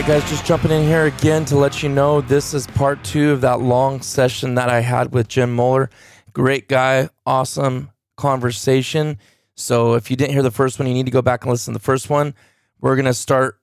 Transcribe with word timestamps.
Right, 0.00 0.08
guys, 0.08 0.30
just 0.30 0.46
jumping 0.46 0.70
in 0.70 0.84
here 0.84 1.04
again 1.04 1.44
to 1.44 1.58
let 1.58 1.82
you 1.82 1.90
know 1.90 2.22
this 2.22 2.54
is 2.54 2.66
part 2.68 3.04
two 3.04 3.32
of 3.32 3.42
that 3.42 3.60
long 3.60 4.00
session 4.00 4.54
that 4.54 4.70
I 4.70 4.80
had 4.80 5.12
with 5.12 5.28
Jim 5.28 5.54
Muller. 5.54 5.90
Great 6.32 6.70
guy, 6.70 7.10
awesome 7.26 7.90
conversation. 8.16 9.18
So 9.56 9.96
if 9.96 10.10
you 10.10 10.16
didn't 10.16 10.32
hear 10.32 10.42
the 10.42 10.50
first 10.50 10.78
one, 10.78 10.88
you 10.88 10.94
need 10.94 11.04
to 11.04 11.12
go 11.12 11.20
back 11.20 11.44
and 11.44 11.50
listen 11.50 11.74
to 11.74 11.78
the 11.78 11.84
first 11.84 12.08
one. 12.08 12.34
We're 12.80 12.96
going 12.96 13.04
to 13.04 13.12
start 13.12 13.60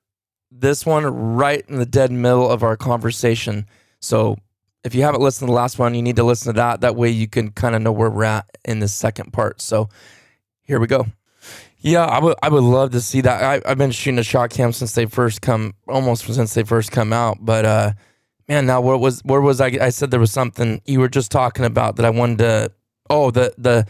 this 0.51 0.85
one 0.85 1.05
right 1.07 1.65
in 1.67 1.79
the 1.79 1.87
dead 1.87 2.11
middle 2.11 2.47
of 2.47 2.61
our 2.61 2.77
conversation. 2.77 3.65
So 3.99 4.37
if 4.83 4.93
you 4.93 5.01
haven't 5.01 5.21
listened 5.21 5.47
to 5.47 5.51
the 5.51 5.55
last 5.55 5.79
one, 5.79 5.95
you 5.95 6.03
need 6.03 6.17
to 6.17 6.23
listen 6.23 6.53
to 6.53 6.57
that. 6.57 6.81
That 6.81 6.95
way 6.95 7.09
you 7.09 7.27
can 7.27 7.49
kind 7.49 7.75
of 7.75 7.81
know 7.81 7.91
where 7.91 8.11
we're 8.11 8.25
at 8.25 8.45
in 8.63 8.77
the 8.77 8.87
second 8.87 9.33
part. 9.33 9.59
So 9.59 9.89
here 10.61 10.79
we 10.79 10.85
go. 10.85 11.07
Yeah, 11.79 12.05
I 12.05 12.19
would. 12.19 12.35
I 12.41 12.49
would 12.49 12.63
love 12.63 12.91
to 12.91 13.01
see 13.01 13.21
that. 13.21 13.43
I, 13.43 13.69
I've 13.69 13.77
been 13.77 13.91
shooting 13.91 14.17
a 14.19 14.23
shot 14.23 14.49
cam 14.49 14.73
since 14.73 14.93
they 14.93 15.05
first 15.05 15.41
come, 15.41 15.73
almost 15.88 16.25
since 16.25 16.53
they 16.53 16.63
first 16.63 16.91
come 16.91 17.13
out. 17.13 17.38
But 17.39 17.65
uh, 17.65 17.91
man, 18.47 18.65
now 18.65 18.81
where 18.81 18.97
was 18.97 19.21
where 19.21 19.41
was 19.41 19.61
I? 19.61 19.67
I 19.79 19.89
said 19.89 20.09
there 20.11 20.19
was 20.19 20.31
something 20.31 20.81
you 20.85 20.99
were 20.99 21.09
just 21.09 21.31
talking 21.31 21.65
about 21.65 21.95
that 21.97 22.05
I 22.05 22.09
wanted 22.09 22.39
to. 22.39 22.71
Oh, 23.09 23.31
the 23.31 23.53
the 23.57 23.85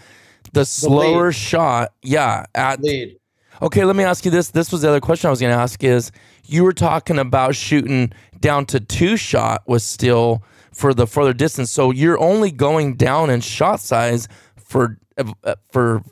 the 0.54 0.66
slower 0.66 1.28
lead. 1.28 1.36
shot. 1.36 1.94
Yeah, 2.02 2.46
at 2.56 2.82
lead. 2.82 3.18
Okay, 3.62 3.86
let 3.86 3.96
me 3.96 4.04
ask 4.04 4.26
you 4.26 4.32
this. 4.32 4.52
This 4.52 4.72
was 4.72 4.82
the 4.82 4.90
other 4.90 5.00
question 5.00 5.28
I 5.28 5.32
was 5.32 5.40
going 5.40 5.54
to 5.54 5.60
ask 5.60 5.84
is 5.84 6.12
you 6.46 6.64
were 6.64 6.74
talking 6.74 7.18
about 7.18 7.56
shooting 7.56 8.12
down 8.40 8.66
to 8.68 8.80
two 8.80 9.18
shot 9.18 9.64
was 9.66 9.84
still 9.84 10.44
for 10.72 10.94
the 10.94 11.08
further 11.08 11.34
distance. 11.34 11.72
So 11.72 11.92
you're 11.92 12.20
only 12.20 12.52
going 12.52 12.96
down 12.96 13.32
in 13.32 13.42
shot 13.42 13.80
size 13.80 14.28
for 14.58 15.00
uh, 15.18 15.56
for 15.72 16.04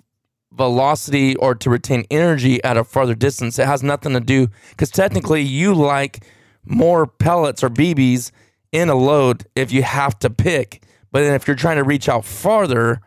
velocity 0.56 1.36
or 1.36 1.56
to 1.56 1.70
retain 1.70 2.06
energy 2.10 2.64
at 2.64 2.78
a 2.78 2.84
farther 2.84 3.16
distance. 3.16 3.60
It 3.60 3.68
has 3.68 3.84
nothing 3.84 4.14
to 4.14 4.20
do 4.20 4.48
because 4.70 4.90
technically 4.90 5.42
you 5.42 5.74
like 5.74 6.26
more 6.66 7.06
pellets 7.06 7.64
or 7.64 7.70
BBs 7.70 8.32
in 8.72 8.90
a 8.90 8.96
load 8.96 9.46
if 9.56 9.72
you 9.72 9.84
have 9.84 10.18
to 10.20 10.30
pick. 10.30 10.84
But 11.12 11.22
then 11.22 11.34
if 11.34 11.48
you're 11.48 11.56
trying 11.56 11.78
to 11.78 11.84
reach 11.84 12.10
out 12.10 12.26
farther, 12.26 13.02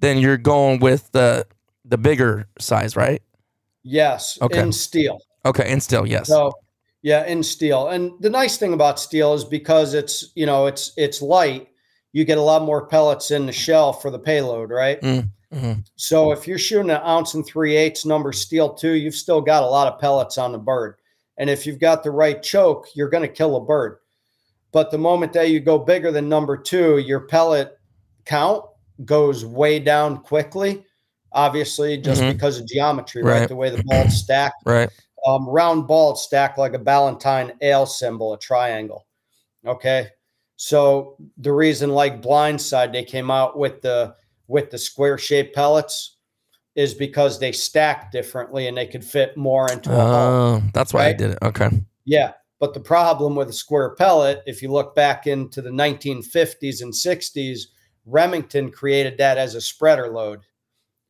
then 0.00 0.18
you're 0.18 0.36
going 0.36 0.80
with 0.80 1.10
the 1.12 1.46
the 1.84 1.96
bigger 1.96 2.48
size, 2.58 2.96
right? 2.96 3.22
Yes, 3.84 4.38
Okay. 4.42 4.60
in 4.60 4.72
steel. 4.72 5.20
Okay, 5.44 5.70
and 5.70 5.80
still, 5.80 6.06
yes. 6.06 6.26
So 6.26 6.52
yeah, 7.02 7.24
in 7.24 7.44
steel. 7.44 7.88
And 7.88 8.10
the 8.20 8.28
nice 8.30 8.56
thing 8.56 8.72
about 8.72 8.98
steel 8.98 9.32
is 9.34 9.44
because 9.44 9.94
it's 9.94 10.32
you 10.34 10.44
know 10.44 10.66
it's 10.66 10.92
it's 10.96 11.22
light, 11.22 11.68
you 12.12 12.24
get 12.24 12.38
a 12.38 12.42
lot 12.42 12.62
more 12.62 12.86
pellets 12.86 13.30
in 13.30 13.46
the 13.46 13.52
shell 13.52 13.92
for 13.92 14.10
the 14.10 14.18
payload, 14.18 14.70
right? 14.70 15.00
Mm, 15.00 15.30
mhm. 15.56 15.84
So 15.96 16.32
if 16.32 16.46
you're 16.46 16.58
shooting 16.58 16.90
an 16.90 17.00
ounce 17.04 17.34
and 17.34 17.44
three 17.46 17.76
eighths 17.76 18.04
number 18.04 18.32
steel 18.32 18.74
two, 18.74 18.92
you've 18.92 19.14
still 19.14 19.40
got 19.40 19.62
a 19.62 19.66
lot 19.66 19.92
of 19.92 19.98
pellets 20.00 20.38
on 20.38 20.52
the 20.52 20.58
bird. 20.58 20.96
And 21.38 21.48
if 21.50 21.66
you've 21.66 21.78
got 21.80 22.02
the 22.02 22.10
right 22.10 22.42
choke, 22.42 22.86
you're 22.94 23.08
going 23.10 23.22
to 23.22 23.28
kill 23.28 23.56
a 23.56 23.60
bird. 23.64 23.98
But 24.72 24.90
the 24.90 24.98
moment 24.98 25.32
that 25.34 25.50
you 25.50 25.60
go 25.60 25.78
bigger 25.78 26.10
than 26.10 26.28
number 26.28 26.56
two, 26.56 26.98
your 26.98 27.20
pellet 27.20 27.78
count 28.24 28.64
goes 29.04 29.44
way 29.44 29.78
down 29.78 30.18
quickly. 30.18 30.84
Obviously, 31.32 31.98
just 31.98 32.22
Mhm. 32.22 32.32
because 32.32 32.58
of 32.58 32.66
geometry, 32.66 33.22
right? 33.22 33.40
Right. 33.40 33.48
The 33.48 33.56
way 33.56 33.70
the 33.70 33.82
balls 33.84 34.16
stack 34.22 34.52
Right. 34.64 34.88
um, 35.26 35.48
round 35.48 35.86
balls 35.86 36.22
stacked 36.24 36.56
like 36.58 36.72
a 36.74 36.78
Ballantine 36.78 37.52
ale 37.60 37.84
symbol, 37.86 38.32
a 38.32 38.38
triangle. 38.38 39.06
Okay. 39.66 40.08
So 40.56 41.16
the 41.36 41.52
reason 41.52 41.90
like 41.90 42.22
blindside 42.22 42.92
they 42.92 43.04
came 43.04 43.30
out 43.30 43.58
with 43.58 43.82
the 43.82 44.14
with 44.48 44.70
the 44.70 44.78
square 44.78 45.18
shaped 45.18 45.54
pellets 45.54 46.16
is 46.74 46.92
because 46.92 47.38
they 47.38 47.52
stack 47.52 48.12
differently 48.12 48.66
and 48.68 48.76
they 48.76 48.86
could 48.86 49.04
fit 49.04 49.36
more 49.36 49.70
into 49.72 49.90
a 49.90 49.94
hull. 49.94 50.32
Oh, 50.32 50.62
that's 50.74 50.92
why 50.92 51.06
I 51.06 51.12
did 51.12 51.30
it. 51.32 51.38
Okay. 51.42 51.70
Yeah. 52.04 52.32
But 52.60 52.74
the 52.74 52.80
problem 52.80 53.34
with 53.34 53.48
a 53.48 53.52
square 53.54 53.94
pellet, 53.94 54.42
if 54.46 54.62
you 54.62 54.70
look 54.70 54.94
back 54.94 55.26
into 55.26 55.62
the 55.62 55.70
1950s 55.70 56.82
and 56.82 56.92
60s, 56.92 57.60
Remington 58.04 58.70
created 58.70 59.18
that 59.18 59.38
as 59.38 59.54
a 59.54 59.60
spreader 59.60 60.08
load. 60.08 60.40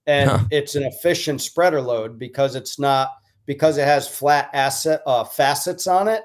And 0.07 0.31
Huh. 0.31 0.45
it's 0.51 0.77
an 0.77 0.85
efficient 0.85 1.41
spreader 1.41 1.81
load 1.81 2.19
because 2.19 2.55
it's 2.55 2.79
not 2.79 3.11
because 3.45 3.77
it 3.77 3.85
has 3.85 4.09
flat 4.09 4.51
asset 4.53 5.03
uh, 5.07 5.25
facets 5.25 5.87
on 5.87 6.09
it. 6.09 6.23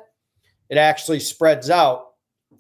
It 0.69 0.77
actually 0.77 1.19
spreads 1.19 1.69
out 1.69 2.11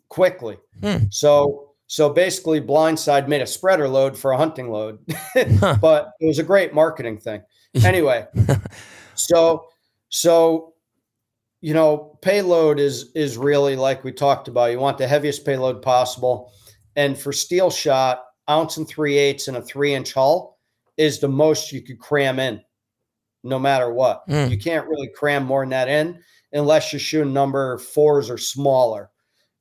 quickly. 0.09 0.57
Hmm. 0.81 1.05
So 1.09 1.70
so 1.91 2.09
basically, 2.09 2.61
Blindside 2.61 3.27
made 3.27 3.41
a 3.41 3.45
spreader 3.45 3.85
load 3.85 4.17
for 4.17 4.31
a 4.31 4.37
hunting 4.37 4.71
load, 4.71 4.99
Huh. 5.35 5.75
but 5.81 6.11
it 6.21 6.25
was 6.25 6.39
a 6.39 6.43
great 6.43 6.73
marketing 6.73 7.17
thing. 7.17 7.41
Anyway, 7.85 8.25
so 9.15 9.65
so 10.09 10.73
you 11.59 11.73
know 11.73 12.17
payload 12.21 12.79
is 12.79 13.11
is 13.13 13.37
really 13.37 13.75
like 13.75 14.03
we 14.05 14.11
talked 14.13 14.47
about 14.47 14.71
you 14.71 14.79
want 14.79 14.97
the 14.97 15.07
heaviest 15.07 15.45
payload 15.45 15.81
possible 15.81 16.51
and 16.95 17.17
for 17.17 17.31
steel 17.33 17.69
shot 17.69 18.23
ounce 18.49 18.77
and 18.77 18.87
three 18.87 19.17
eighths 19.17 19.47
and 19.47 19.57
a 19.57 19.61
three 19.61 19.93
inch 19.93 20.13
hull 20.13 20.57
is 20.97 21.19
the 21.19 21.27
most 21.27 21.71
you 21.71 21.81
could 21.81 21.99
cram 21.99 22.39
in 22.39 22.61
no 23.43 23.59
matter 23.59 23.91
what 23.93 24.27
Mm. 24.27 24.49
you 24.49 24.57
can't 24.57 24.87
really 24.87 25.09
cram 25.15 25.43
more 25.45 25.61
than 25.61 25.69
that 25.69 25.87
in 25.87 26.19
unless 26.51 26.91
you're 26.91 26.99
shooting 26.99 27.31
number 27.33 27.77
fours 27.77 28.29
or 28.29 28.37
smaller 28.37 29.10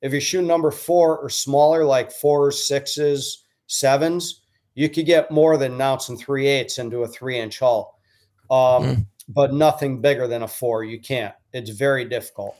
if 0.02 0.12
you're 0.12 0.20
shooting 0.20 0.46
number 0.46 0.70
four 0.70 1.18
or 1.18 1.28
smaller 1.28 1.84
like 1.84 2.10
fours 2.12 2.66
sixes 2.66 3.44
sevens 3.66 4.42
you 4.74 4.88
could 4.88 5.06
get 5.06 5.30
more 5.30 5.56
than 5.56 5.72
an 5.74 5.80
ounce 5.80 6.08
and 6.08 6.18
three 6.18 6.46
eighths 6.46 6.78
into 6.78 7.02
a 7.02 7.08
three 7.08 7.38
inch 7.38 7.58
hull 7.58 7.98
um, 8.50 8.56
Mm. 8.82 9.06
but 9.28 9.52
nothing 9.52 10.00
bigger 10.00 10.26
than 10.26 10.42
a 10.42 10.48
four. 10.48 10.82
You 10.82 10.98
can't. 11.00 11.34
It's 11.52 11.70
very 11.70 12.04
difficult. 12.04 12.56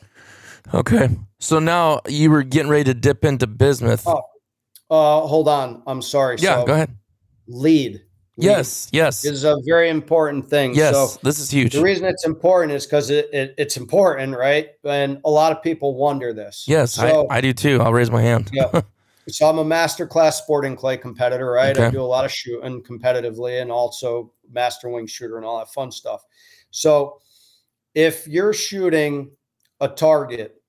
Okay. 0.73 1.09
So 1.39 1.59
now 1.59 1.99
you 2.07 2.31
were 2.31 2.43
getting 2.43 2.69
ready 2.69 2.85
to 2.85 2.93
dip 2.93 3.25
into 3.25 3.45
bismuth. 3.47 4.03
Oh, 4.07 4.21
Uh, 4.89 5.21
hold 5.27 5.49
on. 5.49 5.83
I'm 5.87 6.01
sorry. 6.01 6.37
yeah, 6.39 6.61
so 6.61 6.65
go 6.65 6.73
ahead. 6.73 6.95
Lead. 7.47 8.01
Yes, 8.37 8.87
yes, 8.91 9.25
is 9.25 9.43
a 9.43 9.57
very 9.65 9.89
important 9.89 10.49
thing. 10.49 10.73
yes. 10.73 10.93
So 10.93 11.19
this 11.21 11.39
is 11.39 11.51
huge. 11.51 11.73
the 11.73 11.81
reason 11.81 12.05
it's 12.05 12.25
important 12.25 12.71
is 12.71 12.85
because 12.85 13.09
it, 13.09 13.29
it, 13.33 13.53
it's 13.57 13.77
important, 13.77 14.35
right? 14.37 14.69
And 14.83 15.19
a 15.25 15.29
lot 15.29 15.51
of 15.51 15.61
people 15.61 15.95
wonder 15.95 16.33
this. 16.33 16.65
yes, 16.67 16.93
So, 16.93 17.27
I, 17.27 17.37
I 17.37 17.41
do 17.41 17.53
too. 17.53 17.81
I'll 17.81 17.93
raise 17.93 18.09
my 18.09 18.21
hand. 18.21 18.49
Yeah. 18.53 18.81
so 19.27 19.47
I'm 19.47 19.57
a 19.59 19.65
master 19.65 20.07
class 20.07 20.41
sporting 20.41 20.75
clay 20.75 20.97
competitor, 20.97 21.51
right? 21.51 21.77
I 21.77 21.89
do 21.91 22.01
a 22.01 22.03
lot 22.03 22.25
of 22.25 22.31
shooting 22.31 22.81
competitively 22.81 23.61
and 23.61 23.71
also 23.71 24.31
master 24.49 24.89
wing 24.89 25.07
shooter 25.07 25.37
and 25.37 25.45
all 25.45 25.59
that 25.59 25.71
fun 25.73 25.91
stuff. 25.91 26.23
So 26.71 27.19
if 27.93 28.27
you're 28.27 28.53
shooting 28.53 29.31
a 29.81 29.87
target 29.87 30.61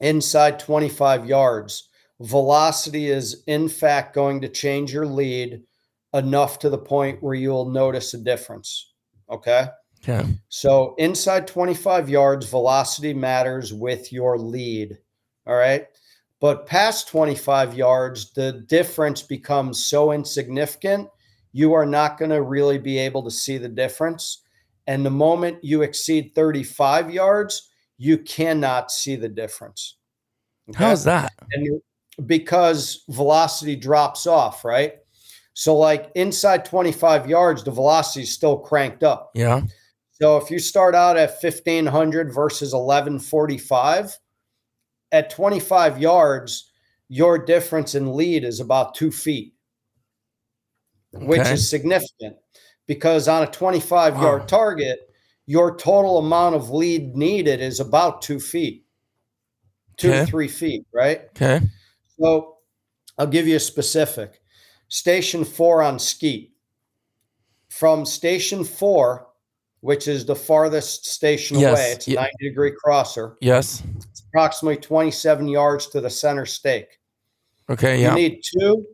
inside 0.00 0.58
25 0.58 1.26
yards, 1.26 1.88
velocity 2.20 3.08
is 3.08 3.44
in 3.46 3.68
fact 3.68 4.14
going 4.14 4.40
to 4.40 4.48
change 4.48 4.92
your 4.92 5.06
lead 5.06 5.62
enough 6.14 6.58
to 6.60 6.70
the 6.70 6.78
point 6.78 7.22
where 7.22 7.34
you'll 7.34 7.70
notice 7.70 8.14
a 8.14 8.18
difference. 8.18 8.92
Okay. 9.30 9.66
Okay. 10.02 10.26
So 10.48 10.94
inside 10.98 11.46
25 11.46 12.08
yards, 12.08 12.48
velocity 12.48 13.12
matters 13.12 13.74
with 13.74 14.12
your 14.12 14.38
lead. 14.38 14.98
All 15.46 15.56
right. 15.56 15.86
But 16.40 16.66
past 16.66 17.08
25 17.08 17.74
yards, 17.74 18.32
the 18.32 18.64
difference 18.68 19.22
becomes 19.22 19.84
so 19.84 20.12
insignificant, 20.12 21.08
you 21.52 21.72
are 21.72 21.86
not 21.86 22.16
going 22.16 22.30
to 22.30 22.42
really 22.42 22.78
be 22.78 22.98
able 22.98 23.24
to 23.24 23.30
see 23.30 23.58
the 23.58 23.68
difference. 23.68 24.42
And 24.86 25.04
the 25.04 25.10
moment 25.10 25.64
you 25.64 25.82
exceed 25.82 26.34
35 26.34 27.10
yards, 27.10 27.68
you 27.96 28.18
cannot 28.18 28.92
see 28.92 29.16
the 29.16 29.28
difference. 29.28 29.96
Okay? 30.70 30.84
How's 30.84 31.04
that? 31.04 31.32
and 31.52 31.80
because 32.26 33.04
velocity 33.08 33.76
drops 33.76 34.26
off, 34.26 34.64
right? 34.64 34.94
So, 35.58 35.74
like 35.76 36.12
inside 36.14 36.64
25 36.64 37.28
yards, 37.28 37.64
the 37.64 37.72
velocity 37.72 38.22
is 38.22 38.32
still 38.32 38.58
cranked 38.58 39.02
up. 39.02 39.32
Yeah. 39.34 39.62
So, 40.12 40.36
if 40.36 40.52
you 40.52 40.60
start 40.60 40.94
out 40.94 41.16
at 41.16 41.42
1500 41.42 42.32
versus 42.32 42.72
1145, 42.72 44.16
at 45.10 45.30
25 45.30 46.00
yards, 46.00 46.70
your 47.08 47.44
difference 47.44 47.96
in 47.96 48.14
lead 48.14 48.44
is 48.44 48.60
about 48.60 48.94
two 48.94 49.10
feet, 49.10 49.54
which 51.10 51.40
is 51.48 51.68
significant 51.68 52.36
because 52.86 53.26
on 53.26 53.42
a 53.42 53.46
25 53.48 54.14
Wow. 54.14 54.22
yard 54.22 54.46
target, 54.46 55.10
your 55.46 55.76
total 55.76 56.18
amount 56.18 56.54
of 56.54 56.70
lead 56.70 57.16
needed 57.16 57.60
is 57.60 57.80
about 57.80 58.22
two 58.22 58.38
feet, 58.38 58.86
two 59.96 60.10
Okay. 60.10 60.20
to 60.20 60.26
three 60.30 60.46
feet, 60.48 60.86
right? 60.94 61.22
Okay. 61.30 61.62
So 62.16 62.58
I'll 63.18 63.26
give 63.26 63.48
you 63.48 63.56
a 63.56 63.60
specific. 63.60 64.40
Station 64.88 65.44
four 65.44 65.82
on 65.82 65.98
Skeet. 65.98 66.52
From 67.68 68.06
station 68.06 68.64
four, 68.64 69.28
which 69.80 70.08
is 70.08 70.24
the 70.24 70.34
farthest 70.34 71.06
station 71.06 71.58
Yes, 71.58 71.72
away, 71.78 71.92
it's 71.92 72.06
a 72.08 72.10
ye- 72.10 72.16
90 72.16 72.32
degree 72.40 72.72
crosser, 72.72 73.36
Yes. 73.40 73.82
it's 74.10 74.22
approximately 74.28 74.78
27 74.78 75.46
yards 75.48 75.86
to 75.88 76.00
the 76.00 76.10
center 76.10 76.46
stake. 76.46 76.98
Okay. 77.70 78.00
Yeah. 78.00 78.10
You 78.10 78.16
need 78.16 78.42
two 78.42 78.86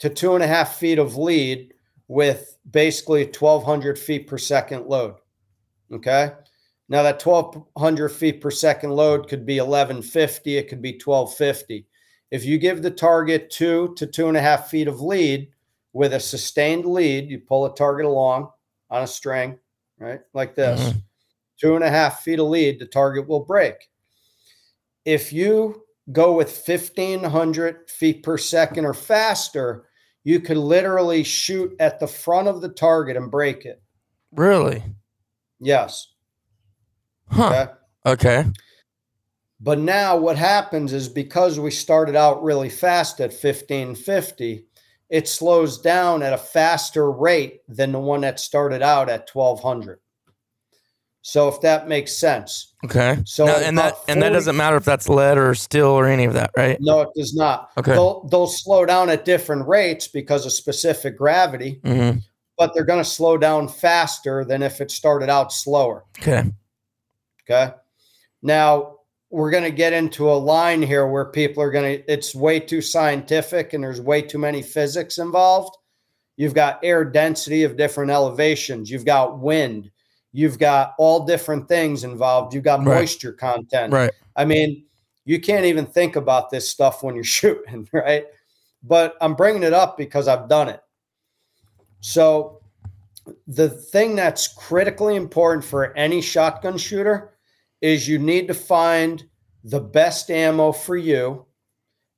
to 0.00 0.10
two 0.10 0.34
and 0.34 0.44
a 0.44 0.46
half 0.46 0.76
feet 0.76 0.98
of 0.98 1.16
lead 1.16 1.72
with 2.08 2.58
basically 2.70 3.24
1,200 3.24 3.98
feet 3.98 4.26
per 4.26 4.36
second 4.38 4.86
load. 4.86 5.14
Okay. 5.92 6.32
Now 6.90 7.02
that 7.02 7.20
1,200 7.24 8.08
feet 8.10 8.40
per 8.40 8.50
second 8.50 8.90
load 8.90 9.28
could 9.28 9.46
be 9.46 9.58
1150, 9.60 10.56
it 10.58 10.68
could 10.68 10.82
be 10.82 10.92
1250. 10.92 11.86
If 12.30 12.44
you 12.44 12.58
give 12.58 12.82
the 12.82 12.90
target 12.90 13.50
two 13.50 13.94
to 13.96 14.06
two 14.06 14.28
and 14.28 14.36
a 14.36 14.40
half 14.40 14.68
feet 14.68 14.88
of 14.88 15.00
lead 15.00 15.50
with 15.92 16.14
a 16.14 16.20
sustained 16.20 16.86
lead, 16.86 17.28
you 17.28 17.40
pull 17.40 17.66
a 17.66 17.74
target 17.74 18.06
along 18.06 18.50
on 18.90 19.02
a 19.02 19.06
string, 19.06 19.58
right? 19.98 20.20
Like 20.32 20.54
this, 20.54 20.80
Mhm. 20.80 21.02
two 21.58 21.74
and 21.74 21.84
a 21.84 21.90
half 21.90 22.22
feet 22.22 22.38
of 22.38 22.46
lead, 22.46 22.78
the 22.78 22.86
target 22.86 23.28
will 23.28 23.40
break. 23.44 23.90
If 25.04 25.32
you 25.32 25.84
go 26.12 26.32
with 26.34 26.50
1500 26.50 27.90
feet 27.90 28.22
per 28.22 28.38
second 28.38 28.84
or 28.84 28.94
faster, 28.94 29.86
you 30.22 30.38
could 30.40 30.56
literally 30.56 31.24
shoot 31.24 31.74
at 31.80 31.98
the 31.98 32.06
front 32.06 32.46
of 32.46 32.60
the 32.60 32.68
target 32.68 33.16
and 33.16 33.30
break 33.30 33.64
it. 33.64 33.82
Really? 34.32 34.84
Yes. 35.58 36.12
Huh. 37.28 37.66
Okay. 38.06 38.42
Okay. 38.42 38.50
But 39.60 39.78
now 39.78 40.16
what 40.16 40.38
happens 40.38 40.92
is 40.92 41.08
because 41.08 41.60
we 41.60 41.70
started 41.70 42.16
out 42.16 42.42
really 42.42 42.70
fast 42.70 43.20
at 43.20 43.30
1550, 43.30 44.64
it 45.10 45.28
slows 45.28 45.80
down 45.80 46.22
at 46.22 46.32
a 46.32 46.38
faster 46.38 47.10
rate 47.10 47.60
than 47.68 47.92
the 47.92 47.98
one 47.98 48.22
that 48.22 48.40
started 48.40 48.80
out 48.80 49.10
at 49.10 49.28
1200. 49.30 50.00
So 51.22 51.48
if 51.48 51.60
that 51.60 51.88
makes 51.88 52.16
sense. 52.16 52.74
Okay. 52.84 53.18
So 53.26 53.44
Now- 53.44 53.56
and 53.56 53.76
that 53.76 53.92
about 53.92 54.04
and 54.08 54.22
that 54.22 54.30
doesn't 54.30 54.56
matter 54.56 54.76
if 54.76 54.84
that's 54.86 55.08
lead 55.08 55.36
or 55.36 55.54
steel 55.54 55.88
or 55.88 56.06
any 56.06 56.24
of 56.24 56.32
that, 56.32 56.50
right? 56.56 56.78
No, 56.80 57.02
it 57.02 57.10
does 57.14 57.34
not. 57.34 57.70
Okay. 57.76 57.92
They'll 57.92 58.24
they'll 58.28 58.46
slow 58.46 58.86
down 58.86 59.10
at 59.10 59.26
different 59.26 59.68
rates 59.68 60.08
because 60.08 60.46
of 60.46 60.52
specific 60.52 61.18
gravity, 61.18 61.80
hmm 61.84 62.12
but 62.56 62.74
they're 62.74 62.84
going 62.84 63.02
to 63.02 63.08
slow 63.08 63.38
down 63.38 63.66
faster 63.66 64.44
than 64.44 64.62
if 64.62 64.82
it 64.82 64.90
started 64.90 65.30
out 65.30 65.50
slower. 65.50 66.04
Okay. 66.18 66.44
Okay. 67.48 67.72
Now 68.42 68.96
we're 69.30 69.50
going 69.50 69.64
to 69.64 69.70
get 69.70 69.92
into 69.92 70.28
a 70.28 70.34
line 70.34 70.82
here 70.82 71.06
where 71.06 71.24
people 71.24 71.62
are 71.62 71.70
going 71.70 71.98
to, 71.98 72.12
it's 72.12 72.34
way 72.34 72.58
too 72.58 72.82
scientific 72.82 73.72
and 73.72 73.82
there's 73.82 74.00
way 74.00 74.20
too 74.20 74.38
many 74.38 74.60
physics 74.60 75.18
involved. 75.18 75.76
You've 76.36 76.54
got 76.54 76.80
air 76.82 77.04
density 77.04 77.62
of 77.62 77.76
different 77.76 78.10
elevations, 78.10 78.90
you've 78.90 79.04
got 79.04 79.38
wind, 79.38 79.90
you've 80.32 80.58
got 80.58 80.94
all 80.98 81.24
different 81.24 81.68
things 81.68 82.02
involved, 82.02 82.54
you've 82.54 82.64
got 82.64 82.80
Right. 82.84 83.00
moisture 83.00 83.32
content. 83.32 83.92
Right. 83.92 84.10
I 84.34 84.44
mean, 84.44 84.84
you 85.24 85.40
can't 85.40 85.64
even 85.64 85.86
think 85.86 86.16
about 86.16 86.50
this 86.50 86.68
stuff 86.68 87.02
when 87.02 87.14
you're 87.14 87.24
shooting, 87.38 87.88
right? 87.92 88.24
But 88.82 89.16
I'm 89.20 89.34
bringing 89.34 89.62
it 89.62 89.72
up 89.72 89.96
because 89.96 90.26
I've 90.26 90.48
done 90.48 90.68
it. 90.68 90.80
So, 92.00 92.56
the 93.46 93.68
thing 93.68 94.16
that's 94.16 94.48
critically 94.48 95.14
important 95.14 95.64
for 95.64 95.94
any 95.96 96.22
shotgun 96.22 96.78
shooter 96.78 97.29
is 97.80 98.08
you 98.08 98.18
need 98.18 98.48
to 98.48 98.54
find 98.54 99.24
the 99.64 99.80
best 99.80 100.30
ammo 100.30 100.72
for 100.72 100.96
you 100.96 101.46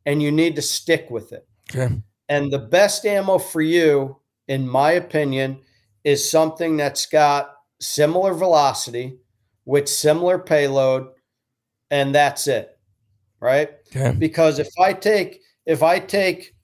and 0.06 0.22
you 0.22 0.32
need 0.32 0.56
to 0.56 0.62
stick 0.62 1.10
with 1.10 1.32
it. 1.32 1.46
Okay. 1.70 1.94
And 2.28 2.52
the 2.52 2.58
best 2.58 3.04
ammo 3.04 3.38
for 3.38 3.60
you, 3.60 4.16
in 4.48 4.68
my 4.68 4.92
opinion, 4.92 5.60
is 6.04 6.28
something 6.28 6.76
that's 6.76 7.06
got 7.06 7.54
similar 7.80 8.34
velocity 8.34 9.18
with 9.64 9.88
similar 9.88 10.38
payload, 10.38 11.08
and 11.90 12.14
that's 12.14 12.46
it. 12.46 12.78
Right? 13.40 13.70
Okay. 13.94 14.16
Because 14.18 14.58
if 14.58 14.68
I 14.80 14.92
take 14.92 15.42
if 15.66 15.82
I 15.82 15.98
take 15.98 16.54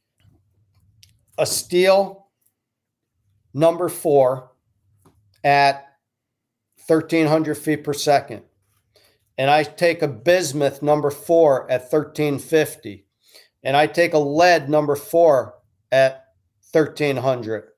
a 1.36 1.46
steel 1.46 2.28
number 3.54 3.88
four 3.88 4.50
at 5.44 5.84
1300 6.86 7.54
feet 7.56 7.84
per 7.84 7.92
second, 7.92 8.42
and 9.38 9.50
I 9.50 9.62
take 9.62 10.02
a 10.02 10.08
bismuth 10.08 10.82
number 10.82 11.10
four 11.10 11.70
at 11.70 11.82
1350, 11.82 13.06
and 13.62 13.76
I 13.76 13.86
take 13.86 14.12
a 14.12 14.18
lead 14.18 14.68
number 14.68 14.96
four 14.96 15.54
at 15.90 16.24
1300, 16.72 17.68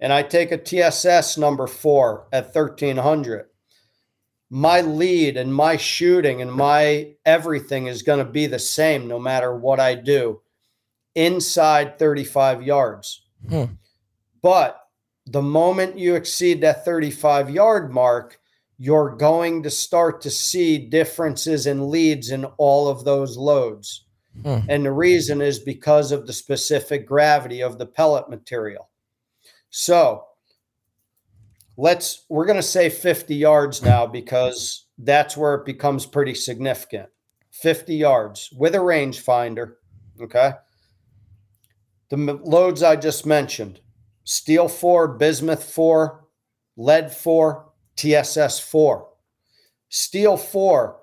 and 0.00 0.12
I 0.12 0.22
take 0.22 0.52
a 0.52 0.56
TSS 0.56 1.36
number 1.36 1.66
four 1.66 2.28
at 2.32 2.54
1300, 2.54 3.46
my 4.50 4.80
lead 4.80 5.36
and 5.36 5.54
my 5.54 5.76
shooting 5.76 6.40
and 6.40 6.52
my 6.52 7.14
everything 7.26 7.86
is 7.86 8.02
going 8.02 8.24
to 8.24 8.30
be 8.30 8.46
the 8.46 8.58
same 8.58 9.06
no 9.06 9.18
matter 9.18 9.54
what 9.54 9.78
I 9.78 9.94
do 9.94 10.40
inside 11.14 11.98
35 11.98 12.62
yards. 12.62 13.26
Hmm. 13.48 13.64
But 14.40 14.80
the 15.26 15.42
moment 15.42 15.98
you 15.98 16.14
exceed 16.14 16.62
that 16.62 16.84
35 16.84 17.50
yard 17.50 17.92
mark, 17.92 18.40
you're 18.78 19.16
going 19.16 19.64
to 19.64 19.70
start 19.70 20.20
to 20.22 20.30
see 20.30 20.78
differences 20.78 21.66
in 21.66 21.90
leads 21.90 22.30
in 22.30 22.44
all 22.56 22.88
of 22.88 23.04
those 23.04 23.36
loads. 23.36 24.04
Hmm. 24.42 24.58
And 24.68 24.86
the 24.86 24.92
reason 24.92 25.42
is 25.42 25.58
because 25.58 26.12
of 26.12 26.26
the 26.26 26.32
specific 26.32 27.06
gravity 27.06 27.60
of 27.60 27.78
the 27.78 27.86
pellet 27.86 28.30
material. 28.30 28.88
So 29.70 30.24
let's, 31.76 32.24
we're 32.28 32.46
going 32.46 32.56
to 32.56 32.62
say 32.62 32.88
50 32.88 33.34
yards 33.34 33.82
now 33.82 34.06
because 34.06 34.86
that's 34.96 35.36
where 35.36 35.54
it 35.56 35.66
becomes 35.66 36.06
pretty 36.06 36.34
significant. 36.34 37.08
50 37.50 37.96
yards 37.96 38.50
with 38.56 38.76
a 38.76 38.78
rangefinder. 38.78 39.74
Okay. 40.20 40.52
The 42.10 42.40
loads 42.44 42.82
I 42.82 42.94
just 42.94 43.26
mentioned 43.26 43.80
steel 44.22 44.68
four, 44.68 45.08
bismuth 45.08 45.64
four, 45.64 46.26
lead 46.76 47.10
four, 47.10 47.67
TSS 47.98 48.60
4. 48.60 49.08
Steel 49.88 50.36
4, 50.36 50.96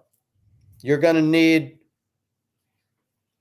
you're 0.81 0.97
going 0.97 1.15
to 1.15 1.21
need 1.21 1.79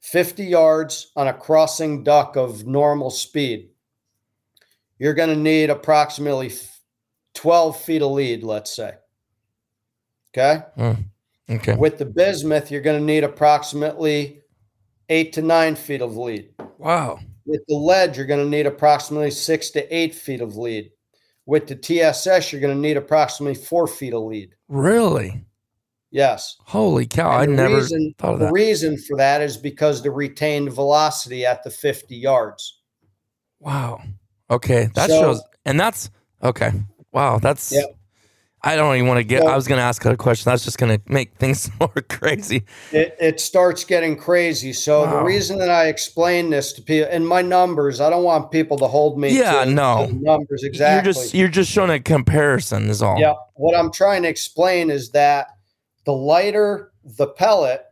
50 0.00 0.44
yards 0.44 1.12
on 1.16 1.28
a 1.28 1.32
crossing 1.32 2.02
duck 2.02 2.37
of 2.37 2.66
normal 2.66 3.11
speed. 3.11 3.70
You're 4.99 5.14
going 5.14 5.30
to 5.30 5.37
need 5.37 5.70
approximately 5.70 6.52
12 7.34 7.80
feet 7.80 8.02
of 8.02 8.12
lead, 8.12 8.42
let's 8.42 8.75
say. 8.75 8.94
Okay. 10.30 10.62
Mm, 10.76 11.04
okay. 11.50 11.76
With 11.76 11.99
the 11.99 12.04
bismuth, 12.04 12.70
you're 12.70 12.80
going 12.80 12.99
to 12.99 13.04
need 13.04 13.25
approximately 13.25 14.42
eight 15.08 15.32
to 15.34 15.42
nine 15.42 15.76
feet 15.76 16.02
of 16.02 16.16
lead. 16.16 16.50
Wow. 16.78 17.20
With 17.46 17.61
the 17.68 17.76
lead, 17.76 18.16
you're 18.16 18.26
going 18.26 18.44
to 18.44 18.50
need 18.50 18.66
approximately 18.66 19.30
six 19.30 19.70
to 19.70 19.96
eight 19.96 20.14
feet 20.14 20.40
of 20.40 20.56
lead. 20.56 20.90
With 21.47 21.67
the 21.67 21.77
TSS, 21.77 22.53
you're 22.53 22.61
going 22.61 22.75
to 22.75 22.81
need 22.81 22.97
approximately 22.97 23.55
four 23.55 23.87
feet 23.87 24.15
of 24.15 24.23
lead. 24.23 24.55
Really? 24.69 25.45
Yes. 26.11 26.57
Holy 26.65 27.07
cow! 27.07 27.29
I 27.29 27.45
never 27.45 27.75
reason, 27.75 28.15
thought 28.19 28.35
of 28.35 28.39
that. 28.41 28.47
the 28.47 28.53
reason 28.53 28.97
for 28.97 29.17
that 29.17 29.43
is 29.43 29.57
because 29.57 30.03
the 30.03 30.11
retained 30.13 30.73
velocity 30.73 31.45
at 31.45 31.63
the 31.65 31.71
50 31.71 32.15
yards. 32.17 32.81
Wow. 33.61 34.01
Okay, 34.51 34.89
that 34.95 35.11
So- 35.11 35.21
shows, 35.21 35.43
and 35.65 35.79
that's 35.79 36.11
okay. 36.43 36.71
Wow, 37.13 37.39
that's. 37.39 37.73
Yep. 37.73 37.97
I 38.64 38.76
don't 38.76 38.94
even 38.97 39.06
want 39.06 39.18
to 39.18 39.25
get. 39.25 39.42
So- 39.42 39.49
I 39.49 39.56
was 39.56 39.68
going 39.68 39.78
to 39.78 39.83
ask 39.85 40.04
a 40.04 40.16
question. 40.16 40.50
That's 40.50 40.64
just 40.64 40.78
going 40.78 40.99
to 40.99 41.12
make 41.12 41.35
things 41.37 41.71
more 41.80 41.88
crazy. 42.09 42.64
It, 42.92 43.16
it 43.21 43.40
starts 43.40 43.85
getting 43.85 44.16
crazy. 44.16 44.73
So 44.73 45.06
the 45.06 45.23
reason 45.23 45.59
that 45.59 45.71
I 45.71 45.88
explain 45.88 46.50
this 46.50 46.73
to 46.75 46.83
people 46.83 47.11
in 47.11 47.26
my 47.26 47.42
numbers, 47.42 48.00
I 48.00 48.11
don't 48.11 48.25
want 48.25 48.50
people 48.50 48.76
to 48.78 48.87
hold 48.88 49.18
me 49.18 49.37
Yeah, 49.38 49.64
to, 49.64 49.71
no. 49.71 50.06
to 50.06 50.12
the 50.12 50.18
numbers 50.21 50.62
exactly. 50.64 50.94
You're 50.94 51.12
just 51.14 51.35
you're 51.35 51.49
just 51.49 51.71
showing 51.71 51.90
a 51.90 52.00
comparison. 52.00 52.88
Is 52.88 53.02
all. 53.02 53.18
Yeah. 53.18 53.35
What 53.54 53.76
I'm 53.76 53.92
trying 53.92 54.23
to 54.23 54.28
explain 54.28 54.90
is 54.90 55.11
that 55.11 55.49
the 56.04 56.12
lighter 56.12 56.92
the 57.04 57.26
pellet 57.26 57.85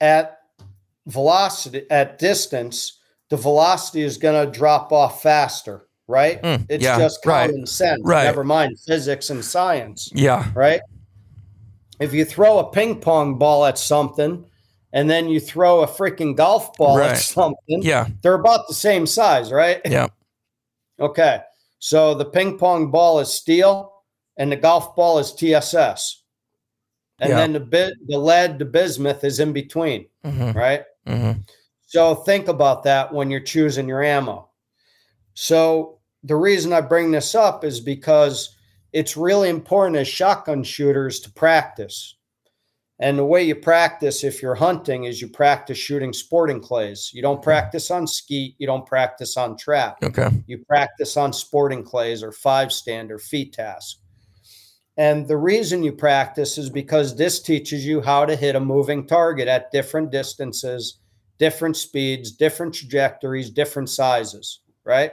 at 0.00 0.38
velocity, 1.06 1.86
at 1.90 2.18
distance, 2.18 2.98
the 3.28 3.36
velocity 3.36 4.02
is 4.02 4.16
going 4.16 4.46
to 4.46 4.50
drop 4.58 4.92
off 4.92 5.22
faster, 5.22 5.86
right? 6.10 6.42
Mm, 6.42 6.66
it's 6.68 6.82
yeah, 6.84 6.98
just 6.98 7.24
right, 7.24 7.48
common 7.48 7.66
sense. 7.66 8.02
right. 8.04 8.24
Never 8.24 8.44
mind 8.44 8.78
physics 8.80 9.30
and 9.30 9.42
science, 9.44 10.10
Yeah. 10.14 10.50
right? 10.54 10.80
If 12.00 12.12
you 12.12 12.24
throw 12.24 12.58
a 12.58 12.70
ping 12.70 13.00
pong 13.00 13.38
ball 13.38 13.64
at 13.64 13.78
something 13.78 14.44
and 14.92 15.08
then 15.08 15.28
you 15.28 15.38
throw 15.38 15.82
a 15.82 15.86
freaking 15.86 16.34
golf 16.36 16.76
ball 16.76 16.98
Right. 16.98 17.10
at 17.12 17.18
something, 17.18 17.82
Yeah. 17.82 18.08
they're 18.22 18.34
about 18.34 18.66
the 18.68 18.74
same 18.74 19.06
size, 19.06 19.50
right? 19.52 19.80
Yeah. 19.84 20.08
Okay. 21.00 21.40
So 21.78 22.12
the 22.12 22.26
ping 22.26 22.58
pong 22.58 22.90
ball 22.90 23.20
is 23.20 23.32
steel 23.32 23.90
and 24.36 24.52
the 24.52 24.56
golf 24.56 24.94
ball 24.94 25.18
is 25.18 25.32
TSS. 25.32 26.22
And 27.20 27.30
Yeah. 27.30 27.36
then 27.36 27.54
the 27.54 27.60
bit 27.60 27.94
the 28.06 28.18
lead, 28.18 28.58
the 28.58 28.66
bismuth 28.66 29.24
is 29.24 29.40
in 29.40 29.54
between, 29.54 30.08
hmm 30.22 30.52
right? 30.52 30.84
hmm 31.06 31.32
So 31.86 32.14
think 32.16 32.48
about 32.48 32.82
that 32.84 33.14
when 33.14 33.30
you're 33.30 33.40
choosing 33.40 33.88
your 33.88 34.02
ammo. 34.02 34.50
So 35.32 35.99
the 36.22 36.36
reason 36.36 36.72
I 36.72 36.80
bring 36.80 37.10
this 37.10 37.34
up 37.34 37.64
is 37.64 37.80
because 37.80 38.56
it's 38.92 39.16
really 39.16 39.48
important 39.48 39.96
as 39.96 40.08
shotgun 40.08 40.62
shooters 40.62 41.20
to 41.20 41.32
practice. 41.32 42.16
And 42.98 43.18
the 43.18 43.24
way 43.24 43.44
you 43.44 43.54
practice 43.54 44.24
if 44.24 44.42
you're 44.42 44.54
hunting 44.54 45.04
is 45.04 45.22
you 45.22 45.28
practice 45.28 45.78
shooting 45.78 46.12
sporting 46.12 46.60
clays. 46.60 47.10
You 47.14 47.22
don't 47.22 47.42
practice 47.42 47.90
on 47.90 48.06
skeet, 48.06 48.56
you 48.58 48.66
don't 48.66 48.84
practice 48.84 49.38
on 49.38 49.56
trap 49.56 49.98
Okay. 50.02 50.28
you 50.46 50.58
practice 50.58 51.16
on 51.16 51.32
sporting 51.32 51.82
clays 51.82 52.22
or 52.22 52.30
five 52.30 52.70
stand 52.70 53.10
or 53.10 53.18
FITASC. 53.18 53.94
And 54.98 55.26
the 55.26 55.38
reason 55.38 55.82
you 55.82 55.92
practice 55.92 56.58
is 56.58 56.68
because 56.68 57.16
this 57.16 57.40
teaches 57.40 57.86
you 57.86 58.02
how 58.02 58.26
to 58.26 58.36
hit 58.36 58.54
a 58.54 58.60
moving 58.60 59.06
target 59.06 59.48
at 59.48 59.72
different 59.72 60.10
distances, 60.10 60.98
different 61.38 61.78
speeds, 61.78 62.32
different 62.32 62.74
trajectories, 62.74 63.48
different 63.48 63.88
sizes, 63.88 64.60
right? 64.84 65.12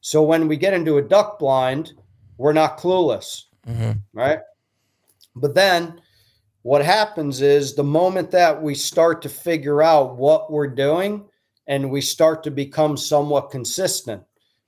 So 0.00 0.22
when 0.22 0.48
we 0.48 0.56
get 0.56 0.74
into 0.74 0.98
a 0.98 1.02
duck 1.02 1.38
blind, 1.38 1.92
we're 2.36 2.52
not 2.52 2.78
clueless 2.78 3.44
hmm 3.68 3.92
right? 4.12 4.40
But 5.36 5.54
then 5.54 6.00
what 6.62 6.84
happens 6.84 7.40
is 7.40 7.74
the 7.74 7.84
moment 7.84 8.30
that 8.32 8.60
we 8.60 8.74
start 8.74 9.22
to 9.22 9.28
figure 9.28 9.82
out 9.82 10.16
what 10.16 10.50
we're 10.50 10.66
doing 10.68 11.26
and 11.66 11.90
we 11.90 12.00
start 12.00 12.42
to 12.44 12.50
become 12.50 12.96
somewhat 12.96 13.50
consistent 13.50 14.22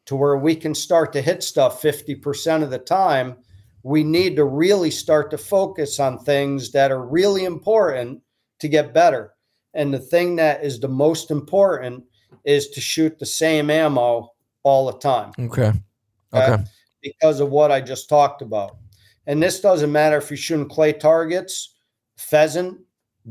to 0.06 0.14
where 0.16 0.36
we 0.36 0.54
can 0.54 0.74
start 0.74 1.12
to 1.14 1.22
hit 1.22 1.42
stuff 1.42 1.82
50% 1.82 2.62
of 2.62 2.70
the 2.70 2.78
time, 2.78 3.36
we 3.82 4.04
need 4.04 4.36
to 4.36 4.44
really 4.44 4.90
start 4.90 5.30
to 5.30 5.38
focus 5.38 5.98
on 5.98 6.18
things 6.18 6.70
that 6.72 6.92
are 6.92 7.06
really 7.06 7.44
important 7.44 8.20
to 8.60 8.68
get 8.68 8.94
better. 8.94 9.34
And 9.74 9.92
the 9.92 9.98
thing 9.98 10.36
that 10.36 10.62
is 10.62 10.78
the 10.78 10.88
most 10.88 11.30
important 11.30 12.04
is 12.44 12.68
to 12.70 12.80
shoot 12.80 13.18
the 13.18 13.26
same 13.26 13.70
ammo 13.70 14.32
all 14.62 14.90
the 14.90 14.98
time 14.98 15.32
Okay. 15.38 15.72
Okay. 16.32 16.52
Okay. 16.52 16.64
because 17.02 17.40
of 17.40 17.50
what 17.50 17.72
I 17.72 17.80
just 17.80 18.08
talked 18.08 18.42
about. 18.42 18.76
And 19.26 19.42
this 19.42 19.60
doesn't 19.60 19.92
matter 19.92 20.16
if 20.16 20.30
you're 20.30 20.36
shooting 20.36 20.68
clay 20.68 20.92
targets, 20.92 21.76
pheasant, 22.16 22.80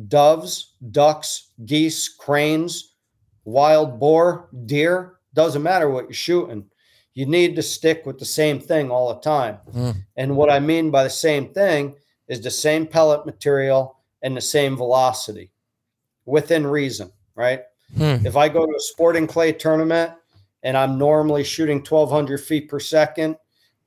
doves, 0.07 0.75
ducks, 0.91 1.49
geese, 1.65 2.09
cranes, 2.09 2.95
wild 3.45 3.99
boar, 3.99 4.49
deer, 4.65 5.15
doesn't 5.33 5.63
matter 5.63 5.89
what 5.89 6.05
you're 6.05 6.13
shooting. 6.13 6.65
You 7.13 7.25
need 7.25 7.55
to 7.55 7.61
stick 7.61 8.05
with 8.05 8.17
the 8.19 8.25
same 8.25 8.59
thing 8.59 8.91
all 8.91 9.13
the 9.13 9.19
time. 9.19 9.57
Mm. 9.73 9.95
And 10.15 10.35
what 10.37 10.49
I 10.49 10.59
mean 10.59 10.91
by 10.91 11.03
the 11.03 11.09
same 11.09 11.49
thing 11.53 11.95
is 12.27 12.41
the 12.41 12.51
same 12.51 12.85
pellet 12.85 13.25
material 13.25 13.97
and 14.21 14.37
the 14.37 14.41
same 14.41 14.77
velocity 14.77 15.51
within 16.25 16.65
reason, 16.65 17.11
right? 17.35 17.63
Hmm. 17.97 18.25
If 18.25 18.37
I 18.37 18.49
go 18.49 18.65
to 18.65 18.71
a 18.71 18.79
sporting 18.79 19.25
clay 19.25 19.51
tournament 19.51 20.13
and 20.63 20.77
I'm 20.77 20.97
normally 20.97 21.43
shooting 21.43 21.77
1200 21.77 22.39
feet 22.39 22.69
per 22.69 22.79
second, 22.79 23.37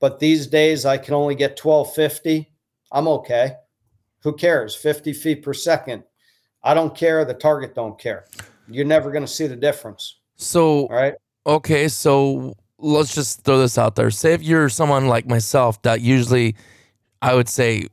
but 0.00 0.18
these 0.18 0.46
days 0.46 0.84
I 0.84 0.98
can 0.98 1.14
only 1.14 1.34
get 1.34 1.58
1250, 1.62 2.50
I'm 2.90 3.08
okay. 3.08 3.56
Who 4.22 4.34
cares? 4.34 4.74
50 4.74 5.12
feet 5.12 5.42
per 5.42 5.52
second. 5.52 6.04
I 6.62 6.74
don't 6.74 6.94
care. 6.94 7.24
The 7.24 7.34
target 7.34 7.74
don't 7.74 7.98
care. 7.98 8.26
You're 8.68 8.84
never 8.84 9.10
going 9.10 9.24
to 9.24 9.32
see 9.32 9.46
the 9.46 9.56
difference. 9.56 10.20
So 10.36 10.86
All 10.86 10.88
right. 10.88 11.14
Okay, 11.44 11.88
so 11.88 12.54
let's 12.78 13.14
just 13.14 13.42
throw 13.42 13.58
this 13.58 13.78
out 13.78 13.96
there. 13.96 14.10
Say 14.10 14.32
if 14.32 14.42
you're 14.42 14.68
someone 14.68 15.08
like 15.08 15.26
myself 15.26 15.82
that 15.82 16.00
usually, 16.00 16.54
I 17.20 17.34
would 17.34 17.48
say, 17.48 17.86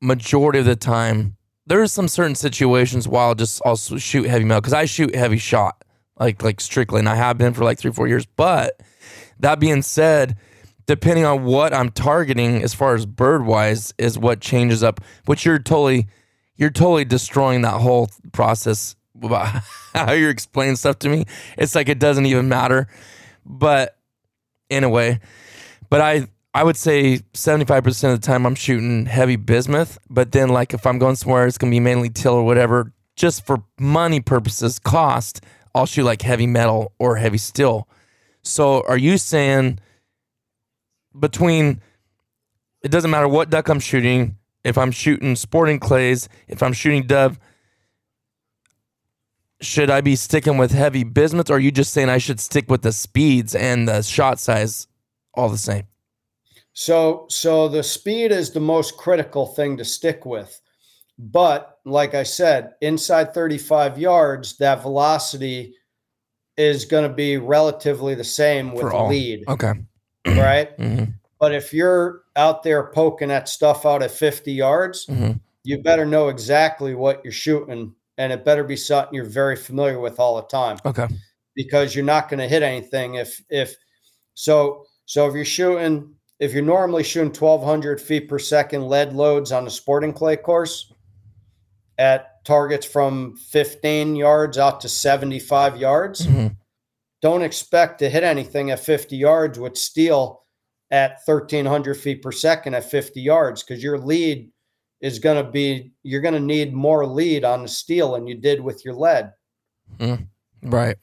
majority 0.00 0.60
of 0.60 0.64
the 0.64 0.76
time, 0.76 1.36
there's 1.66 1.92
some 1.92 2.08
certain 2.08 2.34
situations 2.34 3.08
where 3.08 3.22
I'll 3.22 3.34
just 3.34 3.60
also 3.62 3.96
shoot 3.98 4.26
heavy 4.26 4.44
metal 4.44 4.60
because 4.60 4.72
I 4.72 4.84
shoot 4.84 5.14
heavy 5.14 5.38
shot, 5.38 5.84
like 6.18 6.42
like 6.42 6.60
strictly, 6.60 6.98
and 6.98 7.08
I 7.08 7.14
have 7.14 7.38
been 7.38 7.54
for 7.54 7.64
like 7.64 7.78
three 7.78 7.92
four 7.92 8.08
years. 8.08 8.26
But 8.26 8.80
that 9.40 9.60
being 9.60 9.82
said, 9.82 10.36
depending 10.86 11.24
on 11.24 11.44
what 11.44 11.72
I'm 11.74 11.90
targeting 11.90 12.62
as 12.62 12.74
far 12.74 12.94
as 12.94 13.06
bird 13.06 13.44
wise 13.44 13.94
is 13.98 14.18
what 14.18 14.40
changes 14.40 14.82
up. 14.82 15.00
Which 15.26 15.44
you're 15.44 15.58
totally, 15.58 16.08
you're 16.56 16.70
totally 16.70 17.04
destroying 17.04 17.62
that 17.62 17.80
whole 17.80 18.10
process 18.32 18.96
about 19.22 19.62
how 19.94 20.12
you're 20.12 20.30
explaining 20.30 20.76
stuff 20.76 20.98
to 21.00 21.08
me. 21.08 21.24
It's 21.56 21.74
like 21.74 21.88
it 21.88 21.98
doesn't 21.98 22.26
even 22.26 22.48
matter. 22.48 22.88
But 23.44 23.96
in 24.70 24.84
a 24.84 24.88
way, 24.88 25.20
but 25.90 26.00
I 26.00 26.28
I 26.54 26.64
would 26.64 26.76
say 26.76 27.20
75% 27.32 28.12
of 28.12 28.20
the 28.20 28.26
time 28.26 28.44
I'm 28.44 28.54
shooting 28.54 29.06
heavy 29.06 29.36
bismuth, 29.36 29.98
but 30.10 30.32
then 30.32 30.50
like 30.50 30.74
if 30.74 30.86
I'm 30.86 30.98
going 30.98 31.16
somewhere 31.16 31.46
it's 31.46 31.56
to 31.56 31.66
be 31.66 31.80
mainly 31.80 32.10
till 32.10 32.34
or 32.34 32.44
whatever, 32.44 32.92
just 33.16 33.46
for 33.46 33.62
money 33.78 34.20
purposes, 34.20 34.78
cost, 34.78 35.40
I'll 35.74 35.86
shoot 35.86 36.04
like 36.04 36.22
heavy 36.22 36.46
metal 36.46 36.92
or 36.98 37.16
heavy 37.16 37.38
steel. 37.38 37.88
So 38.42 38.82
are 38.86 38.98
you 38.98 39.18
saying 39.18 39.78
between 41.18 41.80
it 42.82 42.90
doesn't 42.90 43.10
matter 43.10 43.28
what 43.28 43.50
duck 43.50 43.68
I'm 43.68 43.80
shooting, 43.80 44.36
if 44.64 44.76
I'm 44.76 44.90
shooting 44.90 45.36
sporting 45.36 45.78
clays, 45.78 46.28
if 46.48 46.62
I'm 46.62 46.72
shooting 46.72 47.06
dove, 47.06 47.38
should 49.60 49.90
I 49.90 50.00
be 50.00 50.16
sticking 50.16 50.58
with 50.58 50.72
heavy 50.72 51.04
bismuth 51.04 51.48
or 51.48 51.54
are 51.54 51.60
you 51.60 51.70
just 51.70 51.92
saying 51.92 52.08
I 52.08 52.18
should 52.18 52.40
stick 52.40 52.68
with 52.68 52.82
the 52.82 52.92
speeds 52.92 53.54
and 53.54 53.88
the 53.88 54.02
shot 54.02 54.40
size 54.40 54.88
all 55.34 55.48
the 55.48 55.58
same? 55.58 55.84
So, 56.72 57.26
so 57.28 57.68
the 57.68 57.82
speed 57.82 58.32
is 58.32 58.50
the 58.50 58.60
most 58.60 58.96
critical 58.96 59.46
thing 59.46 59.76
to 59.76 59.84
stick 59.84 60.24
with. 60.26 60.60
But 61.18 61.78
like 61.84 62.14
I 62.14 62.22
said, 62.22 62.74
inside 62.80 63.34
35 63.34 63.98
yards, 63.98 64.56
that 64.58 64.82
velocity 64.82 65.74
is 66.56 66.84
going 66.84 67.08
to 67.08 67.14
be 67.14 67.36
relatively 67.36 68.14
the 68.14 68.24
same 68.24 68.72
with 68.72 68.92
lead, 68.92 69.44
Okay. 69.48 69.72
right? 70.26 70.70
hmm 70.76 71.04
But 71.38 71.54
if 71.54 71.72
you're 71.72 72.22
out 72.36 72.62
there 72.62 72.90
poking 72.92 73.28
that 73.28 73.48
stuff 73.48 73.84
out 73.86 74.02
at 74.02 74.10
50 74.10 74.52
yards, 74.52 75.06
hmm 75.06 75.32
you 75.64 75.80
better 75.80 76.04
know 76.04 76.28
exactly 76.28 76.96
what 76.96 77.20
you're 77.22 77.32
shooting, 77.32 77.94
and 78.18 78.32
it 78.32 78.44
better 78.44 78.64
be 78.64 78.74
something 78.74 79.14
you're 79.14 79.24
very 79.24 79.54
familiar 79.54 80.00
with 80.00 80.18
all 80.18 80.34
the 80.34 80.42
time 80.42 80.76
Okay. 80.84 81.06
because 81.54 81.94
you're 81.94 82.04
not 82.04 82.28
going 82.28 82.40
to 82.40 82.48
hit 82.48 82.64
anything 82.64 83.14
if 83.14 83.40
if 83.48 83.76
so. 84.34 84.84
So 85.06 85.28
if 85.28 85.34
you're 85.34 85.44
shooting 85.44 86.14
if 86.40 86.52
you're 86.52 86.64
normally 86.64 87.04
shooting 87.04 87.28
1200 87.32 88.00
feet 88.00 88.28
per 88.28 88.40
second 88.40 88.88
lead 88.88 89.12
loads 89.12 89.52
on 89.52 89.68
a 89.68 89.70
sporting 89.70 90.12
clay 90.12 90.36
course 90.36 90.91
at 92.02 92.44
targets 92.44 92.84
from 92.84 93.36
15 93.36 94.16
yards 94.16 94.58
out 94.58 94.80
to 94.80 94.88
75 94.88 95.76
yards, 95.76 96.26
Mhm. 96.26 96.56
don't 97.20 97.42
expect 97.42 98.00
to 98.00 98.10
hit 98.10 98.24
anything 98.24 98.72
at 98.72 98.80
50 98.80 99.16
yards 99.16 99.56
with 99.56 99.76
steel 99.78 100.42
at 100.90 101.20
1300 101.24 101.94
feet 101.94 102.20
per 102.20 102.32
second 102.32 102.74
at 102.74 102.90
50 102.90 103.20
yards 103.20 103.62
because 103.62 103.82
your 103.84 103.98
lead 103.98 104.50
is 105.00 105.20
going 105.20 105.42
to 105.42 105.48
be 105.48 105.92
you're 106.02 106.20
going 106.20 106.34
to 106.34 106.40
need 106.40 106.72
more 106.72 107.06
lead 107.06 107.44
on 107.44 107.62
the 107.62 107.68
steel 107.68 108.12
than 108.12 108.26
you 108.26 108.34
did 108.34 108.60
with 108.60 108.84
your 108.84 108.94
lead 108.94 109.32
Right. 110.64 110.96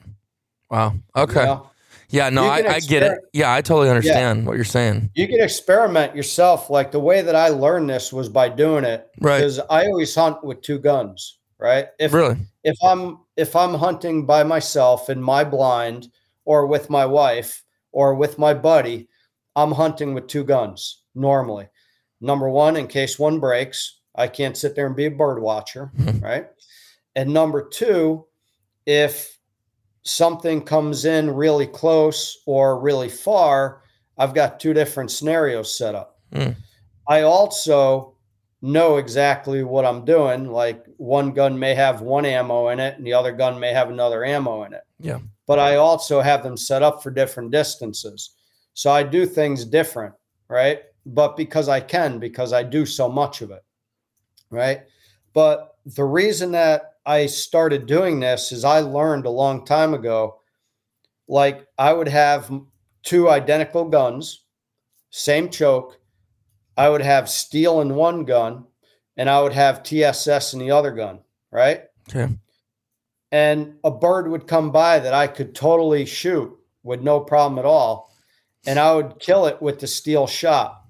Wow. 0.70 0.91
you 0.91 1.01
Okay. 1.24 1.46
know? 1.46 1.70
Yeah. 2.12 2.30
No, 2.30 2.44
I, 2.46 2.58
I 2.75 2.80
get 2.80 3.04
it. 3.04 3.20
Yeah, 3.34 3.54
I 3.54 3.62
totally 3.62 3.89
understand 3.89 4.46
what 4.48 4.56
you're 4.56 4.66
saying. 4.66 5.12
you 5.16 5.28
can 5.28 5.39
experiment 5.42 6.16
yourself 6.16 6.70
like 6.70 6.92
the 6.92 7.00
way 7.00 7.22
that 7.22 7.36
i 7.36 7.50
learned 7.50 7.89
this 7.89 8.12
was 8.12 8.30
by 8.30 8.50
doing 8.50 8.84
it 8.84 9.08
Right. 9.22 9.38
because 9.38 9.60
i 9.70 9.86
always 9.86 10.13
hunt 10.16 10.44
with 10.44 10.62
two 10.62 10.80
guns 10.80 11.38
right 11.60 11.88
if 12.00 12.13
Really. 12.13 12.38
if 12.63 12.78
i'm 12.84 13.20
if 13.38 13.56
i'm 13.56 13.74
hunting 13.74 14.25
by 14.25 14.44
myself 14.44 15.10
in 15.10 15.22
my 15.22 15.44
blind 15.44 16.08
or 16.46 16.66
with 16.68 16.89
my 16.89 17.06
wife 17.06 17.63
or 17.92 18.16
with 18.16 18.38
my 18.39 18.54
buddy 18.54 19.08
i'm 19.56 19.72
hunting 19.72 20.13
with 20.13 20.28
two 20.28 20.44
guns 20.44 21.04
normally 21.16 21.68
number 22.22 22.50
one 22.50 22.75
in 22.78 22.88
case 22.88 23.20
one 23.20 23.39
breaks 23.39 24.00
i 24.16 24.28
can't 24.28 24.58
sit 24.58 24.75
there 24.75 24.88
and 24.88 24.96
be 24.96 25.06
a 25.06 25.12
bird 25.12 25.39
watcher 25.42 25.92
right 26.22 26.48
and 27.16 27.32
number 27.34 27.68
two 27.68 28.25
if 28.86 29.38
something 30.03 30.62
comes 30.62 31.06
in 31.06 31.29
really 31.29 31.68
close 31.68 32.41
or 32.46 32.79
really 32.79 33.10
far 33.10 33.82
i've 34.18 34.34
got 34.34 34.60
two 34.60 34.74
different 34.74 35.12
scenarios 35.12 35.77
set 35.77 35.96
up. 35.96 36.20
Mm. 36.34 36.56
i 37.08 37.22
also 37.22 38.15
know 38.62 38.98
exactly 38.98 39.63
what 39.63 39.86
i'm 39.86 40.06
doing 40.06 40.51
like 40.51 40.86
one 40.98 41.32
gun 41.32 41.58
may 41.58 41.74
have 41.74 42.01
one 42.01 42.25
ammo 42.25 42.70
in 42.70 42.79
it 42.79 42.98
and 42.98 43.06
the 43.06 43.13
other 43.13 43.32
gun 43.32 43.60
may 43.60 43.72
have 43.74 43.89
another 43.89 44.24
ammo 44.25 44.63
in 44.63 44.74
it. 44.74 44.84
Yeah. 45.00 45.20
but 45.48 45.60
i 45.60 45.75
also 45.75 46.22
have 46.22 46.44
them 46.44 46.58
set 46.58 46.84
up 46.84 47.01
for 47.01 47.12
different 47.12 47.51
distances. 47.51 48.36
So 48.74 48.91
i 48.91 49.03
do 49.03 49.25
things 49.25 49.65
different 49.65 50.13
right? 50.48 50.82
But 51.06 51.38
because 51.38 51.70
i 51.70 51.79
can 51.79 52.20
because 52.20 52.53
i 52.53 52.63
do 52.63 52.86
so 52.86 53.10
much 53.10 53.41
of 53.41 53.51
it 53.51 53.63
right? 54.50 54.82
But 55.34 55.75
the 55.86 56.03
reason 56.03 56.51
that 56.53 56.96
I 57.10 57.25
started 57.25 57.88
doing 57.88 58.20
this 58.20 58.51
is 58.51 58.63
I 58.63 58.82
learned 58.82 59.25
a 59.25 59.32
long 59.32 59.66
time 59.66 59.96
ago, 59.96 60.42
like 61.28 61.66
I 61.75 61.92
would 61.92 62.08
have 62.08 62.51
two 63.01 63.28
identical 63.32 63.86
guns, 63.86 64.46
same 65.10 65.50
choke. 65.50 66.00
I 66.78 66.88
would 66.88 67.01
have 67.01 67.28
steel 67.28 67.82
in 67.82 67.96
one 67.96 68.25
gun 68.25 68.66
and 69.18 69.28
I 69.28 69.42
would 69.42 69.54
have 69.54 69.82
TSS 69.82 70.54
in 70.54 70.60
the 70.60 70.70
other 70.70 70.92
gun, 70.92 71.22
right? 71.50 71.86
Okay. 72.08 72.32
And 73.32 73.80
a 73.84 73.89
bird 73.89 74.30
would 74.30 74.46
come 74.46 74.72
by 74.72 75.00
that 75.00 75.16
I 75.16 75.25
could 75.25 75.56
totally 75.56 76.06
shoot 76.06 76.56
with 76.84 77.01
no 77.01 77.22
problem 77.22 77.58
at 77.58 77.66
all. 77.66 78.13
And 78.68 78.78
I 78.78 78.94
would 78.94 79.18
kill 79.18 79.48
it 79.48 79.60
with 79.63 79.80
the 79.80 79.88
steel 79.88 80.28
shot. 80.28 80.84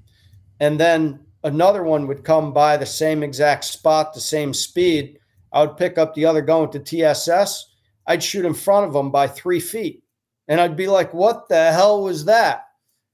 And 0.59 0.77
then 0.77 1.21
another 1.45 1.83
one 1.83 2.07
would 2.07 2.25
come 2.25 2.51
by 2.51 2.75
the 2.75 2.85
same 2.85 3.23
exact 3.23 3.63
spot, 3.63 4.13
the 4.13 4.19
same 4.19 4.53
speed. 4.53 5.18
I 5.51 5.61
would 5.61 5.77
pick 5.77 5.97
up 5.97 6.13
the 6.13 6.25
other 6.25 6.41
gun 6.41 6.69
to 6.71 6.79
TSS. 6.79 7.73
I'd 8.07 8.23
shoot 8.23 8.45
in 8.45 8.53
front 8.53 8.87
of 8.87 8.93
them 8.93 9.11
by 9.11 9.27
three 9.27 9.59
feet. 9.59 10.03
And 10.47 10.59
I'd 10.59 10.75
be 10.75 10.87
like, 10.87 11.13
what 11.13 11.47
the 11.47 11.71
hell 11.71 12.03
was 12.03 12.25
that? 12.25 12.65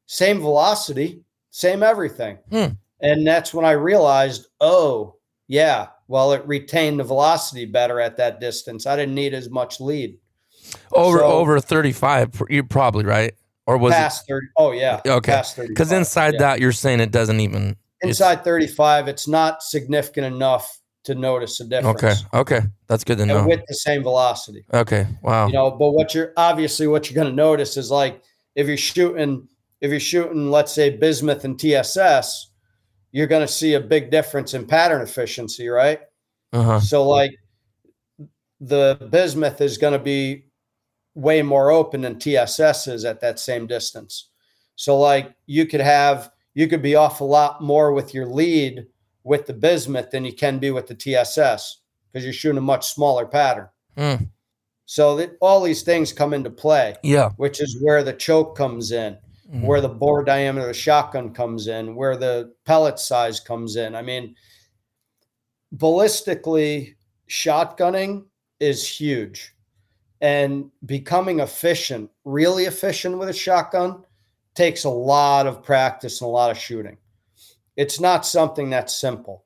Same 0.05 0.39
velocity, 0.39 1.21
same 1.51 1.83
everything. 1.83 2.37
Hmm. 2.49 2.67
And 3.01 3.27
that's 3.27 3.53
when 3.53 3.65
I 3.65 3.71
realized, 3.71 4.47
oh, 4.61 5.15
yeah, 5.47 5.87
well, 6.07 6.31
it 6.31 6.47
retained 6.47 6.99
the 6.99 7.03
velocity 7.03 7.65
better 7.65 7.99
at 7.99 8.17
that 8.17 8.39
distance. 8.39 8.85
I 8.85 8.95
didn't 8.95 9.15
need 9.15 9.33
as 9.33 9.49
much 9.49 9.81
lead. 9.81 10.17
Over 10.93 11.19
So- 11.19 11.25
over 11.25 11.59
35, 11.59 12.41
you're 12.49 12.63
probably 12.63 13.05
right. 13.05 13.33
Or 13.67 13.77
was 13.77 13.93
past 13.93 14.27
30. 14.27 14.47
Oh, 14.57 14.71
yeah. 14.71 15.01
Okay. 15.05 15.31
Past 15.31 15.53
it 15.53 15.61
35. 15.61 15.67
because 15.69 15.91
inside 15.91 16.33
yeah. 16.35 16.39
that 16.39 16.59
you're 16.59 16.71
saying 16.71 16.99
it 16.99 17.11
doesn't 17.11 17.39
even 17.39 17.75
inside 18.01 18.43
35, 18.43 19.07
it's 19.07 19.27
not 19.27 19.63
significant 19.63 20.27
enough 20.27 20.79
to 21.05 21.15
notice 21.15 21.59
a 21.59 21.65
difference. 21.65 22.03
Okay. 22.03 22.13
Okay. 22.33 22.67
That's 22.87 23.03
good 23.03 23.17
to 23.17 23.23
And 23.23 23.31
know. 23.31 23.47
with 23.47 23.61
the 23.67 23.75
same 23.75 24.03
velocity. 24.03 24.65
Okay. 24.73 25.07
Wow. 25.21 25.47
you 25.47 25.53
know 25.53 25.71
but 25.71 25.91
what 25.91 26.13
you're 26.13 26.33
obviously 26.37 26.87
what 26.87 27.09
you're 27.09 27.15
going 27.15 27.29
to 27.29 27.35
notice 27.35 27.77
is 27.77 27.89
like 27.91 28.21
if 28.55 28.67
you're 28.67 28.77
shooting 28.77 29.47
if 29.81 29.91
you're 29.91 29.99
shooting 29.99 30.49
let's 30.51 30.71
say 30.73 30.89
bismuth 30.89 31.43
and 31.45 31.57
tss 31.59 32.47
you're 33.11 33.27
going 33.27 33.45
to 33.45 33.51
see 33.51 33.73
a 33.75 33.79
big 33.79 34.09
difference 34.11 34.53
in 34.53 34.65
pattern 34.65 35.01
efficiency 35.01 35.67
right 35.67 35.99
Uh-huh. 36.53 36.79
so 36.79 37.07
like 37.07 37.31
the 38.59 38.97
bismuth 39.11 39.61
is 39.61 39.77
going 39.77 39.93
to 39.93 39.99
be 39.99 40.45
way 41.13 41.41
more 41.41 41.71
open 41.71 42.01
than 42.01 42.15
tss 42.15 42.87
is 42.87 43.05
at 43.05 43.19
that 43.21 43.39
same 43.39 43.67
distance 43.67 44.29
so 44.75 44.97
like 44.99 45.33
you 45.45 45.65
could 45.65 45.81
have 45.81 46.31
you 46.53 46.67
could 46.67 46.81
be 46.81 46.95
off 46.95 47.21
a 47.21 47.23
lot 47.23 47.61
more 47.61 47.93
with 47.93 48.13
your 48.13 48.25
lead 48.25 48.85
with 49.25 49.45
the 49.47 49.53
bismuth 49.53 50.11
than 50.11 50.23
you 50.23 50.31
can 50.31 50.59
be 50.59 50.71
with 50.71 50.87
the 50.87 50.95
tss 50.95 51.77
because 52.11 52.23
you're 52.23 52.31
shooting 52.31 52.59
a 52.59 52.61
much 52.61 52.93
smaller 52.93 53.25
pattern 53.25 53.67
Mm. 53.97 54.29
so 54.85 55.15
that 55.17 55.31
all 55.41 55.61
these 55.61 55.81
things 55.83 56.13
come 56.13 56.33
into 56.33 56.49
play, 56.49 56.95
Yeah. 57.03 57.31
which 57.37 57.59
is 57.59 57.81
where 57.81 58.03
the 58.03 58.13
choke 58.13 58.55
comes 58.55 58.91
in, 58.91 59.17
Mhm. 59.51 59.65
where 59.65 59.81
the 59.81 59.89
bore 59.89 60.23
diameter 60.23 60.67
of 60.67 60.73
the 60.75 60.79
shotgun 60.79 61.33
comes 61.33 61.67
in, 61.67 61.95
where 61.95 62.15
the 62.15 62.53
pellet 62.65 62.99
size 62.99 63.39
comes 63.39 63.75
in. 63.77 63.95
I 63.95 64.01
mean, 64.01 64.35
ballistically, 65.75 66.95
shotgunning 67.29 68.25
is 68.59 68.87
huge. 68.87 69.53
And 70.21 70.71
becoming 70.85 71.39
efficient, 71.39 72.09
really 72.23 72.65
efficient 72.65 73.17
with 73.17 73.29
a 73.29 73.33
shotgun, 73.33 74.03
takes 74.55 74.83
a 74.83 74.89
lot 74.89 75.47
of 75.47 75.63
practice 75.63 76.21
and 76.21 76.27
a 76.27 76.31
lot 76.31 76.51
of 76.51 76.57
shooting. 76.57 76.97
It's 77.75 77.99
not 77.99 78.25
something 78.25 78.69
that's 78.69 78.93
simple. 78.93 79.45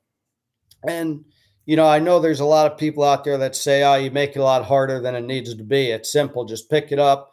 And 0.86 1.24
you 1.66 1.76
know, 1.76 1.86
I 1.86 2.00
know 2.00 2.18
there's 2.18 2.40
a 2.40 2.44
lot 2.44 2.70
of 2.70 2.78
people 2.78 3.04
out 3.04 3.22
there 3.22 3.38
that 3.38 3.54
say, 3.54 3.84
oh, 3.84 3.94
you 3.94 4.10
make 4.10 4.30
it 4.30 4.40
a 4.40 4.42
lot 4.42 4.64
harder 4.64 5.00
than 5.00 5.14
it 5.14 5.24
needs 5.24 5.54
to 5.54 5.62
be. 5.62 5.90
It's 5.90 6.10
simple. 6.10 6.44
Just 6.44 6.68
pick 6.68 6.90
it 6.90 6.98
up, 6.98 7.32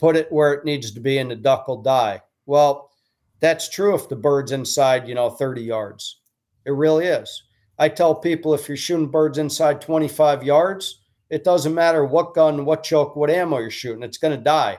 put 0.00 0.16
it 0.16 0.32
where 0.32 0.52
it 0.54 0.64
needs 0.64 0.90
to 0.92 1.00
be, 1.00 1.18
and 1.18 1.30
the 1.30 1.36
duck 1.36 1.68
will 1.68 1.82
die. 1.82 2.20
Well, 2.46 2.90
that's 3.38 3.68
true 3.68 3.94
if 3.94 4.08
the 4.08 4.16
bird's 4.16 4.50
inside, 4.50 5.06
you 5.06 5.14
know, 5.14 5.30
30 5.30 5.62
yards. 5.62 6.20
It 6.64 6.72
really 6.72 7.06
is. 7.06 7.44
I 7.78 7.88
tell 7.88 8.14
people 8.14 8.54
if 8.54 8.66
you're 8.66 8.76
shooting 8.76 9.06
birds 9.06 9.38
inside 9.38 9.80
25 9.80 10.42
yards, 10.42 11.02
it 11.30 11.44
doesn't 11.44 11.74
matter 11.74 12.04
what 12.04 12.34
gun, 12.34 12.64
what 12.64 12.82
choke, 12.82 13.14
what 13.14 13.30
ammo 13.30 13.58
you're 13.58 13.70
shooting, 13.70 14.02
it's 14.02 14.18
going 14.18 14.36
to 14.36 14.42
die. 14.42 14.78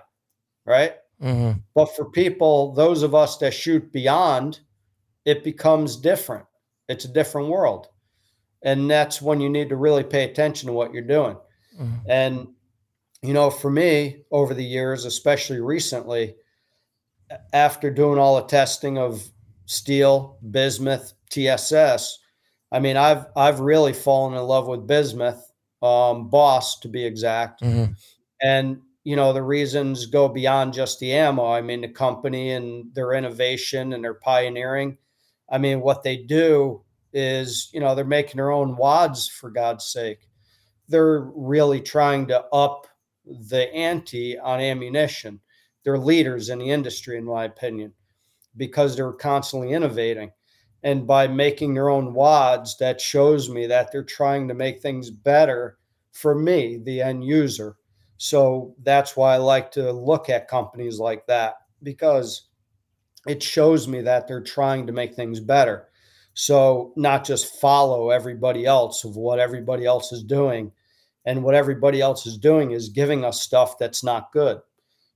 Right. 0.65 0.95
Mhm. 1.21 1.61
But 1.75 1.95
for 1.95 2.11
people, 2.11 2.73
those 2.73 3.03
of 3.03 3.15
us 3.15 3.37
that 3.37 3.53
shoot 3.53 3.91
beyond, 3.93 4.59
it 5.27 5.43
becomes 5.43 5.97
different. 5.97 6.45
It's 6.87 7.05
a 7.05 7.09
different 7.09 7.49
world. 7.49 7.89
And 8.63 8.89
that's 8.89 9.21
when 9.21 9.39
you 9.41 9.49
need 9.49 9.69
to 9.69 9.75
really 9.75 10.03
pay 10.03 10.23
attention 10.23 10.67
to 10.67 10.73
what 10.73 10.93
you're 10.93 11.03
doing. 11.03 11.37
Mhm. 11.79 12.01
And, 12.07 12.47
you 13.21 13.33
know, 13.33 13.49
for 13.51 13.69
me 13.69 14.23
over 14.31 14.53
the 14.53 14.63
years, 14.63 15.05
especially 15.05 15.59
recently, 15.59 16.35
after 17.53 17.91
doing 17.91 18.17
all 18.17 18.37
the 18.37 18.47
testing 18.47 18.97
of 18.97 19.21
steel, 19.65 20.37
bismuth, 20.49 21.13
TSS, 21.29 22.19
I 22.71 22.79
mean, 22.79 22.95
I've 22.97 23.25
I've 23.35 23.59
really 23.59 23.93
fallen 23.93 24.33
in 24.33 24.43
love 24.43 24.67
with 24.67 24.87
bismuth, 24.87 25.51
um, 25.81 26.29
boss 26.29 26.79
to 26.79 26.87
be 26.87 27.05
exact 27.05 27.61
Mhm. 27.61 27.95
and 28.41 28.81
you 29.03 29.15
know 29.15 29.31
the 29.33 29.43
reasons 29.43 30.05
go 30.07 30.27
beyond 30.27 30.73
just 30.73 30.99
the 30.99 31.13
ammo 31.13 31.45
i 31.45 31.61
mean 31.61 31.81
the 31.81 31.87
company 31.87 32.51
and 32.51 32.93
their 32.95 33.13
innovation 33.13 33.93
and 33.93 34.03
their 34.03 34.15
pioneering 34.15 34.97
i 35.49 35.57
mean 35.57 35.81
what 35.81 36.03
they 36.03 36.17
do 36.17 36.81
is 37.13 37.69
you 37.73 37.79
know 37.79 37.95
they're 37.95 38.05
making 38.05 38.37
their 38.37 38.51
own 38.51 38.75
wads 38.75 39.27
for 39.27 39.49
god's 39.49 39.85
sake. 39.87 40.27
They're 40.89 41.21
really 41.35 41.81
trying 41.81 42.27
to 42.27 42.45
up 42.53 42.87
the 43.25 43.73
ante 43.73 44.37
on 44.39 44.59
ammunition. 44.59 45.39
They're 45.83 45.97
leaders 45.97 46.49
in 46.49 46.59
the 46.59 46.69
industry 46.69 47.17
in 47.17 47.25
my 47.25 47.45
opinion 47.45 47.93
because 48.55 48.95
they're 48.95 49.13
constantly 49.13 49.73
innovating. 49.73 50.31
And 50.83 51.05
by 51.05 51.27
making 51.27 51.73
their 51.73 51.89
own 51.89 52.13
wads 52.13 52.77
that 52.77 53.01
shows 53.01 53.49
me 53.49 53.67
that 53.67 53.91
they're 53.91 54.03
trying 54.03 54.47
to 54.47 54.53
make 54.53 54.81
things 54.81 55.09
better 55.09 55.77
for 56.11 56.35
me 56.35 56.77
the 56.77 57.01
end 57.01 57.23
user. 57.23 57.75
So 58.17 58.75
that's 58.83 59.15
why 59.15 59.33
I 59.33 59.37
like 59.37 59.71
to 59.71 59.91
look 59.91 60.29
at 60.29 60.47
companies 60.47 60.99
like 60.99 61.25
that 61.27 61.55
because 61.83 62.46
it 63.27 63.43
shows 63.43 63.87
me 63.87 64.01
that 64.01 64.27
they're 64.27 64.41
trying 64.41 64.87
to 64.87 64.93
make 64.93 65.13
things 65.13 65.39
better. 65.39 65.87
So 66.33 66.93
not 66.95 67.25
just 67.25 67.59
follow 67.59 68.09
everybody 68.09 68.65
else 68.65 69.03
of 69.03 69.15
what 69.15 69.39
everybody 69.39 69.85
else 69.85 70.11
is 70.11 70.23
doing. 70.23 70.71
And 71.25 71.43
what 71.43 71.55
everybody 71.55 71.99
else 71.99 72.25
is 72.25 72.37
doing 72.37 72.71
is 72.71 72.87
giving 72.87 73.25
us 73.25 73.41
stuff 73.41 73.77
that's 73.77 74.01
not 74.01 74.31
good. 74.31 74.59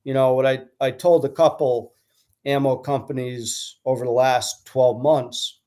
You 0.03 0.13
know, 0.13 0.33
what 0.33 0.45
I, 0.45 0.63
I 0.81 0.91
told 0.91 1.23
a 1.23 1.29
couple 1.29 1.93
ammo 2.45 2.75
companies 2.75 3.77
over 3.85 4.03
the 4.03 4.11
last 4.11 4.65
12 4.65 5.01
months 5.01 5.59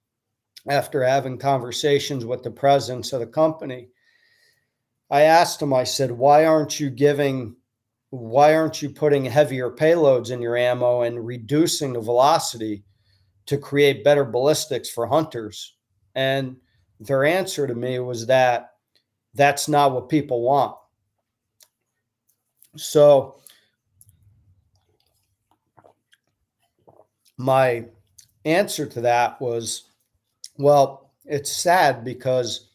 after 0.68 1.02
having 1.02 1.38
conversations 1.38 2.26
with 2.26 2.42
the 2.42 2.50
presidents 2.50 3.12
of 3.12 3.20
the 3.20 3.26
company. 3.26 3.88
I 5.11 5.22
asked 5.22 5.61
them, 5.61 5.72
I 5.72 5.85
said, 5.85 6.11
why 6.11 6.44
aren't 6.44 6.80
you 6.80 6.90
giving, 6.90 7.57
why 8.14 8.55
aren't 8.55 8.81
you 8.81 8.90
putting 8.90 9.24
heavier 9.24 9.70
payloads 9.70 10.31
in 10.31 10.40
your 10.40 10.57
ammo 10.57 11.03
and 11.03 11.27
reducing 11.27 11.92
the 11.92 12.00
velocity 12.00 12.85
to 13.46 13.59
create 13.59 14.05
better 14.05 14.24
ballistics 14.24 14.88
for 14.88 15.07
hunters? 15.07 15.74
And 16.14 16.57
their 17.00 17.24
answer 17.24 17.66
to 17.66 17.74
me 17.74 17.98
was 17.98 18.27
that 18.27 18.74
that's 19.35 19.68
not 19.68 19.92
what 19.92 20.09
people 20.09 20.42
want. 20.42 20.77
So, 22.77 23.40
my 27.37 27.85
answer 28.44 28.87
to 28.87 29.00
that 29.00 29.40
was 29.40 29.88
well, 30.57 31.11
it's 31.24 31.50
sad 31.50 32.05
because 32.05 32.68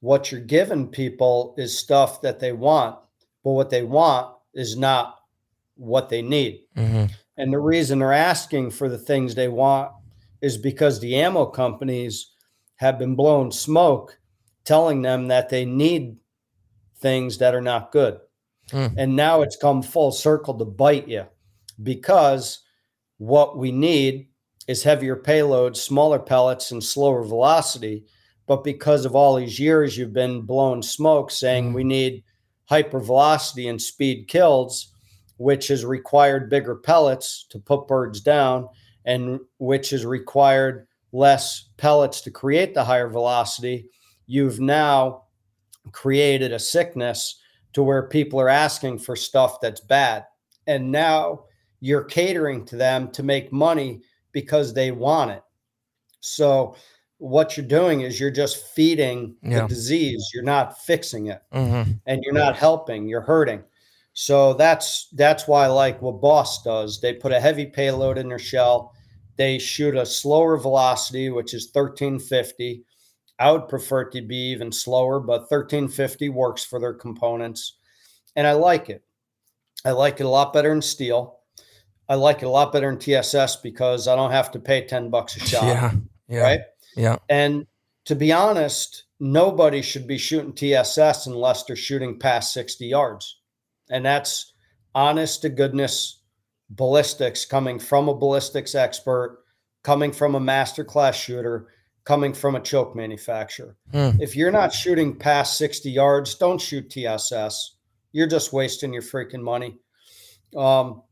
what 0.00 0.32
you're 0.32 0.40
giving 0.40 0.88
people 0.88 1.54
is 1.58 1.78
stuff 1.78 2.22
that 2.22 2.40
they 2.40 2.52
want, 2.52 2.96
but 3.44 3.50
what 3.50 3.68
they 3.68 3.82
want 3.82 4.35
is 4.56 4.76
not 4.76 5.16
what 5.76 6.08
they 6.08 6.22
need. 6.22 6.62
Mm-hmm. 6.76 7.04
And 7.36 7.52
the 7.52 7.58
reason 7.58 7.98
they're 7.98 8.12
asking 8.12 8.70
for 8.70 8.88
the 8.88 8.98
things 8.98 9.34
they 9.34 9.48
want 9.48 9.92
is 10.40 10.56
because 10.56 10.98
the 10.98 11.16
ammo 11.16 11.46
companies 11.46 12.32
have 12.76 12.98
been 12.98 13.14
blowing 13.14 13.50
smoke 13.50 14.18
telling 14.64 15.02
them 15.02 15.28
that 15.28 15.48
they 15.48 15.64
need 15.64 16.16
things 16.98 17.38
that 17.38 17.54
are 17.54 17.62
not 17.62 17.92
good. 17.92 18.18
Mm. 18.70 18.94
And 18.96 19.16
now 19.16 19.42
it's 19.42 19.56
come 19.56 19.82
full 19.82 20.10
circle 20.10 20.58
to 20.58 20.64
bite 20.64 21.06
you 21.06 21.26
because 21.82 22.64
what 23.18 23.56
we 23.56 23.70
need 23.70 24.28
is 24.66 24.82
heavier 24.82 25.16
payloads, 25.16 25.76
smaller 25.76 26.18
pellets, 26.18 26.72
and 26.72 26.82
slower 26.82 27.22
velocity. 27.22 28.06
But 28.46 28.64
because 28.64 29.04
of 29.04 29.14
all 29.14 29.36
these 29.36 29.60
years 29.60 29.96
you've 29.96 30.12
been 30.12 30.42
blowing 30.42 30.82
smoke 30.82 31.30
saying 31.30 31.70
Mm. 31.70 31.74
we 31.74 31.84
need 31.84 32.24
hypervelocity 32.70 33.68
and 33.70 33.80
speed 33.80 34.28
kills, 34.28 34.92
which 35.38 35.68
has 35.68 35.84
required 35.84 36.50
bigger 36.50 36.74
pellets 36.74 37.46
to 37.50 37.58
put 37.58 37.86
birds 37.86 38.20
down, 38.20 38.68
and 39.04 39.40
which 39.58 39.90
has 39.90 40.04
required 40.04 40.86
less 41.12 41.68
pellets 41.76 42.20
to 42.22 42.30
create 42.30 42.74
the 42.74 42.84
higher 42.84 43.08
velocity, 43.08 43.88
you've 44.26 44.60
now 44.60 45.24
created 45.92 46.52
a 46.52 46.58
sickness 46.58 47.40
to 47.72 47.82
where 47.82 48.08
people 48.08 48.40
are 48.40 48.48
asking 48.48 48.98
for 48.98 49.14
stuff 49.14 49.60
that's 49.60 49.80
bad. 49.80 50.24
And 50.66 50.90
now 50.90 51.44
you're 51.80 52.04
catering 52.04 52.64
to 52.66 52.76
them 52.76 53.10
to 53.12 53.22
make 53.22 53.52
money 53.52 54.02
because 54.32 54.74
they 54.74 54.90
want 54.90 55.30
it. 55.30 55.42
So 56.20 56.76
what 57.18 57.56
you're 57.56 57.66
doing 57.66 58.02
is 58.02 58.20
you're 58.20 58.30
just 58.30 58.66
feeding 58.74 59.36
Yeah. 59.42 59.62
the 59.62 59.68
disease. 59.68 60.28
You're 60.34 60.42
not 60.44 60.78
fixing 60.82 61.26
it 61.26 61.42
Mm-hmm. 61.52 61.92
and 62.06 62.22
you're 62.22 62.34
not 62.34 62.56
helping, 62.56 63.08
you're 63.08 63.22
hurting. 63.22 63.62
So 64.12 64.54
that's 64.54 65.08
that's 65.12 65.46
why 65.46 65.64
I 65.64 65.68
like 65.68 66.00
what 66.02 66.20
Boss 66.20 66.62
does. 66.62 67.00
They 67.00 67.12
put 67.14 67.32
a 67.32 67.40
heavy 67.40 67.66
payload 67.66 68.16
in 68.18 68.28
their 68.28 68.38
shell. 68.38 68.92
They 69.36 69.58
shoot 69.58 69.94
a 69.94 70.06
slower 70.06 70.56
velocity, 70.56 71.28
which 71.30 71.52
is 71.52 71.70
1350. 71.72 72.82
I 73.38 73.52
would 73.52 73.68
prefer 73.68 74.02
it 74.02 74.12
to 74.12 74.22
be 74.22 74.50
even 74.52 74.72
slower, 74.72 75.20
but 75.20 75.42
1350 75.50 76.30
works 76.30 76.64
for 76.64 76.80
their 76.80 76.94
components. 76.94 77.76
And 78.34 78.46
I 78.46 78.52
like 78.52 78.88
it. 78.88 79.02
I 79.84 79.90
like 79.90 80.20
it 80.20 80.24
a 80.24 80.28
lot 80.30 80.54
better 80.54 80.72
in 80.72 80.80
steel. 80.80 81.40
I 82.08 82.14
like 82.14 82.38
it 82.42 82.46
a 82.46 82.50
lot 82.50 82.72
better 82.72 82.88
in 82.88 82.98
TSS 82.98 83.56
because 83.56 84.08
I 84.08 84.16
don't 84.16 84.30
have 84.30 84.50
to 84.52 84.58
pay 84.58 84.86
10 84.86 85.10
bucks 85.10 85.36
a 85.36 85.40
shot. 85.40 85.64
Yeah. 85.64 85.92
Yeah. 86.28 86.40
Right. 86.40 86.60
Yeah. 86.96 87.16
And 87.28 87.66
to 88.06 88.14
be 88.14 88.32
honest, 88.32 89.04
nobody 89.20 89.82
should 89.82 90.06
be 90.06 90.18
shooting 90.18 90.52
TSS 90.52 91.26
unless 91.26 91.64
they're 91.64 91.76
shooting 91.76 92.18
past 92.18 92.52
60 92.52 92.86
yards. 92.86 93.38
And 93.90 94.04
that's 94.04 94.52
honest 94.94 95.42
to 95.42 95.48
goodness 95.48 96.22
ballistics 96.70 97.44
coming 97.44 97.78
from 97.78 98.08
a 98.08 98.14
ballistics 98.14 98.74
expert, 98.74 99.44
coming 99.84 100.12
from 100.12 100.34
a 100.34 100.40
master 100.40 100.84
class 100.84 101.14
shooter, 101.14 101.68
coming 102.04 102.32
from 102.32 102.54
a 102.54 102.60
choke 102.60 102.96
manufacturer. 102.96 103.76
Hmm. 103.92 104.10
If 104.20 104.34
you're 104.34 104.50
not 104.50 104.72
shooting 104.72 105.16
past 105.16 105.58
60 105.58 105.90
yards, 105.90 106.34
don't 106.36 106.60
shoot 106.60 106.90
TSS. 106.90 107.76
You're 108.12 108.26
just 108.26 108.52
wasting 108.52 108.92
your 108.92 109.02
freaking 109.02 109.42
money. 109.42 109.78
Um, 110.56 111.02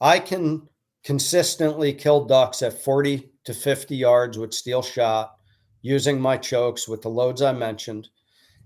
I 0.00 0.18
can 0.18 0.68
consistently 1.04 1.92
kill 1.92 2.26
ducks 2.26 2.62
at 2.62 2.82
40 2.82 3.30
to 3.44 3.54
50 3.54 3.96
yards 3.96 4.38
with 4.38 4.54
steel 4.54 4.82
shot 4.82 5.36
using 5.82 6.20
my 6.20 6.36
chokes 6.36 6.88
with 6.88 7.02
the 7.02 7.10
loads 7.10 7.42
I 7.42 7.52
mentioned. 7.52 8.08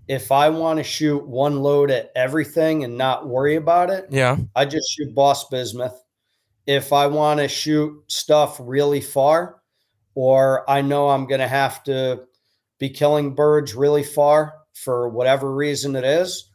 If 0.07 0.33
I 0.33 0.49
want 0.49 0.79
to 0.79 0.85
shoot 0.85 1.27
one 1.27 1.61
load 1.61 1.91
at 1.91 2.13
everything 2.17 2.85
and 2.85 2.97
not 2.97 3.29
worry 3.29 3.57
about 3.57 3.91
it, 3.91 4.07
Yeah. 4.11 4.39
I 4.55 4.65
just 4.65 4.91
shoot 4.91 5.15
Boss 5.15 5.49
Bismuth. 5.49 6.01
If 6.67 6.93
I 6.93 7.07
want 7.07 7.41
to 7.41 7.49
shoot 7.49 8.05
stuff 8.09 8.59
really 8.61 9.01
far, 9.01 9.61
or 10.15 10.69
I 10.71 10.81
know 10.81 11.09
I'm 11.09 11.27
going 11.27 11.41
to 11.41 11.49
have 11.49 11.83
to 11.85 12.25
be 12.79 12.89
killing 12.89 13.35
birds 13.35 13.75
really 13.75 14.03
far 14.03 14.55
for 14.75 15.09
whatever 15.09 15.55
reason 15.55 15.97
it 15.97 16.05
is, 16.05 16.51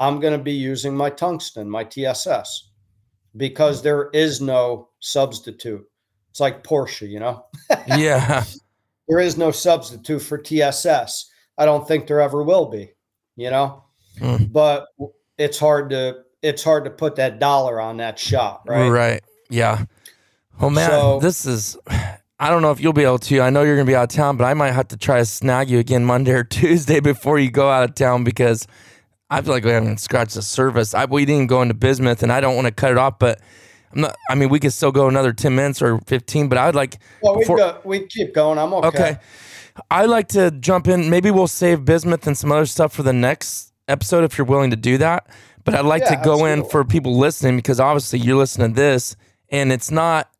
I'm 0.00 0.20
going 0.20 0.36
to 0.36 0.42
be 0.42 0.52
using 0.52 0.96
my 0.96 1.10
tungsten, 1.10 1.68
my 1.68 1.84
TSS, 1.84 2.70
because 3.36 3.82
there 3.82 4.10
is 4.10 4.40
no 4.40 4.88
substitute. 5.00 5.84
It's 6.34 6.40
like 6.40 6.64
Porsche, 6.64 7.08
you 7.08 7.20
know, 7.20 7.44
Yeah. 7.86 8.42
there 9.06 9.20
is 9.20 9.36
no 9.38 9.52
substitute 9.52 10.18
for 10.18 10.36
TSS. 10.36 11.30
I 11.56 11.64
don't 11.64 11.86
think 11.86 12.08
there 12.08 12.20
ever 12.20 12.42
will 12.42 12.66
be, 12.66 12.90
you 13.36 13.50
know, 13.50 13.84
Mm. 14.18 14.52
but 14.52 14.86
it's 15.38 15.60
hard 15.60 15.90
to 15.90 16.16
it's 16.42 16.64
hard 16.64 16.84
to 16.86 16.90
put 16.90 17.14
that 17.16 17.38
dollar 17.38 17.80
on 17.80 17.98
that 17.98 18.18
shot, 18.18 18.62
right? 18.66 18.88
Right. 18.88 19.22
Yeah. 19.48 19.84
Oh 20.60 20.70
man, 20.70 20.90
So- 20.90 21.20
this 21.20 21.46
is. 21.46 21.76
I 22.40 22.50
don't 22.50 22.62
know 22.62 22.72
if 22.72 22.80
you'll 22.80 22.92
be 22.92 23.04
able 23.04 23.18
to. 23.20 23.40
I 23.40 23.50
know 23.50 23.62
you're 23.62 23.76
gonna 23.76 23.86
be 23.86 23.94
out 23.94 24.10
of 24.10 24.16
town, 24.16 24.36
but 24.36 24.44
I 24.44 24.54
might 24.54 24.72
have 24.72 24.88
to 24.88 24.96
try 24.96 25.18
to 25.18 25.24
snag 25.24 25.70
you 25.70 25.78
again 25.78 26.04
Monday 26.04 26.32
or 26.32 26.42
Tuesday 26.58 26.98
before 26.98 27.38
you 27.38 27.48
go 27.52 27.70
out 27.70 27.88
of 27.88 27.94
town 27.94 28.24
because 28.24 28.66
I 29.30 29.40
feel 29.40 29.52
like 29.52 29.64
we 29.64 29.70
haven't 29.70 30.00
scratched 30.00 30.34
the 30.34 30.42
surface. 30.42 30.94
I 30.94 31.04
we 31.04 31.24
didn't 31.24 31.46
go 31.46 31.62
into 31.62 31.74
bismuth, 31.74 32.24
and 32.24 32.32
I 32.32 32.40
don't 32.40 32.56
want 32.56 32.66
to 32.66 32.72
cut 32.72 32.90
it 32.90 32.98
off, 32.98 33.20
but 33.20 33.40
I'm 33.94 34.02
not. 34.02 34.16
I 34.28 34.34
mean, 34.34 34.48
we 34.48 34.60
could 34.60 34.72
still 34.72 34.92
go 34.92 35.08
another 35.08 35.32
ten 35.32 35.54
minutes 35.54 35.80
or 35.82 35.98
fifteen, 36.06 36.48
but 36.48 36.58
I'd 36.58 36.74
like. 36.74 36.98
Well, 37.22 37.36
we 37.38 37.44
go, 37.44 37.80
we 37.84 38.06
keep 38.06 38.34
going. 38.34 38.58
I'm 38.58 38.72
okay. 38.74 38.88
Okay. 38.88 39.16
I 39.90 40.06
like 40.06 40.28
to 40.28 40.50
jump 40.50 40.86
in. 40.86 41.10
Maybe 41.10 41.30
we'll 41.30 41.48
save 41.48 41.84
bismuth 41.84 42.26
and 42.26 42.38
some 42.38 42.52
other 42.52 42.66
stuff 42.66 42.92
for 42.92 43.02
the 43.02 43.12
next 43.12 43.72
episode 43.88 44.24
if 44.24 44.38
you're 44.38 44.46
willing 44.46 44.70
to 44.70 44.76
do 44.76 44.98
that. 44.98 45.28
But 45.64 45.74
I'd 45.74 45.84
like 45.84 46.02
Yeah, 46.02 46.16
to 46.16 46.24
go 46.24 46.44
in 46.44 46.64
for 46.64 46.84
people 46.84 47.16
listening 47.16 47.56
because 47.56 47.80
obviously 47.80 48.18
you're 48.20 48.36
listening 48.36 48.74
to 48.74 48.74
this 48.74 49.16
and 49.50 49.72
it's 49.72 49.90
not. 49.90 50.30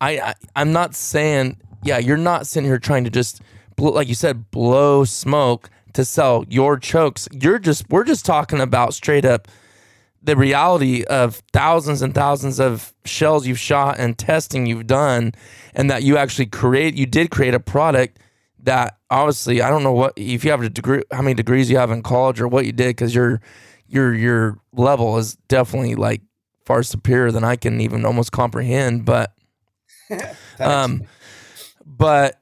I, 0.00 0.18
I 0.18 0.34
I'm 0.56 0.72
not 0.72 0.94
saying 0.94 1.58
yeah 1.82 1.98
you're 1.98 2.16
not 2.16 2.46
sitting 2.46 2.68
here 2.68 2.78
trying 2.78 3.04
to 3.04 3.10
just 3.10 3.40
like 3.78 4.08
you 4.08 4.14
said 4.14 4.50
blow 4.50 5.04
smoke 5.04 5.70
to 5.94 6.04
sell 6.04 6.44
your 6.48 6.76
chokes. 6.76 7.28
You're 7.32 7.58
just 7.58 7.88
we're 7.88 8.04
just 8.04 8.26
talking 8.26 8.60
about 8.60 8.92
straight 8.94 9.24
up 9.24 9.48
the 10.24 10.36
reality 10.36 11.04
of 11.04 11.42
thousands 11.52 12.00
and 12.00 12.14
thousands 12.14 12.58
of 12.58 12.94
shells 13.04 13.46
you've 13.46 13.58
shot 13.58 13.98
and 13.98 14.16
testing 14.16 14.64
you've 14.64 14.86
done 14.86 15.32
and 15.74 15.90
that 15.90 16.02
you 16.02 16.16
actually 16.16 16.46
create 16.46 16.94
you 16.94 17.04
did 17.04 17.30
create 17.30 17.52
a 17.52 17.60
product 17.60 18.18
that 18.58 18.96
obviously 19.10 19.60
I 19.60 19.68
don't 19.68 19.82
know 19.82 19.92
what 19.92 20.14
if 20.16 20.42
you 20.42 20.50
have 20.50 20.62
a 20.62 20.70
degree 20.70 21.02
how 21.12 21.20
many 21.20 21.34
degrees 21.34 21.70
you 21.70 21.76
have 21.76 21.90
in 21.90 22.02
college 22.02 22.40
or 22.40 22.48
what 22.48 22.64
you 22.64 22.72
did 22.72 22.88
because 22.88 23.14
your 23.14 23.42
your 23.86 24.14
your 24.14 24.58
level 24.72 25.18
is 25.18 25.34
definitely 25.48 25.94
like 25.94 26.22
far 26.64 26.82
superior 26.82 27.30
than 27.30 27.44
I 27.44 27.56
can 27.56 27.82
even 27.82 28.06
almost 28.06 28.32
comprehend 28.32 29.04
but 29.04 29.34
um 30.58 31.02
but 31.84 32.40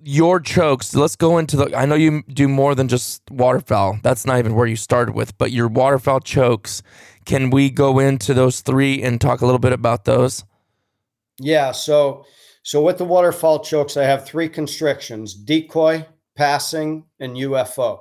your 0.00 0.38
chokes 0.38 0.94
let's 0.94 1.16
go 1.16 1.38
into 1.38 1.56
the 1.56 1.76
i 1.76 1.84
know 1.84 1.96
you 1.96 2.22
do 2.28 2.46
more 2.46 2.74
than 2.74 2.86
just 2.86 3.20
waterfowl 3.30 3.98
that's 4.02 4.24
not 4.24 4.38
even 4.38 4.54
where 4.54 4.66
you 4.66 4.76
started 4.76 5.12
with 5.12 5.36
but 5.38 5.50
your 5.50 5.66
waterfowl 5.66 6.20
chokes 6.20 6.82
can 7.24 7.50
we 7.50 7.68
go 7.68 7.98
into 7.98 8.32
those 8.32 8.60
three 8.60 9.02
and 9.02 9.20
talk 9.20 9.40
a 9.40 9.44
little 9.44 9.58
bit 9.58 9.72
about 9.72 10.04
those 10.04 10.44
yeah. 11.38 11.72
So, 11.72 12.26
so 12.62 12.82
with 12.82 12.98
the 12.98 13.04
waterfowl 13.04 13.60
chokes, 13.60 13.96
I 13.96 14.04
have 14.04 14.26
three 14.26 14.48
constrictions: 14.48 15.34
decoy, 15.34 16.06
passing, 16.36 17.04
and 17.20 17.36
UFO. 17.36 18.00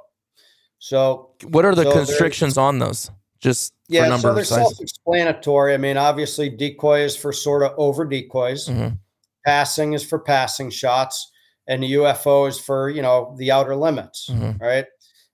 So 0.80 1.32
what 1.44 1.66
are 1.66 1.76
the 1.76 1.84
So 1.84 1.92
constrictions 1.92 2.58
on 2.58 2.80
those 2.80 3.10
just 3.40 3.74
for 3.74 3.94
yeah, 3.94 4.08
number 4.08 4.30
so 4.30 4.34
they're 4.34 4.44
self-explanatory. 4.44 5.74
I 5.74 5.78
mean, 5.78 5.98
obviously, 5.98 6.50
decoy 6.50 7.02
is 7.02 7.16
for 7.16 7.32
sort 7.32 7.64
of 7.64 7.74
over 7.78 8.06
decoys. 8.06 8.68
Mhm. 8.68 9.00
Passing 9.46 9.94
is 9.94 10.04
for 10.04 10.20
passing 10.20 10.70
shots, 10.70 11.32
and 11.68 11.84
the 11.84 11.94
UFO 11.94 12.48
is 12.48 12.60
for 12.60 12.90
you 12.90 13.02
know 13.02 13.36
the 13.38 13.52
outer 13.52 13.76
limits. 13.76 14.30
Mhm. 14.32 14.60
Right. 14.62 14.86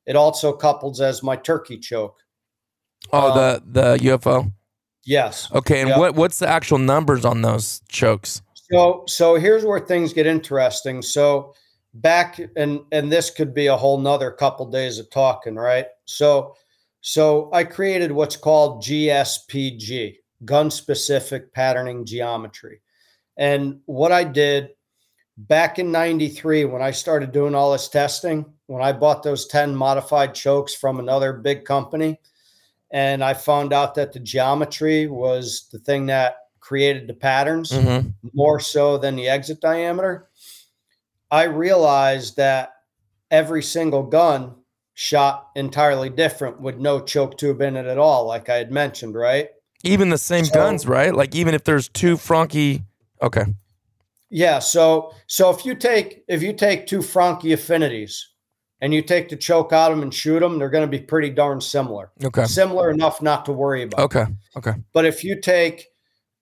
It 0.05 0.15
also 0.15 0.51
couples 0.53 0.99
as 1.01 1.23
my 1.23 1.35
turkey 1.35 1.79
choke. 1.79 2.17
oh 3.11 3.31
Um, 3.31 3.37
the 3.37 3.63
the 3.65 3.97
ufo 4.09 4.51
Yes. 5.05 5.49
Okay, 5.53 5.81
and 5.81 5.89
Yep. 5.89 5.99
what 5.99 6.15
what's 6.15 6.39
the 6.39 6.47
actual 6.47 6.77
numbers 6.77 7.25
on 7.25 7.41
those 7.41 7.81
chokes? 7.89 8.41
So 8.71 9.03
so 9.07 9.35
here's 9.35 9.65
where 9.65 9.79
things 9.79 10.13
get 10.13 10.25
interesting. 10.25 11.01
So 11.01 11.53
back 11.95 12.39
and 12.55 12.79
and 12.91 13.11
this 13.11 13.29
could 13.29 13.53
be 13.53 13.67
a 13.67 13.77
whole 13.77 13.97
nother 13.99 14.31
couple 14.31 14.65
days 14.65 14.99
of 14.99 15.09
talking, 15.09 15.55
right? 15.55 15.87
So 16.05 16.55
so 17.01 17.49
I 17.51 17.65
created 17.65 18.13
what's 18.13 18.37
called 18.37 18.81
GSPG, 18.81 20.15
gun 20.45 20.71
specific 20.71 21.53
patterning 21.53 22.05
geometry. 22.05 22.81
And 23.37 23.81
what 23.85 24.11
I 24.13 24.23
did 24.23 24.69
back 25.37 25.79
in 25.79 25.91
93 25.91 26.65
when 26.65 26.81
I 26.81 26.91
started 26.91 27.31
doing 27.31 27.55
all 27.55 27.71
this 27.71 27.87
testing, 27.89 28.45
when 28.67 28.81
I 28.83 28.91
bought 28.93 29.23
those 29.23 29.47
10 29.47 29.75
modified 29.75 30.33
chokes 30.35 30.73
from 30.75 30.99
another 30.99 31.33
big 31.33 31.65
company, 31.65 32.19
and 32.91 33.23
I 33.23 33.33
found 33.33 33.73
out 33.73 33.95
that 33.95 34.13
the 34.13 34.19
geometry 34.19 35.07
was 35.07 35.67
the 35.71 35.79
thing 35.79 36.05
that 36.07 36.37
created 36.59 37.07
the 37.07 37.13
patterns 37.13 37.71
hmm 37.71 37.99
more 38.33 38.57
so 38.59 38.97
than 38.97 39.17
the 39.17 39.27
exit 39.27 39.59
diameter, 39.59 40.29
I 41.29 41.43
realized 41.43 42.37
that 42.37 42.71
every 43.29 43.61
single 43.61 44.03
gun 44.03 44.55
shot 44.93 45.49
entirely 45.55 46.09
different 46.09 46.61
with 46.61 46.77
no 46.77 47.01
choke 47.01 47.37
tube 47.37 47.61
in 47.61 47.75
it 47.75 47.85
at 47.85 47.97
all, 47.97 48.25
like 48.25 48.47
I 48.47 48.55
had 48.55 48.71
mentioned, 48.71 49.13
right? 49.15 49.49
Even 49.83 50.07
the 50.09 50.17
same 50.17 50.45
So- 50.45 50.53
guns, 50.53 50.87
right? 50.87 51.13
Like 51.13 51.35
even 51.35 51.53
if 51.53 51.65
there's 51.65 51.89
two 51.89 52.15
Franchi, 52.15 52.83
okay, 53.21 53.43
Yeah. 54.33 54.57
So 54.59 55.13
so 55.27 55.49
if 55.51 55.63
you 55.65 55.75
take 55.75 56.23
if 56.27 56.41
you 56.41 56.53
take 56.53 56.87
two 56.87 57.01
Franchi 57.03 57.53
Affinities 57.53 58.29
and 58.81 58.93
you 58.93 59.01
take 59.03 59.29
the 59.29 59.37
choke 59.37 59.71
out 59.71 59.91
of 59.91 59.97
them 59.97 60.03
and 60.03 60.13
shoot 60.13 60.39
them, 60.39 60.57
they're 60.57 60.69
going 60.71 60.85
to 60.89 60.97
be 60.97 60.99
pretty 61.03 61.29
darn 61.29 61.61
similar. 61.61 62.11
okay, 62.23 62.45
Similar 62.45 62.89
enough 62.89 63.21
not 63.21 63.45
to 63.45 63.53
worry 63.53 63.83
about. 63.83 63.99
okay, 64.01 64.25
okay. 64.57 64.73
But 64.91 65.05
if 65.05 65.23
you 65.23 65.39
take 65.39 65.87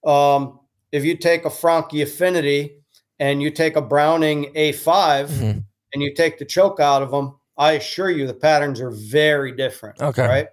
um, 0.04 0.58
if 0.90 1.04
you 1.04 1.16
take 1.16 1.44
a 1.44 1.50
Franchi 1.50 2.02
Affinity 2.02 2.78
and 3.20 3.42
you 3.42 3.50
take 3.50 3.76
a 3.76 3.82
Browning 3.82 4.52
A5 4.56 5.28
Mhm. 5.28 5.64
and 5.92 6.02
you 6.02 6.14
take 6.14 6.38
the 6.38 6.44
choke 6.44 6.80
out 6.80 7.02
of 7.02 7.10
them, 7.10 7.36
I 7.58 7.72
assure 7.72 8.10
you 8.10 8.26
the 8.26 8.34
patterns 8.34 8.80
are 8.80 8.90
very 8.90 9.52
different. 9.52 10.00
Okay. 10.00 10.26
Right. 10.26 10.48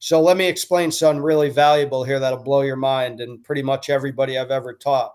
So 0.00 0.20
let 0.20 0.36
me 0.36 0.46
explain 0.46 0.90
something 0.90 1.22
really 1.22 1.48
valuable 1.48 2.02
here 2.02 2.18
that'll 2.18 2.42
blow 2.42 2.62
your 2.62 2.76
mind 2.76 3.20
and 3.20 3.42
pretty 3.44 3.62
much 3.62 3.88
everybody 3.88 4.36
I've 4.36 4.50
ever 4.50 4.74
taught. 4.74 5.14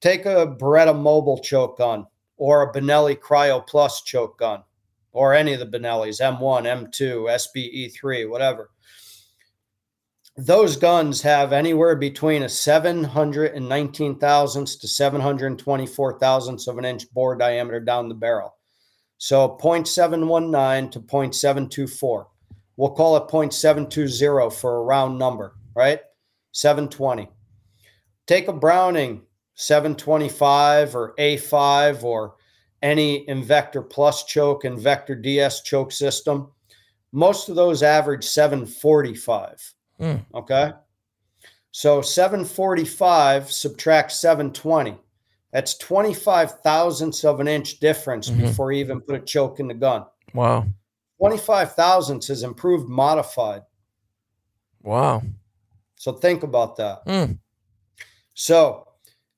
Take 0.00 0.26
a 0.26 0.46
Beretta 0.46 0.94
Mobilchoke 0.94 1.78
gun 1.78 2.06
or 2.36 2.62
a 2.62 2.72
Benelli 2.72 3.18
Crio 3.18 3.66
Plus 3.66 4.02
choke 4.02 4.38
gun 4.38 4.62
or 5.12 5.32
any 5.32 5.54
of 5.54 5.60
the 5.60 5.66
Benellis, 5.66 6.20
M1, 6.20 6.90
M2, 6.92 7.94
SBE3, 8.02 8.28
whatever 8.28 8.70
those 10.36 10.76
guns 10.76 11.22
have 11.22 11.52
anywhere 11.52 11.96
between 11.96 12.42
a 12.42 12.48
719 12.48 14.18
thousandths 14.18 14.76
to 14.76 14.88
724 14.88 16.18
thousandths 16.18 16.66
of 16.66 16.76
an 16.78 16.84
inch 16.84 17.10
bore 17.12 17.36
diameter 17.36 17.80
down 17.80 18.08
the 18.08 18.14
barrel. 18.14 18.54
So 19.18 19.56
0.719 19.60 20.90
to 20.92 21.00
0.724. 21.00 22.26
We'll 22.76 22.90
call 22.90 23.16
it 23.16 23.28
0.720 23.28 24.52
for 24.52 24.76
a 24.76 24.82
round 24.82 25.18
number, 25.18 25.54
right? 25.74 26.00
720. 26.52 27.30
Take 28.26 28.48
a 28.48 28.52
Browning 28.52 29.22
725 29.56 30.94
or 30.94 31.14
A5 31.18 32.04
or 32.04 32.36
any 32.82 33.26
Invector 33.26 33.88
Plus 33.88 34.24
choke, 34.24 34.62
Invector 34.64 35.20
DS 35.20 35.62
choke 35.62 35.90
system. 35.90 36.50
Most 37.12 37.48
of 37.48 37.56
those 37.56 37.82
average 37.82 38.24
745. 38.24 39.74
Hmm. 39.98 40.14
Okay. 40.34 40.72
So 41.72 42.00
745 42.02 43.50
subtract 43.50 44.12
720. 44.12 44.98
That's 45.52 45.74
25 45.78 46.60
thousandths 46.60 47.24
of 47.24 47.40
an 47.40 47.48
inch 47.48 47.80
difference 47.80 48.28
Mhm. 48.28 48.40
before 48.42 48.72
you 48.72 48.80
even 48.80 49.00
put 49.00 49.14
a 49.16 49.24
choke 49.24 49.58
in 49.58 49.68
the 49.68 49.74
gun. 49.74 50.04
Wow, 50.34 50.66
25 51.18 51.74
thousandths 51.74 52.28
is 52.28 52.42
improved 52.42 52.88
modified. 52.88 53.62
wow. 54.82 55.22
So 55.96 56.12
think 56.12 56.42
about 56.42 56.76
that. 56.76 57.00
Hmm. 57.06 57.32
So, 58.34 58.85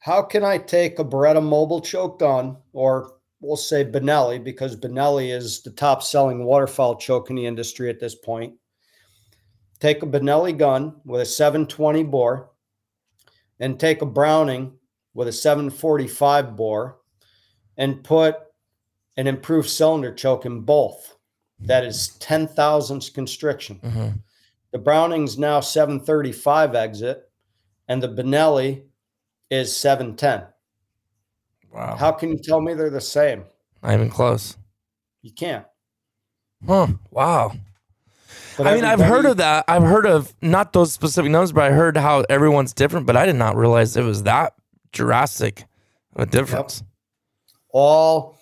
how 0.00 0.22
can 0.22 0.44
I 0.44 0.58
take 0.58 0.98
a 0.98 1.04
Beretta 1.04 1.40
Mobilchoke 1.40 2.18
gun, 2.18 2.56
or 2.72 3.14
we'll 3.40 3.56
say 3.56 3.84
Benelli, 3.84 4.42
because 4.42 4.76
Benelli 4.76 5.32
is 5.34 5.62
the 5.62 5.70
top 5.70 6.02
selling 6.02 6.44
waterfowl 6.44 6.96
choke 6.96 7.30
in 7.30 7.36
the 7.36 7.46
industry 7.46 7.90
at 7.90 8.00
this 8.00 8.14
point? 8.14 8.54
Take 9.80 10.02
a 10.02 10.06
Benelli 10.06 10.56
gun 10.56 11.00
with 11.04 11.20
a 11.20 11.26
720 11.26 12.04
bore, 12.04 12.50
and 13.60 13.78
take 13.78 14.02
a 14.02 14.06
Browning 14.06 14.72
with 15.14 15.28
a 15.28 15.32
745 15.32 16.56
bore, 16.56 16.98
and 17.76 18.02
put 18.04 18.36
an 19.16 19.26
improved 19.26 19.68
cylinder 19.68 20.12
choke 20.14 20.46
in 20.46 20.60
both. 20.60 21.16
That 21.60 21.84
is 21.84 22.08
10 22.20 22.46
thousandths 22.48 23.10
constriction. 23.10 23.76
hmm 23.76 24.08
The 24.70 24.78
Browning's 24.78 25.38
now 25.38 25.58
735 25.58 26.76
exit, 26.76 27.28
and 27.88 28.00
the 28.00 28.08
Benelli 28.08 28.84
is 29.50 29.74
710. 29.76 30.46
Wow, 31.72 31.96
How 31.96 32.12
can 32.12 32.30
you 32.30 32.38
tell 32.38 32.60
me 32.60 32.74
they're 32.74 32.90
the 32.90 33.00
same? 33.00 33.44
not 33.82 33.94
even 33.94 34.10
close. 34.10 34.56
You 35.22 35.32
can't. 35.32 35.64
Huh? 36.66 36.88
Wow. 37.10 37.52
But 38.56 38.66
I 38.66 38.74
mean, 38.74 38.84
I've 38.84 39.00
heard 39.00 39.24
of 39.24 39.36
that. 39.36 39.64
I've 39.68 39.84
heard 39.84 40.06
of 40.06 40.34
not 40.42 40.72
those 40.72 40.92
specific 40.92 41.30
numbers, 41.30 41.52
but 41.52 41.64
I 41.64 41.70
heard 41.70 41.96
how 41.96 42.24
everyone's 42.28 42.72
different. 42.72 43.06
But 43.06 43.16
I 43.16 43.24
did 43.24 43.36
not 43.36 43.54
realize 43.56 43.96
it 43.96 44.02
was 44.02 44.24
that 44.24 44.54
drastic 44.92 45.64
of 46.16 46.22
a 46.22 46.26
difference. 46.26 46.82
all. 47.68 48.36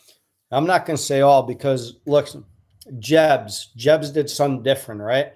I'm 0.50 0.66
not 0.66 0.86
going 0.86 0.96
to 0.96 1.02
say 1.02 1.20
all 1.22 1.42
because 1.42 1.96
look, 2.06 2.28
Jebs, 2.98 3.72
Jebs 3.76 4.10
did 4.10 4.30
something 4.30 4.62
different, 4.62 5.00
right? 5.02 5.32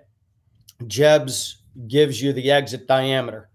Jebs 0.87 1.63
gives 1.89 2.23
you 2.23 2.33
the 2.33 2.51
exit 2.51 2.87
diameter. 2.87 3.51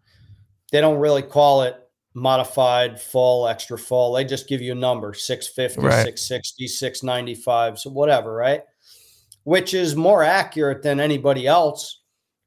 They 0.71 0.81
don't 0.81 0.99
really 0.99 1.21
call 1.23 1.63
it 1.63 1.75
modified, 2.15 2.99
full, 2.99 3.47
extra 3.47 3.77
full. 3.77 4.13
They 4.13 4.23
just 4.23 4.47
give 4.47 4.61
you 4.61 4.71
a 4.71 4.75
number 4.75 5.13
650, 5.13 5.81
Right. 5.85 6.03
660, 6.03 6.67
695, 6.67 7.79
so 7.79 7.89
whatever, 7.91 8.33
right? 8.33 8.63
Which 9.43 9.73
is 9.75 9.95
more 9.95 10.23
accurate 10.23 10.81
than 10.81 10.99
anybody 10.99 11.45
else 11.45 12.01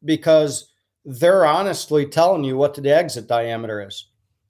because 0.04 0.72
they're 1.04 1.46
honestly 1.46 2.07
telling 2.07 2.42
you 2.44 2.57
what 2.57 2.74
the 2.74 2.94
exit 2.94 3.28
diameter 3.28 3.87
is. 3.87 4.09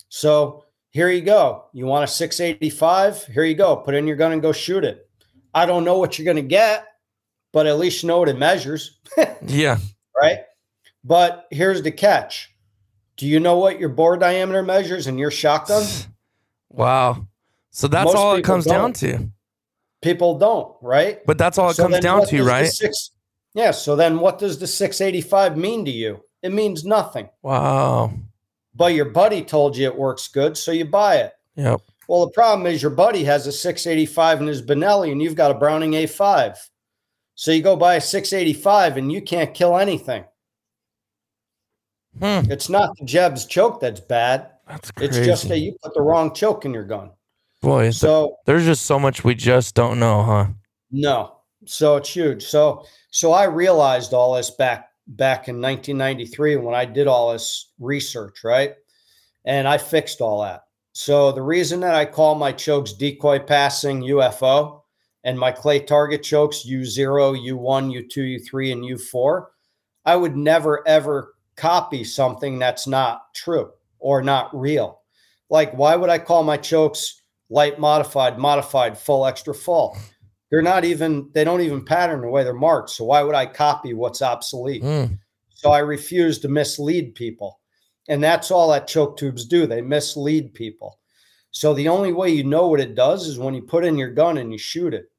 So 0.08 0.64
here 0.90 1.10
you 1.10 1.20
go. 1.20 1.66
You 1.74 1.84
want 1.86 2.04
a 2.04 2.06
685? 2.06 3.26
Here 3.26 3.44
you 3.44 3.54
go. 3.54 3.76
Put 3.76 3.94
in 3.94 4.06
your 4.06 4.16
gun 4.16 4.32
and 4.32 4.40
go 4.40 4.52
shoot 4.52 4.84
it. 4.84 5.08
I 5.54 5.66
don't 5.66 5.84
know 5.84 5.98
what 5.98 6.18
you're 6.18 6.24
going 6.24 6.36
to 6.36 6.42
get, 6.42 6.86
but 7.52 7.66
at 7.66 7.78
least 7.78 8.02
you 8.02 8.06
know 8.06 8.18
what 8.20 8.28
it 8.28 8.38
measures, 8.38 8.98
Yeah. 9.46 9.78
right? 10.16 10.38
But 11.04 11.46
here's 11.50 11.82
the 11.82 11.90
catch. 11.90 12.54
Do 13.18 13.26
you 13.26 13.40
know 13.40 13.58
what 13.58 13.78
your 13.78 13.90
bore 13.90 14.16
diameter 14.16 14.62
measures 14.62 15.06
in 15.06 15.18
your 15.18 15.30
shotgun? 15.30 15.84
Wow. 16.70 17.26
So 17.70 17.88
that's 17.88 18.04
Most 18.04 18.16
all 18.16 18.34
it 18.34 18.44
comes 18.44 18.66
down 18.66 18.92
don't. 18.92 18.96
to. 18.96 19.30
People 20.02 20.38
don't, 20.38 20.76
right? 20.82 21.24
But 21.24 21.38
that's 21.38 21.56
all 21.56 21.70
it 21.70 21.74
So 21.76 21.84
comes 21.84 22.00
down 22.00 22.26
to, 22.26 22.44
right? 22.44 22.66
Six, 22.66 23.12
yeah. 23.54 23.70
So 23.70 23.96
then 23.96 24.20
what 24.20 24.38
does 24.38 24.58
the 24.58 24.66
685 24.66 25.56
mean 25.56 25.86
to 25.86 25.90
you? 25.90 26.22
It 26.42 26.52
means 26.52 26.84
nothing. 26.84 27.30
Wow. 27.42 28.12
But 28.74 28.92
your 28.92 29.06
buddy 29.06 29.42
told 29.42 29.78
you 29.78 29.86
it 29.86 29.96
works 29.96 30.28
good, 30.28 30.58
so 30.58 30.72
you 30.72 30.84
buy 30.84 31.16
it. 31.16 31.32
Yep. 31.56 31.80
Well, 32.06 32.26
the 32.26 32.32
problem 32.32 32.66
is 32.66 32.82
your 32.82 32.90
buddy 32.90 33.24
has 33.24 33.46
a 33.46 33.52
685 33.52 34.42
in 34.42 34.46
his 34.46 34.62
Benelli 34.62 35.10
and 35.10 35.22
you've 35.22 35.34
got 35.34 35.50
a 35.50 35.58
Browning 35.58 35.92
A5. 35.92 36.56
So 37.34 37.50
you 37.50 37.62
go 37.62 37.76
buy 37.76 37.94
a 37.94 38.00
685 38.00 38.98
and 38.98 39.10
you 39.10 39.22
can't 39.22 39.54
kill 39.54 39.78
anything. 39.78 40.24
Hmm. 42.20 42.50
It's 42.50 42.68
not 42.68 42.96
the 42.98 43.04
Jeb's 43.04 43.46
choke 43.46 43.80
that's 43.80 44.00
bad. 44.00 44.50
That's 44.66 44.90
crazy. 44.90 45.18
It's 45.18 45.26
just 45.26 45.48
that 45.48 45.58
you 45.58 45.76
put 45.82 45.94
the 45.94 46.02
wrong 46.02 46.34
choke 46.34 46.64
in 46.64 46.74
your 46.74 46.84
gun. 46.84 47.10
Boy, 47.60 47.90
So 47.90 48.36
there's 48.44 48.64
just 48.64 48.86
so 48.86 48.98
much 48.98 49.24
we 49.24 49.34
just 49.34 49.74
don't 49.74 49.98
know, 49.98 50.22
huh? 50.22 50.46
no. 50.90 51.34
So 51.66 51.96
it's 51.96 52.10
huge. 52.10 52.44
So 52.44 52.86
so 53.10 53.32
I 53.32 53.44
realized 53.44 54.14
all 54.14 54.34
this 54.34 54.50
back 54.50 54.90
back 55.08 55.48
in 55.48 55.60
1993 55.60 56.56
when 56.56 56.74
I 56.74 56.84
did 56.84 57.08
all 57.08 57.32
this 57.32 57.72
research, 57.80 58.44
right? 58.44 58.74
And 59.44 59.66
I 59.66 59.76
fixed 59.76 60.20
all 60.20 60.42
that. 60.42 60.64
So 60.92 61.32
the 61.32 61.42
reason 61.42 61.80
that 61.80 61.94
I 61.94 62.04
call 62.04 62.36
my 62.36 62.52
chokes 62.52 62.92
decoy 62.92 63.40
passing 63.40 64.02
UFO 64.02 64.82
and 65.24 65.38
my 65.38 65.50
clay 65.50 65.80
target 65.80 66.22
chokes 66.22 66.64
U0, 66.68 67.36
U1, 67.44 68.08
U2, 68.08 68.40
U3, 68.40 68.72
and 68.72 68.84
U4, 68.84 69.46
I 70.04 70.14
would 70.14 70.36
never 70.36 70.86
ever 70.86 71.34
copy 71.58 72.04
something 72.04 72.58
that's 72.58 72.86
not 72.86 73.34
true 73.34 73.70
or 73.98 74.22
not 74.22 74.48
real. 74.58 75.02
Like, 75.50 75.72
why 75.72 75.96
would 75.96 76.10
I 76.10 76.18
call 76.18 76.44
my 76.44 76.56
chokes 76.56 77.20
light 77.50 77.78
modified, 77.78 78.38
modified, 78.38 78.96
full, 78.96 79.26
extra 79.26 79.54
full? 79.54 79.96
They're 80.50 80.62
not 80.62 80.84
even, 80.84 81.30
they 81.34 81.44
don't 81.44 81.60
even 81.60 81.84
pattern 81.84 82.22
the 82.22 82.28
way 82.28 82.44
they're 82.44 82.54
marked. 82.54 82.90
So 82.90 83.04
why 83.04 83.22
would 83.22 83.34
I 83.34 83.46
copy 83.46 83.92
what's 83.92 84.22
obsolete? 84.22 84.82
Mm. 84.82 85.18
So 85.54 85.70
I 85.70 85.80
refuse 85.80 86.38
to 86.40 86.48
mislead 86.48 87.14
people. 87.14 87.60
And 88.08 88.22
that's 88.22 88.50
all 88.50 88.70
that 88.70 88.88
choke 88.88 89.18
tubes 89.18 89.44
do. 89.44 89.66
They 89.66 89.82
mislead 89.82 90.54
people. 90.54 90.98
So 91.50 91.74
the 91.74 91.88
only 91.88 92.12
way 92.12 92.30
you 92.30 92.44
know 92.44 92.68
what 92.68 92.80
it 92.80 92.94
does 92.94 93.26
is 93.26 93.38
when 93.38 93.54
you 93.54 93.62
put 93.62 93.84
in 93.84 93.98
your 93.98 94.10
gun 94.10 94.38
and 94.38 94.52
you 94.52 94.58
shoot 94.58 94.94
it. 94.94 95.10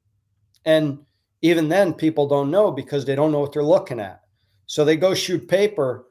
And 0.65 0.99
even 1.41 1.69
then, 1.69 1.93
people 1.93 2.28
don't 2.28 2.52
know 2.52 2.71
because 2.71 3.06
they 3.06 3.15
don't 3.15 3.32
know 3.32 3.39
what 3.39 3.54
they're 3.54 3.63
looking 3.63 3.99
at. 3.99 4.21
So 4.65 4.86
they 4.86 4.97
go 4.97 5.13
shoot 5.13 5.47
paper. 5.47 6.06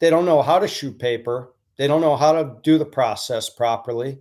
They 0.00 0.10
don't 0.10 0.24
know 0.26 0.42
how 0.42 0.58
to 0.58 0.66
shoot 0.66 0.98
paper. 0.98 1.52
They 1.76 1.86
don't 1.86 2.00
know 2.00 2.16
how 2.16 2.32
to 2.32 2.56
do 2.62 2.78
the 2.78 2.84
process 2.84 3.48
properly. 3.48 4.18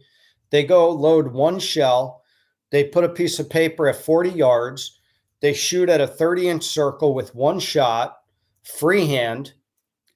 They 0.52 0.64
go 0.64 0.90
load 0.90 1.34
one 1.34 1.60
shell. 1.60 2.24
They 2.72 2.84
put 2.86 3.04
a 3.04 3.10
piece 3.10 3.40
of 3.40 3.50
paper 3.50 3.88
at 3.90 3.96
40 3.96 4.30
yards. 4.30 5.00
They 5.42 5.54
shoot 5.54 5.90
at 5.90 6.02
a 6.02 6.08
30 6.08 6.50
inch 6.50 6.64
circle 6.64 7.14
with 7.14 7.34
one 7.34 7.60
shot, 7.60 8.18
freehand, 8.64 9.54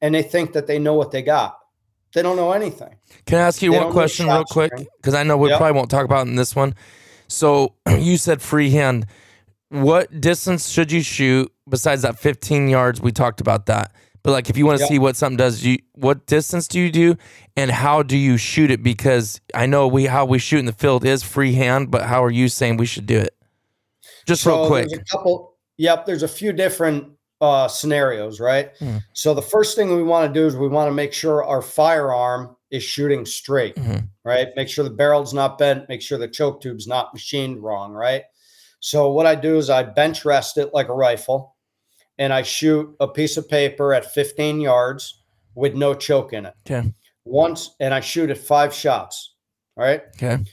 and 0.02 0.13
they 0.13 0.21
think 0.21 0.54
that 0.54 0.67
they 0.67 0.80
know 0.80 0.93
what 0.93 1.12
they 1.12 1.21
got. 1.21 1.58
They 2.13 2.21
don't 2.21 2.36
know 2.36 2.52
anything. 2.52 2.95
Can 3.26 3.39
I 3.39 3.41
ask 3.41 3.62
you 3.62 3.71
They 3.71 3.80
one 3.80 3.91
question 3.91 4.28
real 4.28 4.45
quick? 4.45 4.71
Because 4.97 5.13
I 5.13 5.23
know 5.23 5.38
we 5.38 5.49
Yep. 5.49 5.58
probably 5.58 5.76
won't 5.76 5.89
talk 5.89 6.06
about 6.06 6.28
it 6.28 6.30
in 6.30 6.36
this 6.36 6.56
one. 6.56 6.76
So 7.28 7.76
you 7.97 8.17
said 8.17 8.41
freehand. 8.41 9.08
What 9.69 10.21
distance 10.21 10.69
should 10.69 10.91
you 10.91 11.02
shoot 11.02 11.52
besides 11.67 12.04
that 12.04 12.19
15 12.19 12.69
yards? 12.69 13.02
We 13.02 13.12
talked 13.12 13.41
about 13.41 13.65
that. 13.65 13.91
But 14.24 14.32
like, 14.32 14.50
if 14.50 14.58
you 14.58 14.66
want 14.66 14.78
to 14.78 14.84
Yep. 14.84 14.90
see 14.90 15.00
what 15.00 15.16
something 15.18 15.38
does, 15.38 15.64
you 15.64 15.78
what 15.94 16.26
distance 16.28 16.68
do 16.68 16.80
you 16.80 16.90
do, 16.92 17.16
and 17.58 17.70
how 17.70 18.04
do 18.04 18.18
you 18.18 18.38
shoot 18.38 18.72
it? 18.72 18.82
Because 18.82 19.42
I 19.54 19.66
know 19.66 19.88
we 19.88 20.06
how 20.06 20.26
we 20.26 20.40
shoot 20.40 20.60
in 20.60 20.66
the 20.66 20.72
field 20.74 21.06
is 21.06 21.24
freehand, 21.24 21.92
but 21.92 22.04
how 22.04 22.24
are 22.24 22.32
you 22.32 22.48
saying 22.48 22.78
we 22.78 22.86
should 22.86 23.06
do 23.06 23.18
it? 23.20 23.36
Just 24.26 24.46
real 24.46 24.68
quick. 24.68 24.88
There's 24.90 25.02
a 25.02 25.06
couple. 25.06 25.58
Yep, 25.78 26.06
there's 26.06 26.24
a 26.24 26.28
few 26.28 26.54
different 26.54 27.12
uh, 27.42 27.68
scenarios, 27.68 28.40
right? 28.40 28.72
Hmm. 28.80 28.98
So 29.12 29.34
the 29.34 29.42
first 29.42 29.76
thing 29.76 29.94
we 29.94 30.04
want 30.04 30.34
to 30.34 30.40
do 30.40 30.48
is 30.48 30.56
we 30.56 30.70
want 30.70 30.88
to 30.88 30.94
make 30.94 31.12
sure 31.12 31.44
our 31.44 31.62
firearm 31.62 32.56
is 32.72 32.84
shooting 32.84 33.26
straight, 33.26 33.76
Mhm. 33.76 34.08
right? 34.24 34.48
Make 34.56 34.70
sure 34.70 34.86
the 34.86 34.90
barrel's 34.90 35.34
not 35.34 35.58
bent. 35.58 35.90
Make 35.90 36.02
sure 36.02 36.18
the 36.18 36.30
choke 36.30 36.62
tube's 36.62 36.88
not 36.88 37.14
machined 37.14 37.62
wrong, 37.62 37.92
right? 37.92 38.24
So 38.80 39.12
what 39.12 39.26
I 39.26 39.36
do 39.36 39.58
is 39.58 39.70
I 39.70 39.84
bench 39.84 40.24
rest 40.24 40.58
it 40.58 40.74
like 40.74 40.88
a 40.88 40.94
rifle, 40.94 41.53
and 42.17 42.32
I 42.34 42.41
shoot 42.43 42.95
a 42.99 43.08
piece 43.08 43.38
of 43.38 43.49
paper 43.49 43.93
at 43.93 44.12
15 44.13 44.62
yards 44.62 45.21
with 45.56 45.76
no 45.76 45.93
choke 45.93 46.34
in 46.34 46.45
it. 46.45 46.54
Okay. 46.69 46.93
Once, 47.26 47.76
and 47.80 47.93
I 47.93 47.99
shoot 47.99 48.30
it 48.30 48.38
five 48.38 48.73
shots. 48.73 49.36
All 49.78 49.84
right. 49.84 50.02
Okay. 50.15 50.43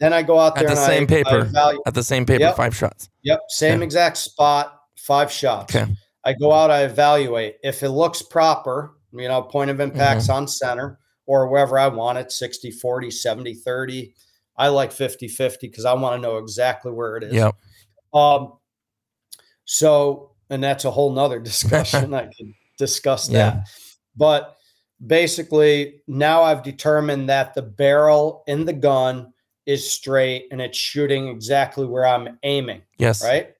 Then 0.00 0.12
I 0.12 0.22
go 0.22 0.38
out 0.38 0.58
At 0.58 0.66
there 0.66 0.74
the 0.74 0.80
and 0.82 0.92
same 0.92 1.02
I, 1.04 1.06
paper. 1.06 1.50
I. 1.56 1.78
At 1.86 1.94
the 1.94 2.02
same 2.02 2.26
paper, 2.26 2.40
Yep. 2.40 2.56
five 2.56 2.76
shots. 2.76 3.08
Yep, 3.22 3.40
same 3.48 3.74
Okay. 3.76 3.84
exact 3.84 4.18
spot, 4.18 4.78
five 4.98 5.32
shots. 5.32 5.74
Okay. 5.74 5.90
I 6.24 6.32
go 6.34 6.52
out, 6.52 6.70
I 6.70 6.82
evaluate. 6.84 7.56
If 7.62 7.82
it 7.82 7.90
looks 7.90 8.20
proper, 8.20 8.96
you 9.12 9.28
know, 9.28 9.40
point 9.42 9.70
of 9.70 9.80
impact's 9.80 10.24
Mm-hmm. 10.24 10.32
on 10.36 10.48
center 10.48 10.98
or 11.24 11.48
wherever 11.48 11.78
I 11.78 11.88
want 11.88 12.18
it 12.18 12.30
60, 12.30 12.70
40, 12.72 13.10
70, 13.10 13.54
30. 13.54 14.14
I 14.58 14.68
like 14.68 14.92
50 14.92 15.28
50 15.28 15.66
because 15.68 15.84
I 15.84 15.92
want 15.94 16.16
to 16.16 16.20
know 16.20 16.38
exactly 16.38 16.90
where 16.92 17.16
it 17.16 17.24
is. 17.24 17.32
Yep. 17.32 17.54
Um, 18.12 18.52
so, 19.64 20.32
and 20.50 20.62
that's 20.62 20.84
a 20.84 20.90
whole 20.90 21.12
nother 21.12 21.40
discussion. 21.50 22.14
I 22.14 22.26
could 22.26 22.52
discuss 22.78 23.28
Yeah. 23.30 23.38
that. 23.50 23.68
But 24.16 24.56
basically, 25.06 26.00
now 26.06 26.42
I've 26.42 26.62
determined 26.62 27.28
that 27.28 27.54
the 27.54 27.62
barrel 27.62 28.44
in 28.46 28.64
the 28.64 28.72
gun 28.72 29.32
is 29.66 29.90
straight 29.90 30.46
and 30.50 30.60
it's 30.60 30.78
shooting 30.78 31.28
exactly 31.28 31.86
where 31.86 32.06
I'm 32.06 32.38
aiming 32.44 32.82
Yes. 32.98 33.22
right? 33.24 33.52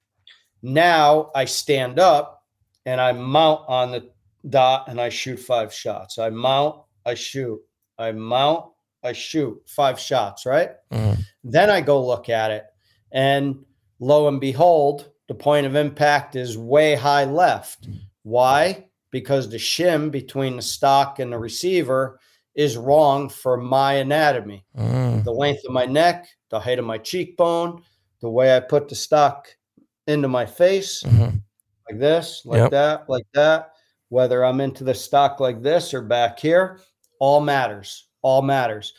Now 0.63 1.31
I 1.35 1.45
stand 1.45 1.99
up 1.99 2.43
and 2.85 2.99
I 3.01 3.11
mount 3.11 3.61
on 3.67 3.91
the 3.91 4.09
dot 4.49 4.87
and 4.87 4.99
I 5.01 5.09
shoot 5.09 5.37
five 5.39 5.73
shots. 5.73 6.17
I 6.17 6.29
mount, 6.29 6.81
I 7.05 7.13
shoot, 7.13 7.59
I 7.99 8.11
mount, 8.13 8.71
I 9.03 9.11
shoot 9.13 9.61
five 9.67 9.99
shots, 9.99 10.45
right? 10.45 10.71
Mhm. 10.91 11.17
Then 11.43 11.69
I 11.69 11.81
go 11.81 12.05
look 12.05 12.29
at 12.29 12.51
it 12.51 12.65
and 13.11 13.63
lo 13.99 14.27
and 14.27 14.39
behold, 14.39 15.11
the 15.27 15.35
point 15.35 15.65
of 15.65 15.75
impact 15.75 16.35
is 16.35 16.57
way 16.57 16.95
high 16.95 17.25
left. 17.25 17.87
Why? 18.23 18.85
Because 19.11 19.49
the 19.49 19.57
shim 19.57 20.11
between 20.11 20.55
the 20.55 20.61
stock 20.61 21.19
and 21.19 21.31
the 21.31 21.37
receiver 21.37 22.19
is 22.55 22.75
wrong 22.77 23.29
for 23.29 23.55
my 23.57 23.93
anatomy 23.93 24.65
Mm. 24.77 25.23
the 25.23 25.31
length 25.31 25.63
of 25.65 25.71
my 25.73 25.85
neck, 25.85 26.27
the 26.49 26.59
height 26.59 26.79
of 26.79 26.85
my 26.85 26.97
cheekbone, 26.97 27.83
the 28.21 28.29
way 28.29 28.55
I 28.55 28.59
put 28.59 28.87
the 28.89 28.95
stock 28.95 29.47
into 30.07 30.27
my 30.27 30.45
face, 30.45 31.03
Mhm. 31.03 31.41
like 31.89 31.99
this, 31.99 32.41
like 32.45 32.59
Yep. 32.59 32.71
that, 32.71 33.09
like 33.09 33.27
that. 33.33 33.73
Whether 34.09 34.43
I'm 34.43 34.61
into 34.61 34.83
the 34.83 34.93
stock 34.93 35.39
like 35.39 35.61
this 35.61 35.93
or 35.93 36.01
back 36.01 36.39
here, 36.39 36.79
all 37.19 37.41
matters. 37.41 38.07
All 38.21 38.41
matters. 38.41 38.93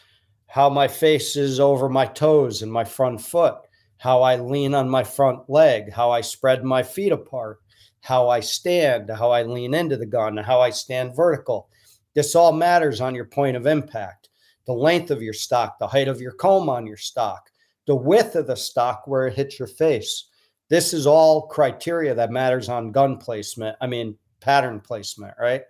How 0.47 0.69
my 0.71 0.87
face 0.87 1.35
is 1.37 1.59
over 1.61 1.89
my 1.89 2.07
toes 2.07 2.63
and 2.63 2.71
my 2.73 2.85
front 2.85 3.21
foot, 3.21 3.57
how 3.99 4.23
I 4.23 4.37
lean 4.37 4.75
on 4.75 4.89
my 4.89 5.05
front 5.05 5.49
leg, 5.49 5.93
how 5.93 6.11
I 6.11 6.21
spread 6.21 6.65
my 6.65 6.83
feet 6.83 7.13
apart, 7.13 7.59
how 8.01 8.29
I 8.29 8.41
stand, 8.41 9.11
how 9.11 9.31
I 9.31 9.43
lean 9.43 9.75
into 9.75 9.97
the 9.97 10.07
gun, 10.07 10.37
how 10.37 10.61
I 10.61 10.71
stand 10.71 11.15
vertical. 11.15 11.69
This 12.15 12.35
all 12.35 12.53
matters 12.53 13.01
on 13.01 13.15
your 13.15 13.27
point 13.27 13.57
of 13.57 13.67
impact 13.67 14.29
the 14.67 14.73
length 14.75 15.11
of 15.11 15.23
your 15.23 15.33
stock, 15.33 15.79
the 15.79 15.87
height 15.87 16.09
of 16.09 16.21
your 16.21 16.33
comb 16.33 16.69
on 16.69 16.87
your 16.87 16.99
stock, 16.99 17.49
the 17.87 17.97
width 17.97 18.37
of 18.37 18.47
the 18.47 18.55
stock 18.55 19.05
where 19.07 19.27
it 19.27 19.35
hits 19.35 19.59
your 19.59 19.67
face. 19.67 20.29
This 20.69 20.93
is 20.93 21.07
all 21.07 21.47
criteria 21.47 22.15
that 22.15 22.31
matters 22.31 22.69
on 22.69 22.93
gun 22.93 23.17
placement. 23.17 23.79
I 23.81 23.87
mean, 23.87 24.19
pattern 24.41 24.81
placement, 24.81 25.35
right? 25.41 25.63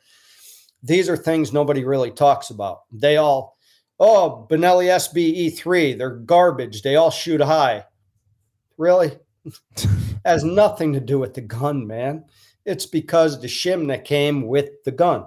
These 0.82 1.08
are 1.08 1.16
things 1.16 1.52
nobody 1.52 1.84
really 1.84 2.10
talks 2.10 2.50
about. 2.50 2.80
They 2.90 3.18
all, 3.18 3.56
oh, 4.00 4.48
Benelli 4.50 4.86
SBE3, 4.86 5.96
they're 5.96 6.16
garbage. 6.16 6.82
They 6.82 6.96
all 6.96 7.12
shoot 7.12 7.40
high. 7.40 7.84
Really? 8.78 9.18
Has 10.24 10.44
nothing 10.44 10.92
to 10.94 11.00
do 11.00 11.18
with 11.18 11.34
the 11.34 11.40
gun, 11.42 11.86
man. 11.86 12.24
It's 12.64 12.86
because 12.86 13.40
the 13.40 13.46
shim 13.48 13.88
that 13.88 14.04
came 14.04 14.46
with 14.46 14.82
the 14.84 14.92
gun, 14.92 15.26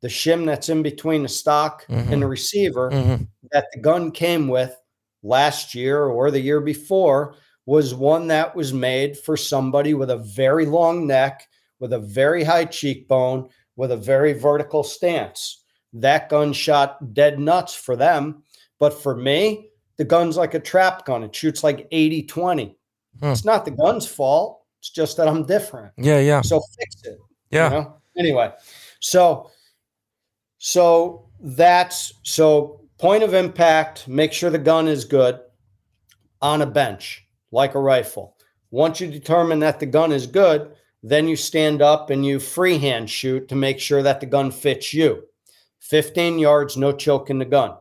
the 0.00 0.08
shim 0.08 0.44
that's 0.46 0.68
in 0.68 0.82
between 0.82 1.22
the 1.22 1.28
stock 1.28 1.84
and 1.88 2.20
the 2.22 2.26
receiver 2.26 2.90
Mhm. 2.90 3.28
that 3.52 3.66
the 3.72 3.80
gun 3.80 4.10
came 4.10 4.48
with 4.48 4.76
last 5.22 5.74
year 5.74 6.04
or 6.04 6.30
the 6.30 6.40
year 6.40 6.60
before 6.60 7.34
was 7.66 7.94
one 7.94 8.26
that 8.28 8.54
was 8.56 8.72
made 8.72 9.18
for 9.18 9.36
somebody 9.36 9.94
with 9.94 10.10
a 10.10 10.16
very 10.16 10.66
long 10.66 11.06
neck, 11.06 11.46
with 11.80 11.92
a 11.92 11.98
very 11.98 12.42
high 12.42 12.64
cheekbone, 12.64 13.48
with 13.76 13.92
a 13.92 13.96
very 13.96 14.32
vertical 14.32 14.82
stance. 14.82 15.62
That 15.92 16.28
gun 16.28 16.52
shot 16.52 17.14
dead 17.14 17.38
nuts 17.38 17.74
for 17.74 17.94
them. 17.94 18.42
But 18.78 18.94
for 18.94 19.14
me, 19.16 19.70
the 19.98 20.04
gun's 20.04 20.36
like 20.36 20.54
a 20.54 20.60
trap 20.60 21.04
gun. 21.04 21.22
It 21.22 21.34
shoots 21.34 21.62
like 21.62 21.86
80 21.90 22.22
20. 22.22 22.78
Hmm. 23.20 23.26
It's 23.26 23.44
not 23.44 23.64
the 23.64 23.72
gun's 23.72 24.06
fault. 24.06 24.64
It's 24.80 24.90
just 24.90 25.16
that 25.18 25.28
I'm 25.28 25.44
different. 25.44 25.92
Yeah. 25.98 26.20
Yeah. 26.20 26.40
So 26.40 26.60
fix 26.78 27.02
it. 27.04 27.18
Yeah. 27.50 27.64
You 27.64 27.70
know? 27.70 27.94
Anyway, 28.16 28.52
so 29.00 29.50
so 30.58 31.28
that's 31.40 32.12
so 32.22 32.80
point 32.98 33.22
of 33.22 33.34
impact. 33.34 34.08
Make 34.08 34.32
sure 34.32 34.50
the 34.50 34.58
gun 34.58 34.88
is 34.88 35.04
good 35.04 35.40
on 36.40 36.62
a 36.62 36.66
bench 36.66 37.26
like 37.50 37.74
a 37.74 37.80
rifle. 37.80 38.36
Once 38.70 39.00
you 39.00 39.08
determine 39.08 39.60
that 39.60 39.80
the 39.80 39.86
gun 39.86 40.12
is 40.12 40.26
good, 40.26 40.72
then 41.02 41.26
you 41.26 41.36
stand 41.36 41.80
up 41.80 42.10
and 42.10 42.26
you 42.26 42.38
freehand 42.38 43.08
shoot 43.08 43.48
to 43.48 43.54
make 43.54 43.78
sure 43.78 44.02
that 44.02 44.20
the 44.20 44.26
gun 44.26 44.50
fits 44.50 44.92
you. 44.92 45.24
15 45.80 46.38
yards, 46.38 46.76
no 46.76 46.92
choke 46.92 47.30
in 47.30 47.38
the 47.38 47.44
gun. 47.44 47.76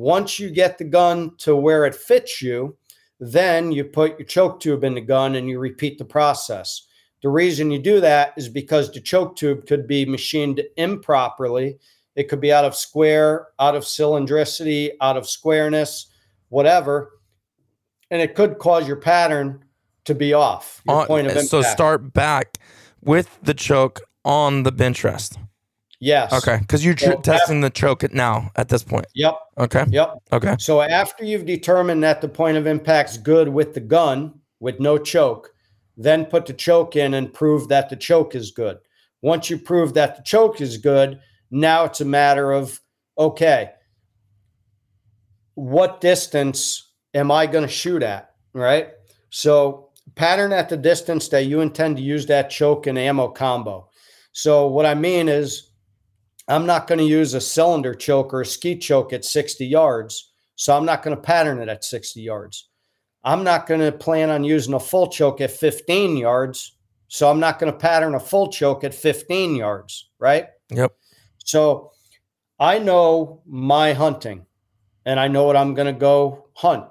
Once 0.00 0.38
you 0.38 0.48
get 0.48 0.78
the 0.78 0.84
gun 0.84 1.30
to 1.36 1.54
where 1.54 1.84
it 1.84 1.94
fits 1.94 2.40
you, 2.40 2.74
then 3.18 3.70
you 3.70 3.84
put 3.84 4.18
your 4.18 4.26
choke 4.26 4.58
tube 4.58 4.82
in 4.82 4.94
the 4.94 5.00
gun 5.00 5.34
and 5.34 5.46
you 5.46 5.58
repeat 5.58 5.98
the 5.98 6.04
process. 6.06 6.86
The 7.22 7.28
reason 7.28 7.70
you 7.70 7.78
do 7.78 8.00
that 8.00 8.32
is 8.34 8.48
because 8.48 8.90
the 8.90 9.00
choke 9.02 9.36
tube 9.36 9.66
could 9.66 9.86
be 9.86 10.06
machined 10.06 10.62
improperly. 10.78 11.78
It 12.16 12.30
could 12.30 12.40
be 12.40 12.50
out 12.50 12.64
of 12.64 12.74
square, 12.74 13.48
out 13.58 13.74
of 13.74 13.82
cylindricity, 13.82 14.92
out 15.02 15.18
of 15.18 15.28
squareness, 15.28 16.06
whatever. 16.48 17.20
And 18.10 18.22
it 18.22 18.34
could 18.34 18.58
cause 18.58 18.88
your 18.88 18.96
pattern 18.96 19.62
to 20.06 20.14
be 20.14 20.32
off. 20.32 20.80
Your 20.88 21.00
On- 21.02 21.06
point 21.08 21.26
of 21.26 21.32
impact. 21.32 21.50
so 21.50 21.60
start 21.60 22.14
back 22.14 22.56
with 23.02 23.38
the 23.42 23.52
choke 23.52 24.00
on 24.24 24.62
the 24.62 24.72
bench 24.72 25.04
rest. 25.04 25.38
Yes. 26.00 26.32
Okay. 26.32 26.58
Because 26.60 26.84
you're 26.84 26.96
So 26.96 27.20
testing 27.20 27.60
the 27.60 27.70
choke 27.70 28.10
now 28.12 28.50
at 28.56 28.68
this 28.68 28.82
point. 28.82 29.06
Yep. 29.14 29.38
Okay. 29.58 29.84
Yep. 29.90 30.14
Okay. 30.32 30.56
So 30.58 30.80
after 30.80 31.24
you've 31.24 31.44
determined 31.44 32.02
that 32.02 32.22
the 32.22 32.28
point 32.28 32.56
of 32.56 32.66
impact's 32.66 33.18
good 33.18 33.48
with 33.48 33.74
the 33.74 33.80
gun 33.80 34.40
with 34.60 34.80
no 34.80 34.96
choke, 34.96 35.52
then 35.98 36.24
put 36.24 36.46
the 36.46 36.54
choke 36.54 36.96
in 36.96 37.14
and 37.14 37.32
prove 37.32 37.68
that 37.68 37.90
the 37.90 37.96
choke 37.96 38.34
is 38.34 38.50
good. 38.50 38.78
Once 39.20 39.50
you 39.50 39.58
prove 39.58 39.92
that 39.92 40.16
the 40.16 40.22
choke 40.22 40.62
is 40.62 40.78
good, 40.78 41.20
now 41.50 41.84
it's 41.84 42.00
a 42.00 42.06
matter 42.06 42.50
of 42.50 42.80
okay, 43.18 43.72
what 45.54 46.00
distance 46.00 46.92
am 47.12 47.30
I 47.30 47.46
going 47.46 47.66
to 47.66 47.72
shoot 47.72 48.02
at? 48.02 48.30
Right. 48.54 48.88
So 49.28 49.90
pattern 50.14 50.52
at 50.54 50.70
the 50.70 50.76
distance 50.78 51.28
that 51.28 51.44
you 51.44 51.60
intend 51.60 51.98
to 51.98 52.02
use 52.02 52.24
that 52.26 52.48
choke 52.48 52.86
and 52.86 52.98
ammo 52.98 53.28
combo. 53.28 53.90
So 54.32 54.66
what 54.68 54.86
I 54.86 54.94
mean 54.94 55.28
is 55.28 55.69
I'm 56.50 56.66
not 56.66 56.86
going 56.86 56.98
to 56.98 57.04
use 57.04 57.34
a 57.34 57.40
cylinder 57.40 57.94
choke 57.94 58.34
or 58.34 58.40
a 58.40 58.46
skeet 58.46 58.80
choke 58.80 59.12
at 59.12 59.24
60 59.24 59.64
yards. 59.64 60.32
So 60.56 60.76
I'm 60.76 60.84
not 60.84 61.02
going 61.02 61.16
to 61.16 61.22
pattern 61.22 61.60
it 61.60 61.68
at 61.68 61.84
60 61.84 62.20
yards. 62.20 62.68
I'm 63.22 63.44
not 63.44 63.66
going 63.66 63.80
to 63.80 63.92
plan 63.92 64.30
on 64.30 64.44
using 64.44 64.74
a 64.74 64.80
full 64.80 65.08
choke 65.08 65.40
at 65.40 65.50
15 65.50 66.16
yards. 66.16 66.76
So 67.08 67.30
I'm 67.30 67.40
not 67.40 67.58
going 67.58 67.72
to 67.72 67.78
pattern 67.78 68.14
a 68.14 68.20
full 68.20 68.48
choke 68.48 68.84
at 68.84 68.94
15 68.94 69.56
yards, 69.56 70.10
right? 70.18 70.48
Yep. 70.70 70.92
So 71.44 71.92
I 72.58 72.78
know 72.78 73.42
my 73.46 73.92
hunting 73.92 74.46
and 75.06 75.18
I 75.18 75.28
know 75.28 75.44
what 75.44 75.56
I'm 75.56 75.74
going 75.74 75.92
to 75.92 75.98
go 75.98 76.48
hunt. 76.54 76.84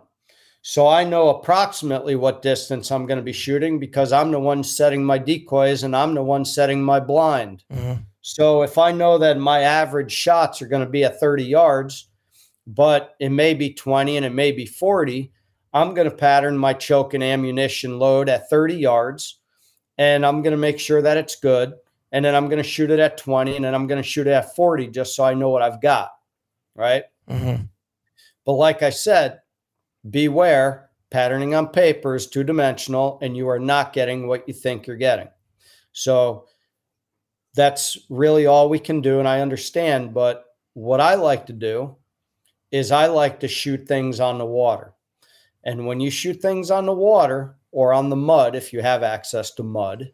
So 0.61 0.87
I 0.87 1.03
know 1.03 1.29
approximately 1.29 2.15
what 2.15 2.41
distance 2.41 2.91
I'm 2.91 3.05
going 3.05 3.17
to 3.17 3.23
be 3.23 3.33
shooting 3.33 3.79
because 3.79 4.11
I'm 4.11 4.31
the 4.31 4.39
one 4.39 4.63
setting 4.63 5.03
my 5.03 5.17
decoys 5.17 5.83
and 5.83 5.95
I'm 5.95 6.15
the 6.15 6.23
one 6.23 6.43
setting 6.43 6.83
my 6.83 6.99
blind. 6.99 7.63
Mhm. 7.71 8.03
So 8.21 8.63
if 8.63 8.77
I 8.77 8.91
know 8.91 9.17
that 9.17 9.37
my 9.37 9.61
average 9.61 10.11
shots 10.11 10.61
are 10.61 10.67
going 10.67 10.83
to 10.83 10.89
be 10.89 11.03
at 11.03 11.19
30 11.19 11.43
yards, 11.43 12.09
but 12.67 13.15
it 13.19 13.29
may 13.29 13.53
be 13.53 13.73
20 13.73 14.17
and 14.17 14.25
it 14.25 14.33
may 14.33 14.51
be 14.51 14.65
40, 14.65 15.31
I'm 15.73 15.93
going 15.93 16.09
to 16.09 16.15
pattern 16.15 16.57
my 16.57 16.73
choke 16.73 17.13
and 17.13 17.23
ammunition 17.23 17.99
load 17.99 18.29
at 18.29 18.49
30 18.49 18.75
yards 18.75 19.39
and 19.97 20.25
I'm 20.25 20.41
going 20.41 20.51
to 20.51 20.57
make 20.57 20.79
sure 20.79 21.01
that 21.01 21.17
it's 21.17 21.35
good. 21.35 21.73
And 22.11 22.25
then 22.25 22.35
I'm 22.35 22.47
going 22.47 22.61
to 22.61 22.67
shoot 22.67 22.91
it 22.91 22.99
at 22.99 23.17
20 23.17 23.55
and 23.55 23.65
then 23.65 23.75
I'm 23.75 23.87
going 23.87 24.01
to 24.01 24.07
shoot 24.07 24.27
it 24.27 24.31
at 24.31 24.55
40 24.55 24.87
just 24.87 25.15
so 25.15 25.23
I 25.23 25.33
know 25.33 25.49
what 25.49 25.61
I've 25.61 25.81
got. 25.81 26.11
Right. 26.75 27.03
Mhm. 27.29 27.69
But 28.45 28.53
like 28.53 28.83
I 28.83 28.89
said, 28.89 29.41
beware 30.09 30.89
patterning 31.11 31.55
on 31.55 31.69
paper 31.69 32.15
is 32.15 32.27
two 32.27 32.43
dimensional 32.43 33.19
and 33.21 33.35
you 33.37 33.49
are 33.49 33.59
not 33.59 33.93
getting 33.93 34.27
what 34.27 34.47
you 34.47 34.53
think 34.53 34.87
you're 34.87 34.97
getting. 34.97 35.29
So 35.93 36.47
that's 37.59 37.97
really 38.09 38.45
all 38.45 38.69
we 38.69 38.79
can 38.79 39.01
do. 39.01 39.19
And 39.19 39.27
I 39.27 39.41
understand. 39.41 40.13
But 40.13 40.45
what 40.73 41.01
I 41.01 41.15
like 41.15 41.45
to 41.47 41.53
do 41.53 41.95
is 42.71 42.91
I 42.91 43.07
like 43.07 43.39
to 43.41 43.47
shoot 43.47 43.87
things 43.87 44.19
on 44.19 44.37
the 44.37 44.45
water. 44.45 44.93
And 45.65 45.85
when 45.85 45.99
you 45.99 46.09
shoot 46.09 46.41
things 46.41 46.71
on 46.71 46.85
the 46.85 46.93
water 46.93 47.57
or 47.71 47.93
on 47.93 48.09
the 48.09 48.15
mud, 48.15 48.55
if 48.55 48.71
you 48.71 48.81
have 48.81 49.03
access 49.03 49.51
to 49.55 49.63
mud, 49.63 50.11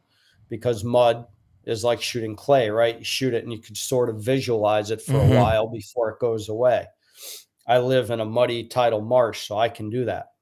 because 0.49 0.83
mud 0.83 1.25
is 1.65 1.83
like 1.83 2.01
shooting 2.01 2.35
clay, 2.35 2.69
right? 2.69 2.97
You 2.99 3.05
shoot 3.05 3.33
it 3.33 3.43
and 3.43 3.53
you 3.53 3.59
can 3.59 3.75
sort 3.75 4.09
of 4.09 4.21
visualize 4.21 4.91
it 4.91 5.01
for 5.01 5.13
Mhm. 5.13 5.31
a 5.31 5.39
while 5.39 5.67
before 5.67 6.09
it 6.09 6.19
goes 6.19 6.49
away. 6.49 6.87
I 7.67 7.79
live 7.79 8.11
in 8.11 8.19
a 8.19 8.25
muddy 8.25 8.65
tidal 8.65 9.01
marsh, 9.01 9.47
so 9.47 9.57
I 9.57 9.69
can 9.69 9.89
do 9.89 10.05
that. 10.05 10.33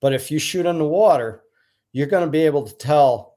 But 0.00 0.12
if 0.12 0.30
you 0.30 0.38
shoot 0.38 0.66
in 0.66 0.78
the 0.78 0.84
water, 0.84 1.44
you're 1.92 2.08
going 2.08 2.24
to 2.24 2.30
be 2.30 2.44
able 2.44 2.64
to 2.64 2.74
tell 2.74 3.31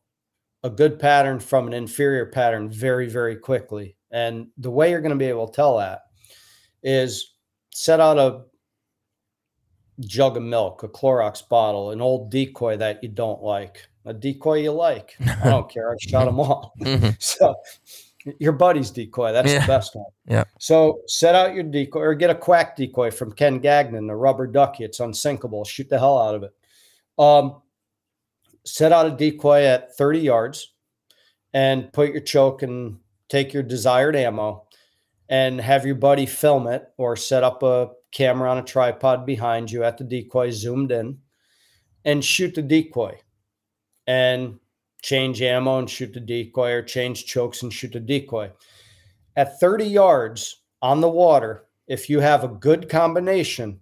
a 0.65 0.69
good 0.69 0.97
pattern 0.97 1.39
from 1.39 1.67
an 1.67 1.73
inferior 1.73 2.25
pattern 2.25 2.67
very, 2.69 3.07
very 3.07 3.35
quickly. 3.35 3.95
And 4.09 4.47
the 4.57 4.71
way 4.71 4.89
you're 4.89 4.99
going 5.01 5.11
to 5.11 5.15
be 5.15 5.25
able 5.29 5.47
to 5.47 5.55
tell 5.55 5.77
that 5.77 5.99
is 6.81 7.35
set 7.71 7.99
out 7.99 8.17
a 8.17 8.41
jug 9.99 10.37
of 10.37 10.43
milk, 10.43 10.81
a 10.81 10.87
Clorox 10.87 11.47
bottle, 11.47 11.91
an 11.91 12.01
old 12.01 12.31
decoy 12.31 12.77
that 12.77 13.03
you 13.03 13.09
don't 13.09 13.43
like, 13.43 13.87
a 14.05 14.13
decoy 14.13 14.61
you 14.61 14.71
like. 14.71 15.15
I 15.43 15.49
don't 15.51 15.69
care. 15.69 15.91
I 15.91 15.95
shot 15.99 16.25
them 16.25 16.39
all. 16.39 16.73
Mhm. 16.81 17.15
So 17.21 17.55
your 18.39 18.53
buddy's 18.53 18.89
decoy, 18.89 19.31
that's 19.33 19.51
Yeah. 19.51 19.61
the 19.61 19.67
best 19.67 19.95
one. 19.95 20.09
Yeah. 20.27 20.45
So 20.59 21.01
set 21.05 21.35
out 21.35 21.53
your 21.53 21.63
decoy 21.63 21.99
or 21.99 22.15
get 22.15 22.31
a 22.31 22.35
quack 22.35 22.75
decoy 22.75 23.11
from 23.11 23.33
Ken 23.33 23.59
Gagnon, 23.59 24.07
the 24.07 24.15
rubber 24.15 24.47
ducky. 24.47 24.83
It's 24.83 24.99
unsinkable. 24.99 25.63
Shoot 25.63 25.89
the 25.89 25.99
hell 25.99 26.17
out 26.17 26.33
of 26.33 26.41
it. 26.41 26.53
Um, 27.19 27.61
set 28.65 28.91
out 28.91 29.05
a 29.05 29.11
decoy 29.11 29.63
at 29.63 29.95
30 29.95 30.19
yards 30.19 30.73
and 31.53 31.91
put 31.93 32.11
your 32.11 32.21
choke 32.21 32.63
and 32.63 32.97
take 33.29 33.53
your 33.53 33.63
desired 33.63 34.15
ammo 34.15 34.65
and 35.29 35.59
have 35.59 35.85
your 35.85 35.95
buddy 35.95 36.25
film 36.25 36.67
it 36.67 36.87
or 36.97 37.15
set 37.15 37.43
up 37.43 37.63
a 37.63 37.89
camera 38.11 38.49
on 38.49 38.57
a 38.57 38.63
tripod 38.63 39.25
behind 39.25 39.71
you 39.71 39.83
at 39.83 39.97
the 39.97 40.03
decoy 40.03 40.51
zoomed 40.51 40.91
in 40.91 41.17
and 42.05 42.23
shoot 42.23 42.53
the 42.53 42.61
decoy 42.61 43.17
and 44.07 44.59
change 45.01 45.41
ammo 45.41 45.79
and 45.79 45.89
shoot 45.89 46.13
the 46.13 46.19
decoy 46.19 46.71
or 46.71 46.81
change 46.81 47.25
chokes 47.25 47.63
and 47.63 47.73
shoot 47.73 47.93
the 47.93 47.99
decoy. 47.99 48.51
At 49.35 49.59
30 49.59 49.85
yards 49.85 50.61
on 50.81 51.01
the 51.01 51.09
water, 51.09 51.65
if 51.87 52.09
you 52.09 52.19
have 52.19 52.43
a 52.43 52.47
good 52.47 52.89
combination, 52.89 53.79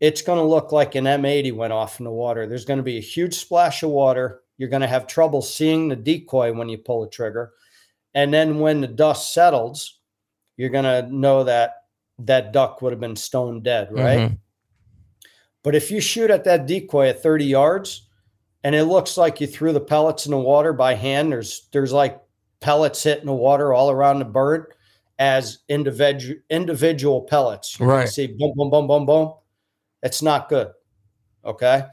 it's 0.00 0.22
going 0.22 0.38
to 0.38 0.44
look 0.44 0.72
like 0.72 0.94
an 0.94 1.04
M80 1.04 1.52
went 1.54 1.72
off 1.72 1.98
in 1.98 2.04
the 2.04 2.10
water. 2.10 2.46
There's 2.46 2.64
going 2.64 2.78
to 2.78 2.84
be 2.84 2.98
a 2.98 3.02
huge 3.02 3.34
splash 3.34 3.82
of 3.82 3.90
water. 3.90 4.42
You're 4.56 4.68
going 4.68 4.82
to 4.82 4.88
have 4.88 5.06
trouble 5.06 5.42
seeing 5.42 5.88
the 5.88 5.96
decoy 5.96 6.52
when 6.52 6.68
you 6.68 6.78
pull 6.78 7.02
the 7.02 7.10
trigger. 7.10 7.52
And 8.14 8.32
then 8.32 8.60
when 8.60 8.80
the 8.80 8.88
dust 8.88 9.34
settles, 9.34 10.00
you're 10.56 10.70
going 10.70 10.84
to 10.84 11.08
know 11.14 11.44
that 11.44 11.84
that 12.20 12.52
duck 12.52 12.82
would 12.82 12.92
have 12.92 13.00
been 13.00 13.16
stone 13.16 13.62
dead, 13.62 13.88
right? 13.92 14.30
Mhm. 14.30 14.38
But 15.62 15.74
if 15.74 15.90
you 15.90 16.00
shoot 16.00 16.30
at 16.30 16.44
that 16.44 16.66
decoy 16.66 17.08
at 17.08 17.22
30 17.22 17.44
yards 17.44 18.08
and 18.64 18.74
it 18.74 18.84
looks 18.84 19.16
like 19.16 19.40
you 19.40 19.46
threw 19.46 19.72
the 19.72 19.80
pellets 19.80 20.26
in 20.26 20.32
the 20.32 20.38
water 20.38 20.72
by 20.72 20.94
hand, 20.94 21.30
there's 21.30 21.68
there's 21.72 21.92
like 21.92 22.20
pellets 22.60 23.02
hitting 23.02 23.26
the 23.26 23.32
water 23.32 23.72
all 23.72 23.90
around 23.90 24.18
the 24.18 24.24
bird 24.24 24.74
as 25.18 25.58
individual 25.68 26.40
individual 26.50 27.22
pellets. 27.22 27.78
You're 27.78 27.88
Right. 27.88 28.08
see 28.08 28.28
boom, 28.28 28.52
boom, 28.56 28.70
boom, 28.70 28.86
boom, 28.86 29.06
boom. 29.06 29.34
It's 30.02 30.22
not 30.22 30.48
good. 30.48 30.68
Okay. 31.44 31.84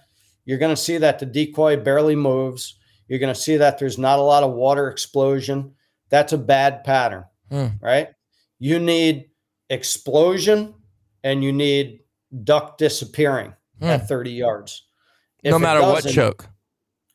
You're 0.45 0.57
gonna 0.59 0.75
see 0.75 0.97
that 0.97 1.19
the 1.19 1.25
decoy 1.25 1.77
barely 1.77 2.15
moves. 2.15 2.77
You're 3.07 3.19
gonna 3.19 3.35
see 3.35 3.57
that 3.57 3.79
there's 3.79 3.97
not 3.97 4.19
a 4.19 4.23
lot 4.23 4.43
of 4.43 4.53
water 4.53 4.89
explosion. 4.89 5.73
That's 6.09 6.33
a 6.33 6.37
bad 6.37 6.83
pattern, 6.83 7.25
Hmm. 7.49 7.67
right? 7.81 8.09
You 8.59 8.79
need 8.79 9.29
explosion 9.69 10.73
and 11.23 11.43
you 11.43 11.51
need 11.51 12.01
duck 12.43 12.77
disappearing 12.77 13.53
Hmm. 13.79 13.85
at 13.85 14.07
30 14.07 14.31
yards. 14.31 14.87
If 15.43 15.51
No 15.51 15.59
matter 15.59 15.81
what 15.81 16.05
choke. 16.07 16.47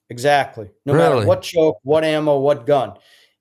Exactly. 0.09 0.69
No 0.87 0.95
Really? 0.95 1.15
matter 1.17 1.27
what 1.27 1.43
choke, 1.43 1.79
what 1.83 2.05
ammo, 2.05 2.39
what 2.41 2.67
gun. 2.67 2.95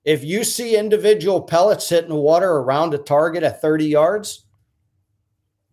If 0.04 0.24
you 0.24 0.44
see 0.44 0.76
individual 0.76 1.42
pellets 1.42 1.88
hitting 1.88 2.10
the 2.10 2.16
water 2.16 2.50
around 2.50 2.94
a 2.94 2.98
target 2.98 3.42
at 3.42 3.60
30 3.60 3.86
yards, 3.86 4.46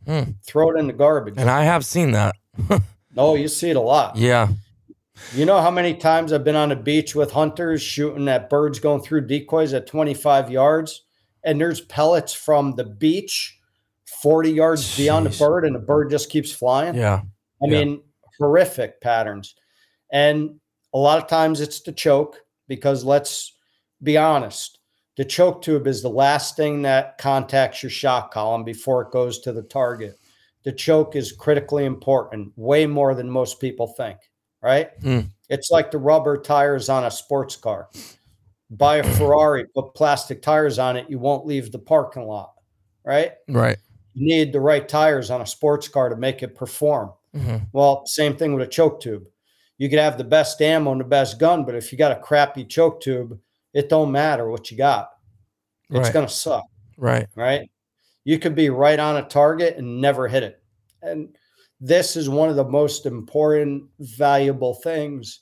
Hmm. 0.07 0.31
throw 0.45 0.71
it 0.71 0.79
in 0.79 0.87
the 0.87 0.93
garbage. 0.93 1.35
And 1.37 1.49
I 1.49 1.63
have 1.63 1.85
seen 1.85 2.11
that. 2.11 2.35
no, 3.15 3.35
you 3.35 3.47
see 3.49 3.69
it 3.69 3.75
a 3.75 3.81
lot. 3.81 4.15
Yeah. 4.15 4.47
You 5.33 5.45
know 5.45 5.59
how 5.59 5.71
many 5.71 5.95
times 5.95 6.31
I've 6.31 6.43
been 6.43 6.55
on 6.55 6.69
the 6.69 6.75
beach 6.75 7.13
with 7.15 7.31
hunters 7.31 7.81
shooting 7.81 8.27
at 8.29 8.49
birds 8.49 8.79
going 8.79 9.01
through 9.01 9.27
decoys 9.27 9.73
at 9.73 9.87
25 9.87 10.49
yards, 10.51 11.03
and 11.43 11.59
there's 11.59 11.81
pellets 11.81 12.33
from 12.33 12.75
the 12.75 12.83
beach 12.83 13.59
40 14.21 14.51
yards 14.51 14.95
beyond 14.95 15.25
the 15.25 15.37
bird, 15.37 15.65
and 15.65 15.75
the 15.75 15.79
bird 15.79 16.09
just 16.11 16.29
keeps 16.29 16.51
flying. 16.51 16.95
Yeah. 16.95 17.21
I 17.61 17.65
Yeah. 17.67 17.83
mean, 17.85 18.03
horrific 18.39 19.01
patterns. 19.01 19.55
And 20.11 20.59
a 20.93 20.97
lot 20.99 21.17
of 21.21 21.27
times 21.27 21.59
it's 21.59 21.81
the 21.81 21.91
choke 21.91 22.39
because 22.67 23.03
let's 23.03 23.53
be 24.01 24.17
honest, 24.17 24.79
the 25.17 25.25
choke 25.25 25.63
tube 25.63 25.87
is 25.87 26.01
the 26.01 26.09
last 26.09 26.55
thing 26.55 26.83
that 26.83 27.17
contacts 27.17 27.81
your 27.81 27.89
shot 27.89 28.31
column 28.31 28.63
before 28.63 29.01
it 29.01 29.11
goes 29.11 29.39
to 29.39 29.51
the 29.51 29.63
target. 29.63 30.17
The 30.63 30.71
choke 30.71 31.15
is 31.15 31.31
critically 31.31 31.85
important, 31.85 32.51
way 32.55 32.85
more 32.85 33.15
than 33.15 33.29
most 33.29 33.59
people 33.59 33.87
think, 33.87 34.19
right? 34.61 34.91
Hmm. 35.01 35.21
It's 35.49 35.71
like 35.71 35.91
the 35.91 35.97
rubber 35.97 36.39
tires 36.39 36.87
on 36.87 37.05
a 37.05 37.11
sports 37.11 37.55
car. 37.55 37.89
Buy 38.69 38.97
a 38.97 39.03
Ferrari, 39.17 39.65
put 39.73 39.95
plastic 39.95 40.41
tires 40.41 40.77
on 40.77 40.97
it, 40.97 41.09
you 41.09 41.17
won't 41.17 41.47
leave 41.47 41.71
the 41.71 41.79
parking 41.79 42.23
lot, 42.23 42.53
right? 43.03 43.31
Right. 43.47 43.77
You 44.13 44.27
need 44.27 44.53
the 44.53 44.59
right 44.59 44.87
tires 44.87 45.31
on 45.31 45.41
a 45.41 45.47
sports 45.47 45.87
car 45.87 46.09
to 46.09 46.15
make 46.15 46.43
it 46.43 46.55
perform. 46.55 47.11
Mhm. 47.35 47.67
Well, 47.71 48.05
same 48.05 48.35
thing 48.35 48.53
with 48.53 48.67
a 48.67 48.69
choke 48.69 49.01
tube. 49.01 49.27
You 49.77 49.89
could 49.89 49.99
have 49.99 50.17
the 50.17 50.23
best 50.23 50.61
ammo 50.61 50.91
and 50.91 51.01
the 51.01 51.05
best 51.05 51.39
gun, 51.39 51.63
but 51.63 51.75
if 51.75 51.91
you 51.91 51.97
got 51.97 52.11
a 52.11 52.19
crappy 52.19 52.65
choke 52.65 52.99
tube, 53.01 53.39
it 53.77 53.89
don't 53.89 54.11
matter 54.11 54.49
what 54.49 54.71
you 54.71 54.77
got. 54.77 55.11
It's 55.91 55.99
Right. 55.99 56.13
gonna 56.13 56.27
suck, 56.27 56.65
Right. 56.97 57.27
right? 57.35 57.69
You 58.23 58.39
could 58.39 58.55
be 58.55 58.71
right 58.71 58.99
on 58.99 59.17
a 59.17 59.27
target 59.27 59.77
and 59.77 60.01
never 60.01 60.27
hit 60.27 60.41
it. 60.41 60.61
And 61.03 61.37
this 61.79 62.15
is 62.15 62.27
one 62.27 62.49
of 62.49 62.55
the 62.55 62.65
most 62.65 63.05
important, 63.05 63.83
valuable 63.99 64.73
things 64.73 65.41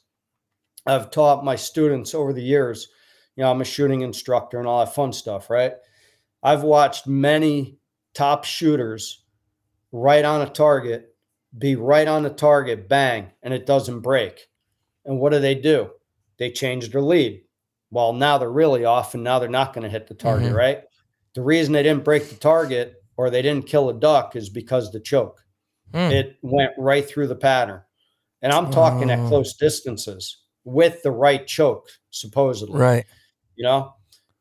I've 0.86 1.12
taught 1.12 1.46
my 1.46 1.56
students 1.56 2.14
over 2.14 2.34
the 2.34 2.44
years. 2.44 2.90
You 3.38 3.44
know, 3.44 3.52
I'm 3.52 3.62
a 3.62 3.66
shooting 3.66 4.02
instructor 4.02 4.60
and 4.60 4.68
all 4.68 4.86
that 4.86 4.94
fun 4.94 5.14
stuff, 5.14 5.50
right? 5.50 5.74
I've 6.44 6.64
watched 6.64 7.08
many 7.08 7.80
top 8.14 8.44
shooters 8.44 9.24
right 9.94 10.26
on 10.26 10.42
a 10.42 10.50
target 10.50 11.16
be 11.58 11.78
right 11.78 12.08
on 12.08 12.24
the 12.24 12.30
target, 12.30 12.90
bang, 12.90 13.32
and 13.42 13.54
it 13.54 13.66
doesn't 13.66 14.02
break. 14.02 14.50
And 15.06 15.22
what 15.22 15.32
do 15.32 15.40
they 15.40 15.56
do? 15.56 15.92
They 16.38 16.52
change 16.52 16.90
their 16.90 17.02
lead. 17.02 17.45
Well, 17.96 18.12
now 18.12 18.38
they're 18.38 18.52
really 18.52 18.84
off, 18.84 19.14
and 19.14 19.24
now 19.24 19.40
they're 19.40 19.48
not 19.48 19.72
going 19.74 19.84
to 19.86 19.90
hit 19.90 20.08
the 20.08 20.16
target, 20.16 20.52
Mhm. 20.52 20.56
right? 20.58 20.84
The 21.34 21.42
reason 21.42 21.72
they 21.72 21.82
didn't 21.82 22.04
break 22.04 22.28
the 22.30 22.36
target 22.36 22.96
or 23.16 23.30
they 23.30 23.42
didn't 23.42 23.68
kill 23.68 23.88
a 23.90 23.94
duck 23.94 24.36
is 24.36 24.50
because 24.50 24.92
the 24.92 25.00
choke. 25.00 25.40
Hmm. 25.94 26.12
It 26.12 26.36
went 26.42 26.72
right 26.78 27.08
through 27.08 27.28
the 27.28 27.38
pattern. 27.38 27.82
And 28.42 28.52
I'm 28.52 28.70
talking 28.70 29.10
Oh. 29.10 29.14
at 29.14 29.28
close 29.30 29.54
distances 29.56 30.42
with 30.66 31.04
the 31.04 31.12
right 31.12 31.48
choke, 31.48 31.88
supposedly 32.10 32.78
Right. 32.78 33.06
you 33.56 33.64
know 33.64 33.94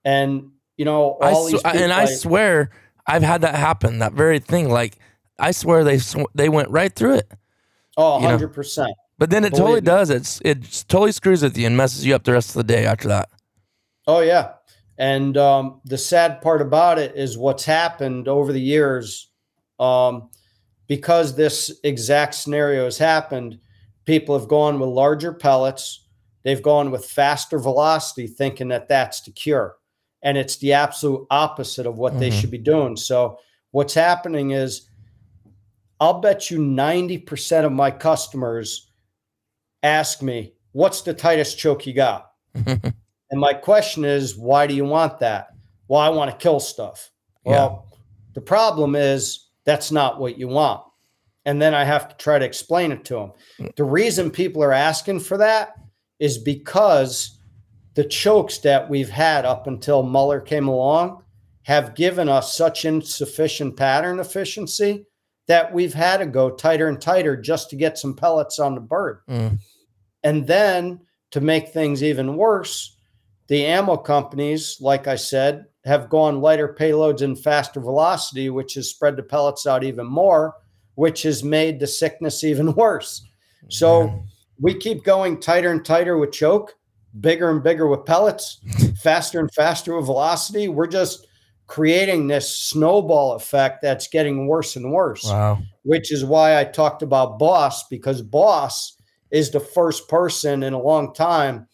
And 0.05 0.51
you 0.77 0.85
know, 0.85 1.17
I 1.23 1.31
all 1.31 1.47
sw- 1.49 1.53
these 1.53 1.63
and 1.63 1.93
I 1.93 2.03
I- 2.03 2.05
swear 2.07 2.71
I've 3.07 3.23
had 3.23 3.43
that 3.43 3.55
happen. 3.55 4.01
That 4.01 4.15
very 4.15 4.41
thing. 4.41 4.69
Like 4.69 4.99
I 5.39 5.53
swear 5.53 5.85
they 5.85 5.99
sw- 5.99 6.27
they 6.35 6.49
went 6.49 6.69
right 6.71 6.93
through 6.95 7.15
it. 7.15 7.31
oh, 7.97 8.17
you 8.17 8.23
know. 8.29 8.37
100%. 8.37 8.95
But 9.17 9.31
then 9.31 9.45
it 9.45 9.51
Believe 9.51 9.61
totally 9.63 9.81
me. 9.81 9.85
does. 9.87 10.11
It's 10.11 10.41
it 10.45 10.85
totally 10.89 11.13
screws 11.13 11.43
with 11.43 11.57
you 11.57 11.67
and 11.69 11.77
messes 11.77 12.05
you 12.05 12.15
up 12.17 12.25
the 12.25 12.33
rest 12.33 12.49
of 12.51 12.55
the 12.57 12.65
day 12.65 12.85
after 12.85 13.07
that. 13.09 13.29
Oh 14.07 14.21
yeah, 14.21 14.55
and 14.99 15.37
um, 15.37 15.81
the 15.85 15.99
sad 15.99 16.43
part 16.43 16.61
about 16.61 16.99
it 16.99 17.17
is 17.17 17.39
what's 17.39 17.65
happened 17.65 18.29
over 18.29 18.53
the 18.53 18.61
years, 18.61 19.31
um, 19.81 20.29
because 20.87 21.35
this 21.35 21.81
exact 21.85 22.35
scenario 22.35 22.85
has 22.85 22.99
happened. 22.99 23.59
People 24.05 24.39
have 24.39 24.49
gone 24.49 24.79
with 24.79 24.91
larger 24.91 25.33
pellets. 25.33 26.07
They've 26.43 26.63
gone 26.63 26.91
with 26.91 27.07
faster 27.07 27.59
velocity, 27.59 28.27
thinking 28.27 28.69
that 28.69 28.89
that's 28.89 29.23
the 29.23 29.31
cure, 29.31 29.77
and 30.23 30.37
it's 30.37 30.59
the 30.59 30.75
absolute 30.75 31.27
opposite 31.31 31.87
of 31.87 31.97
what 31.97 32.19
they 32.19 32.29
Mhm. 32.29 32.41
should 32.41 32.51
be 32.51 32.59
doing. 32.59 32.97
So 32.97 33.39
what's 33.71 33.95
happening 33.95 34.51
is, 34.51 34.89
I'll 35.99 36.21
bet 36.21 36.51
you 36.51 36.59
ninety 36.59 37.17
percent 37.17 37.65
of 37.65 37.73
my 37.73 37.91
customers 37.91 38.91
ask 39.83 40.21
me, 40.21 40.53
"What's 40.73 41.01
the 41.01 41.15
tightest 41.15 41.57
choke 41.57 41.87
you 41.87 41.95
got?" 41.95 42.31
And 43.35 43.41
my 43.41 43.53
question 43.53 44.05
is, 44.05 44.39
why 44.39 44.69
do 44.69 44.75
you 44.75 44.85
want 44.85 45.19
that? 45.19 45.49
Well, 45.89 46.01
I 46.01 46.09
want 46.09 46.31
to 46.31 46.37
kill 46.37 46.61
stuff. 46.61 47.11
Well, 47.43 47.89
the 48.35 48.41
problem 48.41 48.95
is 48.95 49.49
that's 49.65 49.91
not 49.91 50.21
what 50.21 50.39
you 50.39 50.47
want. 50.47 50.85
And 51.45 51.61
then 51.61 51.75
I 51.75 51.83
have 51.83 52.07
to 52.07 52.17
try 52.17 52.39
to 52.39 52.45
explain 52.45 52.93
it 52.93 53.05
to 53.07 53.15
them. 53.15 53.33
The 53.75 53.83
reason 53.83 54.31
people 54.31 54.63
are 54.63 54.73
asking 54.73 55.19
for 55.19 55.37
that 55.39 55.75
is 56.21 56.39
because 56.39 57.41
the 57.95 58.05
chokes 58.05 58.59
that 58.59 58.89
we've 58.89 59.11
had 59.11 59.45
up 59.45 59.67
until 59.67 60.05
Muller 60.05 60.41
came 60.41 60.69
along 60.69 61.25
have 61.63 61.97
given 61.97 62.29
us 62.29 62.57
such 62.57 62.85
insufficient 62.85 63.77
pattern 63.77 64.21
efficiency 64.21 65.07
that 65.49 65.75
we've 65.75 65.95
had 65.95 66.19
to 66.19 66.27
go 66.27 66.51
tighter 66.51 66.87
and 66.87 67.01
tighter 67.01 67.37
just 67.37 67.69
to 67.71 67.75
get 67.75 67.99
some 67.99 68.15
pellets 68.15 68.61
on 68.61 68.77
the 68.77 68.81
bird. 68.81 69.23
Mm. 69.29 69.59
And 70.23 70.47
then 70.47 71.01
to 71.33 71.41
make 71.41 71.71
things 71.71 72.01
even 72.01 72.37
worse, 72.37 72.93
the 73.49 73.67
ammo 73.67 73.97
companies, 73.97 74.79
like 74.81 75.07
I 75.07 75.17
said, 75.17 75.67
have 75.85 76.09
gone 76.09 76.41
lighter 76.41 76.75
payloads 76.79 77.21
and 77.23 77.39
faster 77.39 77.81
velocity, 77.81 78.49
which 78.51 78.75
has 78.75 78.89
spread 78.89 79.17
the 79.17 79.23
pellets 79.23 79.67
out 79.67 79.85
even 79.85 80.07
more, 80.07 80.55
which 80.95 81.23
has 81.25 81.45
made 81.45 81.79
the 81.79 81.87
sickness 81.87 82.43
even 82.51 82.73
worse. 82.75 83.23
So 83.69 84.25
we 84.61 84.75
keep 84.75 85.05
going 85.05 85.41
tighter 85.41 85.71
and 85.71 85.85
tighter 85.85 86.17
with 86.17 86.33
choke, 86.33 86.75
bigger 87.21 87.51
and 87.51 87.63
bigger 87.63 87.87
with 87.87 88.05
pellets, 88.07 88.61
faster 89.03 89.41
and 89.41 89.53
faster 89.53 89.97
with 89.97 90.07
velocity. 90.07 90.69
We're 90.69 90.87
just 90.87 91.27
creating 91.67 92.27
this 92.27 92.55
snowball 92.57 93.33
effect 93.33 93.81
that's 93.83 94.07
getting 94.09 94.47
worse 94.47 94.77
and 94.77 94.93
worse 94.93 95.25
Wow. 95.25 95.59
which 95.83 96.13
is 96.13 96.23
why 96.23 96.61
I 96.61 96.65
talked 96.65 97.03
about 97.03 97.39
Boss 97.39 97.89
because 97.89 98.21
Boss 98.21 98.99
is 99.31 99.51
the 99.51 99.61
first 99.61 100.07
person 100.07 100.63
in 100.63 100.75
a 100.75 100.81
long 100.81 101.15
time, 101.15 101.67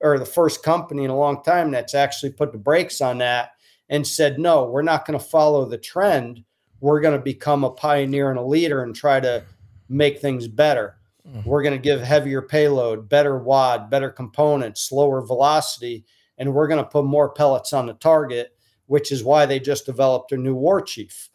or 0.00 0.18
the 0.18 0.26
first 0.26 0.62
company 0.62 1.04
in 1.04 1.10
a 1.10 1.16
long 1.16 1.42
time 1.42 1.70
that's 1.70 1.94
actually 1.94 2.30
put 2.30 2.52
the 2.52 2.58
brakes 2.58 3.00
on 3.00 3.18
that 3.18 3.52
and 3.88 4.06
said, 4.06 4.38
no, 4.38 4.64
we're 4.64 4.82
not 4.82 5.06
going 5.06 5.18
to 5.18 5.24
follow 5.24 5.64
the 5.64 5.78
trend. 5.78 6.44
We're 6.80 7.00
going 7.00 7.16
to 7.16 7.22
become 7.22 7.64
a 7.64 7.70
pioneer 7.70 8.30
and 8.30 8.38
a 8.38 8.42
leader 8.42 8.82
and 8.82 8.94
try 8.94 9.18
to 9.20 9.44
make 9.88 10.20
things 10.20 10.46
better. 10.46 10.96
Mhm. 11.26 11.44
We're 11.44 11.62
going 11.62 11.74
to 11.74 11.82
give 11.82 12.00
heavier 12.00 12.42
payload, 12.42 13.08
better 13.08 13.38
wad, 13.38 13.90
better 13.90 14.10
components, 14.10 14.82
slower 14.82 15.20
velocity, 15.22 16.04
and 16.36 16.54
we're 16.54 16.68
going 16.68 16.82
to 16.82 16.88
put 16.88 17.04
more 17.04 17.30
pellets 17.30 17.72
on 17.72 17.86
the 17.86 17.94
target, 17.94 18.56
which 18.86 19.10
is 19.10 19.24
why 19.24 19.46
they 19.46 19.58
just 19.58 19.86
developed 19.86 20.30
their 20.30 20.38
new 20.38 20.54
war 20.54 20.80
chief. 20.80 21.30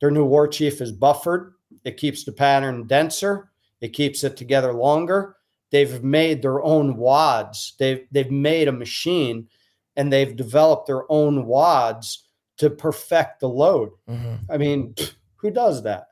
Their 0.00 0.10
new 0.10 0.24
war 0.24 0.48
chief 0.48 0.80
is 0.80 0.92
buffered. 0.92 1.54
It 1.84 1.96
keeps 1.96 2.24
the 2.24 2.32
pattern 2.32 2.86
denser. 2.86 3.50
It 3.80 3.92
keeps 3.92 4.24
it 4.24 4.36
together 4.36 4.72
longer. 4.72 5.36
They've 5.70 6.02
made 6.02 6.42
their 6.42 6.62
own 6.62 6.96
wads. 6.96 7.74
They've 7.78 8.06
they've 8.12 8.30
made 8.30 8.68
a 8.68 8.72
machine, 8.72 9.48
and 9.96 10.12
they've 10.12 10.34
developed 10.36 10.86
their 10.86 11.10
own 11.10 11.46
wads 11.46 12.24
to 12.58 12.70
perfect 12.70 13.40
the 13.40 13.48
load. 13.48 13.90
Mhm. 14.08 14.38
I 14.50 14.56
mean, 14.56 14.94
who 15.36 15.50
does 15.50 15.82
that? 15.82 16.08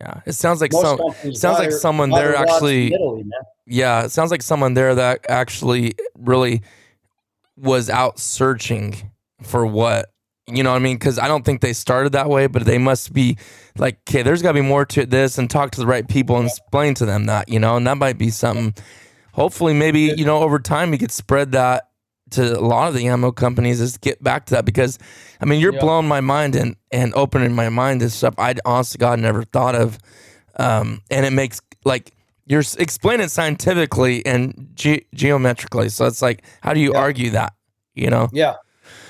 Yeah. 0.00 0.20
It 0.26 0.32
sounds 0.32 0.60
like 0.60 0.72
Most 0.72 0.82
some. 1.22 1.34
sounds 1.34 1.58
buy 1.58 1.64
like 1.64 1.72
someone 1.72 2.10
there 2.10 2.32
their 2.32 2.36
wads 2.36 2.50
from 2.50 2.54
actually- 2.54 2.94
Italy. 2.94 3.24
Yeah, 3.66 4.04
it 4.04 4.10
sounds 4.10 4.30
like 4.30 4.42
someone 4.42 4.74
there 4.74 4.94
that 4.94 5.26
actually 5.28 5.94
really 6.18 6.62
was 7.56 7.88
out 7.90 8.18
searching 8.18 9.10
for 9.42 9.66
what 9.66 10.06
you 10.48 10.62
know 10.62 10.70
what 10.70 10.76
I 10.76 10.80
mean? 10.80 10.96
Because 10.96 11.18
I 11.18 11.26
don't 11.28 11.44
think 11.44 11.60
they 11.60 11.72
started 11.72 12.12
that 12.12 12.28
way, 12.28 12.46
but 12.46 12.64
they 12.64 12.78
must 12.78 13.12
be 13.12 13.36
like, 13.76 13.98
okay, 14.08 14.22
there's 14.22 14.42
got 14.42 14.50
to 14.50 14.54
be 14.54 14.60
more 14.66 14.84
to 14.86 15.04
this, 15.06 15.38
and 15.38 15.50
talk 15.50 15.72
to 15.72 15.80
the 15.80 15.86
right 15.86 16.06
people 16.06 16.36
and 16.36 16.46
explain 16.46 16.94
to 16.94 17.06
them 17.06 17.26
that 17.26 17.48
you 17.48 17.58
know, 17.58 17.76
and 17.76 17.86
that 17.86 17.96
might 17.96 18.18
be 18.18 18.30
something. 18.30 18.74
Hopefully, 19.32 19.74
maybe 19.74 20.12
you 20.16 20.24
know, 20.24 20.38
over 20.38 20.58
time, 20.58 20.90
we 20.90 20.98
could 20.98 21.10
spread 21.10 21.52
that 21.52 21.88
to 22.30 22.58
a 22.58 22.60
lot 22.60 22.88
of 22.88 22.94
the 22.94 23.06
ammo 23.08 23.32
companies. 23.32 23.80
Is 23.80 23.98
get 23.98 24.22
back 24.22 24.46
to 24.46 24.54
that 24.54 24.64
because, 24.64 24.98
I 25.40 25.44
mean, 25.46 25.60
you're 25.60 25.74
Yeah. 25.74 25.80
blowing 25.80 26.08
my 26.08 26.20
mind 26.20 26.54
and 26.56 26.76
and 26.90 27.12
opening 27.14 27.52
my 27.54 27.68
mind 27.68 28.00
to 28.00 28.10
stuff 28.10 28.34
I 28.38 28.54
honest 28.64 28.92
to 28.92 28.98
God 28.98 29.18
never 29.18 29.42
thought 29.42 29.74
of, 29.74 29.98
um, 30.58 31.02
and 31.10 31.26
it 31.26 31.32
makes 31.32 31.60
like 31.84 32.12
you're 32.46 32.62
explaining 32.78 33.28
scientifically 33.28 34.24
and 34.24 34.68
ge- 34.74 35.04
geometrically. 35.12 35.88
So 35.88 36.06
it's 36.06 36.22
like, 36.22 36.44
how 36.60 36.72
do 36.72 36.80
you 36.80 36.92
Yeah. 36.94 37.00
argue 37.00 37.30
that? 37.30 37.52
You 37.94 38.08
know? 38.10 38.28
Yeah. 38.32 38.54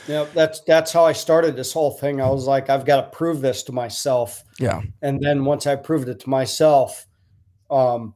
Yeah, 0.09 0.27
that's 0.35 0.61
that's 0.61 0.93
how 0.93 1.05
I 1.05 1.13
started 1.13 1.57
this 1.57 1.73
whole 1.73 1.91
thing. 1.91 2.21
I 2.21 2.29
was 2.31 2.47
like, 2.47 2.71
I've 2.71 2.85
got 2.85 2.97
to 2.97 3.17
prove 3.17 3.41
this 3.41 3.63
to 3.65 3.73
myself. 3.73 4.43
Yeah. 4.59 4.83
And 5.03 5.21
then 5.21 5.45
once 5.45 5.67
I 5.67 5.77
proved 5.77 6.09
it 6.09 6.21
to 6.21 6.31
myself, 6.31 7.07
um, 7.71 8.15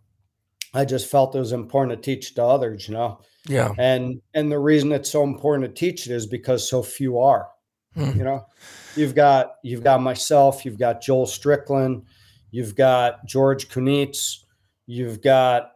I 0.72 0.84
just 0.84 1.11
felt 1.11 1.34
it 1.34 1.38
was 1.41 1.53
important 1.53 2.01
to 2.01 2.14
teach 2.14 2.34
to 2.34 2.45
others, 2.45 2.88
you 2.88 2.95
know. 2.95 3.20
Yeah. 3.49 3.72
And 3.78 4.20
and 4.34 4.51
the 4.53 4.59
reason 4.59 4.93
it's 4.93 5.11
so 5.11 5.24
important 5.24 5.64
to 5.64 5.78
teach 5.78 6.07
it 6.07 6.12
is 6.12 6.26
because 6.26 6.68
so 6.68 6.82
few 6.82 7.18
are. 7.18 7.49
Hmm. 7.95 8.16
You 8.16 8.24
know, 8.24 8.47
you've 8.95 9.14
got 9.14 9.55
you've 9.64 9.82
got 9.82 10.01
myself, 10.01 10.64
you've 10.64 10.78
got 10.78 11.03
Joel 11.03 11.26
Strickland, 11.26 12.05
you've 12.51 12.76
got 12.76 13.26
George 13.26 13.68
Kunitz, 13.68 14.45
you've 14.86 15.20
got 15.20 15.72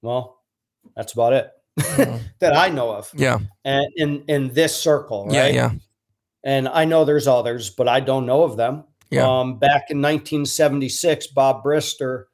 well, 0.00 0.40
that's 0.96 1.12
about 1.12 1.34
it. 1.34 1.50
that 2.38 2.56
I 2.56 2.68
know 2.68 2.90
of. 2.92 3.10
Yeah. 3.14 3.38
And 3.64 3.86
in 3.96 4.24
in 4.28 4.52
this 4.54 4.74
circle, 4.76 5.26
right? 5.26 5.34
Yeah. 5.34 5.46
Yeah. 5.48 5.72
and 6.44 6.68
I 6.68 6.84
know 6.84 7.04
there's 7.04 7.28
others, 7.28 7.70
but 7.70 7.88
I 7.88 8.00
don't 8.00 8.26
know 8.26 8.42
of 8.42 8.56
them. 8.56 8.84
Yeah. 9.10 9.26
Um, 9.26 9.58
back 9.58 9.90
in 9.90 10.00
1976, 10.00 11.26
Bob 11.28 11.64
Brister 11.64 12.24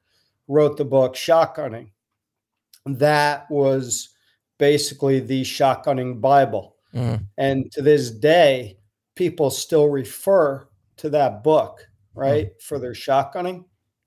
wrote 0.48 0.76
the 0.76 0.84
book 0.84 1.14
Shotgunning. 1.14 1.90
That 2.84 3.50
was 3.50 4.10
basically 4.58 5.20
the 5.20 5.42
shotgunning 5.42 6.20
Bible. 6.20 6.76
Mhm. 6.94 7.26
And 7.36 7.72
to 7.72 7.82
this 7.82 8.10
day, 8.10 8.78
people 9.16 9.50
still 9.50 9.88
refer 9.88 10.68
to 10.98 11.10
that 11.10 11.42
book, 11.42 11.86
right, 12.14 12.50
for 12.62 12.78
their 12.78 12.92
shotgunning. 12.94 13.64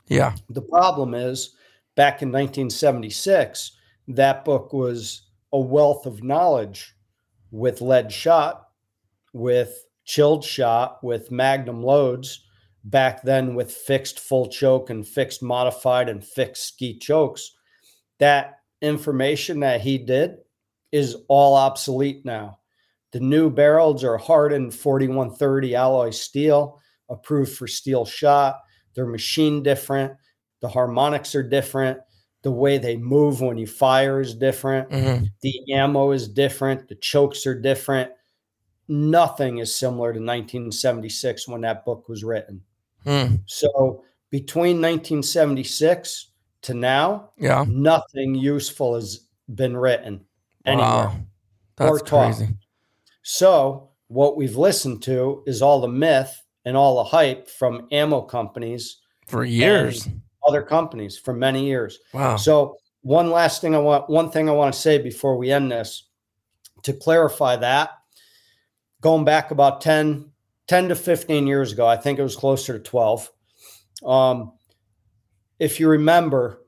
Yeah. 0.07 0.35
The 0.49 0.61
problem 0.61 1.13
is, 1.13 1.55
back 1.95 2.21
in 2.21 2.31
1976, 2.31 3.71
that 4.07 4.45
book 4.45 4.71
was 4.73 5.23
a 5.51 5.59
wealth 5.59 6.05
of 6.05 6.23
knowledge 6.23 6.95
with 7.51 7.81
lead 7.81 8.11
shot, 8.11 8.67
with 9.33 9.85
chilled 10.05 10.43
shot, 10.43 11.03
with 11.03 11.31
magnum 11.31 11.83
loads. 11.83 12.45
Back 12.83 13.23
then, 13.23 13.55
with 13.55 13.71
fixed 13.71 14.19
full 14.19 14.47
choke 14.47 14.89
and 14.89 15.05
fixed 15.05 15.43
modified 15.43 16.07
and 16.07 16.23
fixed 16.23 16.65
skeet 16.65 17.01
chokes, 17.01 17.51
that 18.19 18.59
information 18.81 19.59
that 19.59 19.81
he 19.81 19.97
did 19.97 20.37
is 20.91 21.17
all 21.27 21.55
obsolete 21.55 22.23
now. 22.25 22.59
The 23.11 23.19
new 23.19 23.49
barrels 23.49 24.03
are 24.03 24.17
hardened 24.17 24.73
4130 24.73 25.75
alloy 25.75 26.09
steel, 26.11 26.79
approved 27.09 27.57
for 27.57 27.67
steel 27.67 28.05
shot. 28.05 28.59
They're 28.95 29.05
machine 29.05 29.63
different. 29.63 30.13
The 30.61 30.69
harmonics 30.69 31.35
are 31.35 31.43
different. 31.43 31.99
The 32.41 32.51
way 32.51 32.77
they 32.77 32.95
move 32.97 33.41
when 33.41 33.57
you 33.57 33.67
fire 33.67 34.21
is 34.21 34.33
different. 34.33 34.89
Mhm. 34.89 35.29
The 35.41 35.73
ammo 35.73 36.11
is 36.11 36.27
different. 36.27 36.87
The 36.87 36.95
chokes 36.95 37.45
are 37.45 37.59
different. 37.59 38.11
Nothing 38.87 39.57
is 39.59 39.75
similar 39.75 40.13
to 40.13 40.19
1976 40.19 41.47
when 41.47 41.61
that 41.61 41.85
book 41.85 42.07
was 42.09 42.23
written. 42.23 42.61
Mm. 43.05 43.41
So 43.45 44.03
between 44.29 44.79
1976 44.81 46.31
to 46.63 46.73
now, 46.73 47.29
Yeah. 47.37 47.65
nothing 47.67 48.35
useful 48.35 48.95
has 48.95 49.27
been 49.53 49.75
written 49.77 50.25
anywhere. 50.65 50.85
Wow. 50.87 51.15
That's 51.77 51.91
Or 51.91 51.99
taught. 51.99 52.35
crazy. 52.35 52.53
So 53.23 53.89
what 54.07 54.35
we've 54.37 54.57
listened 54.57 55.01
to 55.03 55.43
is 55.45 55.61
all 55.61 55.81
the 55.81 55.87
myth 55.87 56.41
and 56.65 56.75
all 56.75 56.95
the 56.97 57.03
hype 57.09 57.47
from 57.47 57.87
ammo 57.91 58.21
companies, 58.21 58.97
For 59.27 59.45
years. 59.45 60.07
Other 60.49 60.63
companies 60.63 61.17
for 61.17 61.33
many 61.33 61.65
years. 61.65 61.99
Wow. 62.13 62.35
So 62.35 62.77
one 63.01 63.31
last 63.31 63.61
thing 63.61 63.75
I 63.75 63.79
want 63.79 64.09
one 64.09 64.29
thing 64.29 64.49
I 64.49 64.51
want 64.51 64.73
to 64.73 64.79
say 64.79 64.97
before 64.97 65.37
we 65.37 65.51
end 65.51 65.71
this 65.71 66.09
to 66.83 66.93
clarify 66.93 67.55
that 67.57 67.91
going 69.01 69.25
back 69.25 69.51
about 69.51 69.81
10, 69.81 70.31
10 70.67 70.89
to 70.89 70.95
15 70.95 71.47
years 71.47 71.71
ago, 71.71 71.87
I 71.87 71.97
think 71.97 72.19
it 72.19 72.23
was 72.23 72.35
closer 72.35 72.73
to 72.73 72.79
12. 72.79 73.31
Um, 74.05 74.53
if 75.57 75.79
you 75.79 75.89
remember, 75.89 76.65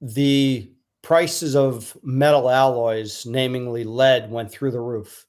the 0.00 0.70
prices 1.02 1.54
of 1.54 1.96
metal 2.02 2.50
alloys, 2.50 3.24
namely 3.26 3.84
lead, 3.84 4.30
went 4.30 4.50
through 4.50 4.72
the 4.72 4.80
roof. 4.80 5.26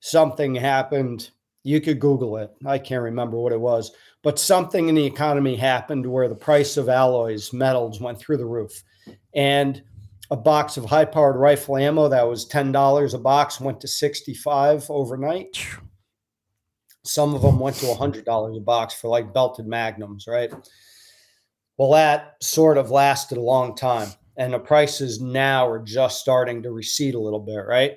Something 0.00 0.54
happened. 0.54 1.30
You 1.64 1.80
could 1.80 1.98
Google 1.98 2.36
it. 2.36 2.54
I 2.66 2.78
can't 2.78 3.02
remember 3.02 3.38
what 3.38 3.52
it 3.52 3.60
was, 3.60 3.90
but 4.22 4.38
something 4.38 4.88
in 4.88 4.94
the 4.94 5.04
economy 5.04 5.56
happened 5.56 6.06
where 6.06 6.28
the 6.28 6.34
price 6.34 6.76
of 6.76 6.90
alloys, 6.90 7.54
metals 7.54 8.00
went 8.00 8.18
through 8.18 8.36
the 8.36 8.46
roof. 8.46 8.84
And 9.34 9.82
a 10.30 10.36
box 10.36 10.76
of 10.76 10.84
high 10.84 11.06
powered 11.06 11.36
rifle 11.36 11.78
ammo 11.78 12.08
that 12.08 12.28
was 12.28 12.48
$10 12.48 13.14
a 13.14 13.18
box 13.18 13.60
went 13.60 13.80
to 13.80 13.88
65 13.88 14.90
overnight. 14.90 15.66
Some 17.02 17.34
of 17.34 17.42
them 17.42 17.58
went 17.58 17.76
to 17.76 17.86
$100 17.86 18.56
a 18.56 18.60
box 18.60 18.94
for 18.94 19.08
like 19.08 19.34
belted 19.34 19.66
magnums, 19.66 20.26
right? 20.26 20.52
Well, 21.78 21.92
that 21.92 22.34
sort 22.42 22.78
of 22.78 22.90
lasted 22.90 23.38
a 23.38 23.42
long 23.42 23.74
time. 23.74 24.08
And 24.36 24.52
the 24.52 24.58
prices 24.58 25.20
now 25.20 25.66
are 25.68 25.82
just 25.82 26.20
starting 26.20 26.62
to 26.62 26.72
recede 26.72 27.14
a 27.14 27.20
little 27.20 27.40
bit, 27.40 27.64
right? 27.66 27.92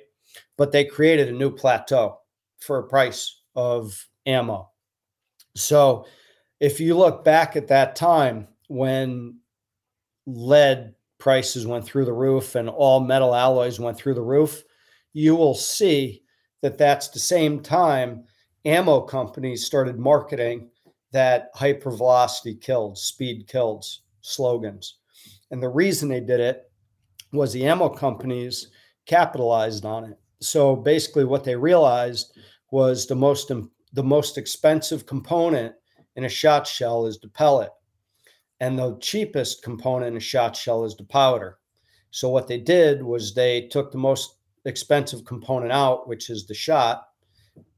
But 0.56 0.72
they 0.72 0.84
created 0.84 1.28
a 1.28 1.32
new 1.32 1.50
plateau 1.50 2.18
for 2.60 2.78
a 2.78 2.88
price 2.88 3.37
of 3.58 4.06
ammo. 4.24 4.70
So 5.56 6.06
if 6.60 6.78
you 6.78 6.96
look 6.96 7.24
back 7.24 7.56
at 7.56 7.66
that 7.68 7.96
time 7.96 8.46
when 8.68 9.40
lead 10.26 10.94
prices 11.18 11.66
went 11.66 11.84
through 11.84 12.04
the 12.04 12.12
roof 12.12 12.54
and 12.54 12.68
all 12.68 13.00
metal 13.00 13.34
alloys 13.34 13.80
went 13.80 13.96
through 13.96 14.14
the 14.14 14.22
roof, 14.22 14.62
you 15.12 15.34
will 15.34 15.56
see 15.56 16.22
that 16.62 16.78
that's 16.78 17.08
the 17.08 17.18
same 17.18 17.60
time 17.60 18.22
ammo 18.64 19.00
companies 19.00 19.66
started 19.66 19.98
marketing 19.98 20.70
that 21.10 21.52
hypervelocity 21.56 22.60
killed, 22.60 22.96
speed 22.96 23.48
kills 23.48 24.02
slogans. 24.20 24.98
And 25.50 25.60
the 25.60 25.68
reason 25.68 26.08
they 26.08 26.20
did 26.20 26.38
it 26.38 26.70
was 27.32 27.52
the 27.52 27.66
ammo 27.66 27.88
companies 27.88 28.68
capitalized 29.06 29.84
on 29.84 30.04
it. 30.04 30.18
So 30.40 30.76
basically 30.76 31.24
what 31.24 31.42
they 31.42 31.56
realized 31.56 32.38
was 32.70 33.06
the 33.06 33.16
most 33.16 33.50
the 33.92 34.02
most 34.02 34.36
expensive 34.36 35.06
component 35.06 35.74
in 36.16 36.24
a 36.24 36.28
shot 36.28 36.66
shell 36.66 37.06
is 37.06 37.18
the 37.18 37.28
pellet. 37.28 37.70
And 38.60 38.78
the 38.78 38.98
cheapest 39.00 39.62
component 39.62 40.08
in 40.08 40.16
a 40.16 40.20
shot 40.20 40.56
shell 40.56 40.84
is 40.84 40.96
the 40.96 41.04
powder. 41.04 41.58
So 42.10 42.28
what 42.28 42.48
they 42.48 42.58
did 42.58 43.02
was 43.02 43.32
they 43.32 43.68
took 43.68 43.92
the 43.92 43.98
most 43.98 44.36
expensive 44.64 45.24
component 45.24 45.72
out, 45.72 46.08
which 46.08 46.28
is 46.28 46.46
the 46.46 46.54
shot 46.54 47.04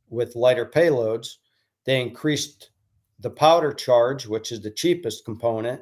with 0.09 0.37
lighter 0.37 0.67
payloads. 0.67 1.37
They 1.85 2.01
increased 2.01 2.71
the 3.21 3.31
powder 3.31 3.73
charge, 3.73 4.27
which 4.27 4.53
is 4.53 4.61
the 4.61 4.71
cheapest 4.71 5.25
component, 5.25 5.81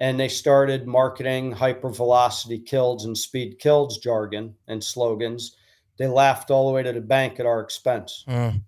and 0.00 0.18
they 0.18 0.28
started 0.28 0.86
marketing 0.86 1.52
hypervelocity 1.52 2.64
kills 2.64 3.04
and 3.04 3.16
speed 3.16 3.58
kills 3.58 3.98
jargon 3.98 4.54
and 4.68 4.82
slogans. 4.82 5.56
They 5.98 6.06
laughed 6.06 6.50
all 6.50 6.68
the 6.68 6.74
way 6.74 6.82
to 6.82 6.92
the 6.92 7.00
bank 7.00 7.40
at 7.40 7.46
our 7.46 7.60
expense. 7.60 8.24
Mm. 8.28 8.62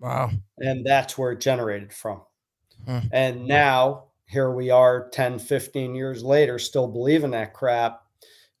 Wow. 0.00 0.30
And 0.58 0.84
that's 0.84 1.16
where 1.16 1.32
it 1.32 1.40
generated 1.40 1.92
from. 1.92 2.22
Mm. 2.86 3.08
And 3.12 3.46
now 3.46 4.04
here 4.26 4.50
we 4.50 4.70
are 4.70 5.08
10, 5.10 5.38
15 5.38 5.94
years 5.94 6.22
later, 6.22 6.58
still 6.58 6.88
believing 6.88 7.32
that 7.32 7.54
crap. 7.54 8.02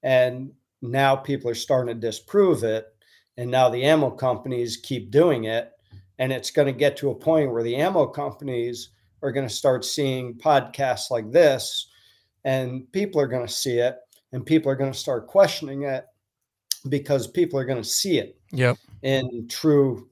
And 0.02 0.52
now 0.82 1.16
people 1.16 1.50
are 1.50 1.54
starting 1.54 1.94
to 1.94 2.00
disprove 2.00 2.62
it. 2.62 2.86
And 3.36 3.50
now 3.50 3.68
the 3.68 3.84
ammo 3.84 4.10
companies 4.10 4.76
keep 4.76 5.10
doing 5.10 5.44
it. 5.44 5.72
And 6.18 6.32
it's 6.32 6.50
going 6.50 6.66
to 6.66 6.72
get 6.72 6.96
to 6.98 7.10
a 7.10 7.14
point 7.14 7.50
where 7.50 7.62
the 7.62 7.76
ammo 7.76 8.06
companies 8.06 8.90
are 9.24 9.32
going 9.32 9.48
to 9.48 9.54
start 9.54 9.84
seeing 9.84 10.34
podcasts 10.34 11.10
like 11.10 11.32
this, 11.32 11.88
and 12.44 12.90
people 12.92 13.18
are 13.20 13.26
going 13.26 13.46
to 13.46 13.52
see 13.52 13.78
it, 13.78 13.96
and 14.32 14.44
people 14.44 14.70
are 14.70 14.76
going 14.76 14.92
to 14.92 14.98
start 14.98 15.26
questioning 15.26 15.84
it 15.84 16.04
because 16.88 17.26
people 17.26 17.58
are 17.58 17.64
going 17.64 17.82
to 17.82 17.88
see 17.88 18.18
it 18.18 18.38
Yep. 18.52 18.76
in 19.02 19.48
true 19.48 20.08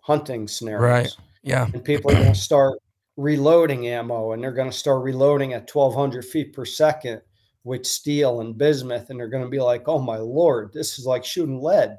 hunting 0.00 0.48
scenarios. 0.48 0.82
Right. 0.82 1.16
Yeah. 1.42 1.66
And 1.72 1.84
people 1.84 2.10
are 2.10 2.14
going 2.14 2.32
to 2.32 2.34
start 2.38 2.78
reloading 3.16 3.88
ammo 3.88 4.32
and 4.32 4.42
they're 4.42 4.52
going 4.52 4.70
to 4.70 4.76
start 4.76 5.02
reloading 5.02 5.52
at 5.52 5.72
1200 5.72 6.24
feet 6.24 6.52
per 6.52 6.64
second 6.64 7.20
with 7.64 7.84
steel 7.86 8.40
and 8.40 8.56
bismuth. 8.56 9.10
And 9.10 9.18
they're 9.18 9.28
going 9.28 9.42
to 9.44 9.50
be 9.50 9.60
like, 9.60 9.88
oh 9.88 9.98
my 9.98 10.16
Lord, 10.16 10.72
this 10.72 10.98
is 10.98 11.06
like 11.06 11.24
shooting 11.24 11.60
lead. 11.60 11.98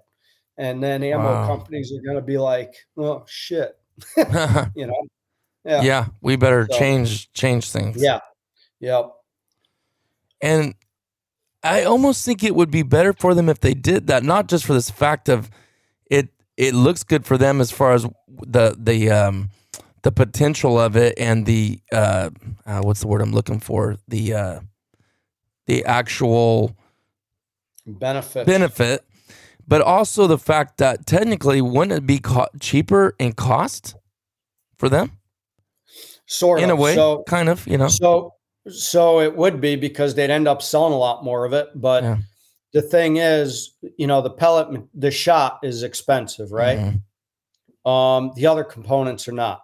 And 0.58 0.82
then 0.84 1.04
ammo 1.04 1.24
Wow. 1.24 1.48
companies 1.48 1.94
are 1.94 2.02
going 2.02 2.18
to 2.18 2.26
be 2.26 2.38
like, 2.38 2.74
oh 2.98 3.24
shit, 3.28 3.78
yeah. 4.18 4.68
you 4.76 4.88
know? 4.88 5.08
Yeah. 5.66 6.08
We 6.22 6.36
better 6.36 6.68
So- 6.72 6.80
change 6.80 7.32
change 7.34 7.70
things. 7.70 8.02
Yeah. 8.02 8.20
Yep. 8.80 9.12
And 10.42 10.74
I 11.64 11.84
almost 11.84 12.24
think 12.26 12.44
it 12.44 12.56
would 12.56 12.72
be 12.72 12.84
better 12.84 13.14
for 13.14 13.34
them 13.34 13.50
if 13.50 13.60
they 13.60 13.74
did 13.74 14.08
that, 14.08 14.24
not 14.24 14.48
just 14.48 14.66
for 14.66 14.74
this 14.74 14.90
fact 14.90 15.28
of 15.30 15.50
it 16.10 16.30
it 16.58 16.74
looks 16.74 17.04
good 17.04 17.26
for 17.26 17.38
them 17.38 17.62
as 17.62 17.72
far 17.72 17.94
as 17.94 18.06
the 18.28 18.76
the 18.78 19.10
um 19.12 19.50
the 20.04 20.12
potential 20.12 20.80
of 20.80 20.96
it 20.96 21.14
and 21.18 21.46
the 21.46 21.80
uh, 21.92 22.30
uh 22.66 22.82
what's 22.82 23.02
the 23.02 23.08
word 23.08 23.22
I'm 23.22 23.34
looking 23.34 23.60
for? 23.60 23.98
The 24.08 24.34
uh 24.34 24.60
the 25.68 25.86
actual 25.86 26.76
Benefit. 27.86 28.46
benefit, 28.46 29.04
but 29.68 29.82
also 29.82 30.28
the 30.28 30.38
fact 30.38 30.78
that 30.78 31.06
technically 31.06 31.62
wouldn't 31.62 31.92
it 31.98 32.06
be 32.06 32.20
co- 32.20 32.48
cheaper 32.60 33.16
in 33.20 33.34
cost 33.34 33.96
for 34.78 34.90
them 34.90 35.12
sort 36.28 36.62
in 36.62 36.70
a 36.70 36.76
way, 36.76 36.96
So, 36.96 37.24
kind 37.28 37.50
of, 37.50 37.66
you 37.68 37.78
know? 37.78 37.88
so, 37.88 38.36
so 38.72 39.20
it 39.20 39.36
would 39.36 39.60
be 39.62 39.76
because 39.76 40.16
they'd 40.16 40.30
end 40.30 40.48
up 40.48 40.62
selling 40.62 40.94
a 40.94 40.98
lot 40.98 41.24
more 41.24 41.46
of 41.46 41.54
it. 41.54 41.70
But 41.76 42.04
Yeah. 42.04 42.18
the 42.74 42.82
thing 42.82 43.18
is, 43.18 43.76
you 43.98 44.08
know, 44.08 44.22
the 44.22 44.30
pellet, 44.30 44.68
the 44.94 45.12
shot 45.12 45.60
is 45.64 45.84
expensive, 45.84 46.52
right? 46.52 46.80
Mhm. 47.86 47.90
Um, 47.90 48.32
the 48.36 48.46
other 48.46 48.64
components 48.64 49.28
are 49.28 49.32
not, 49.32 49.62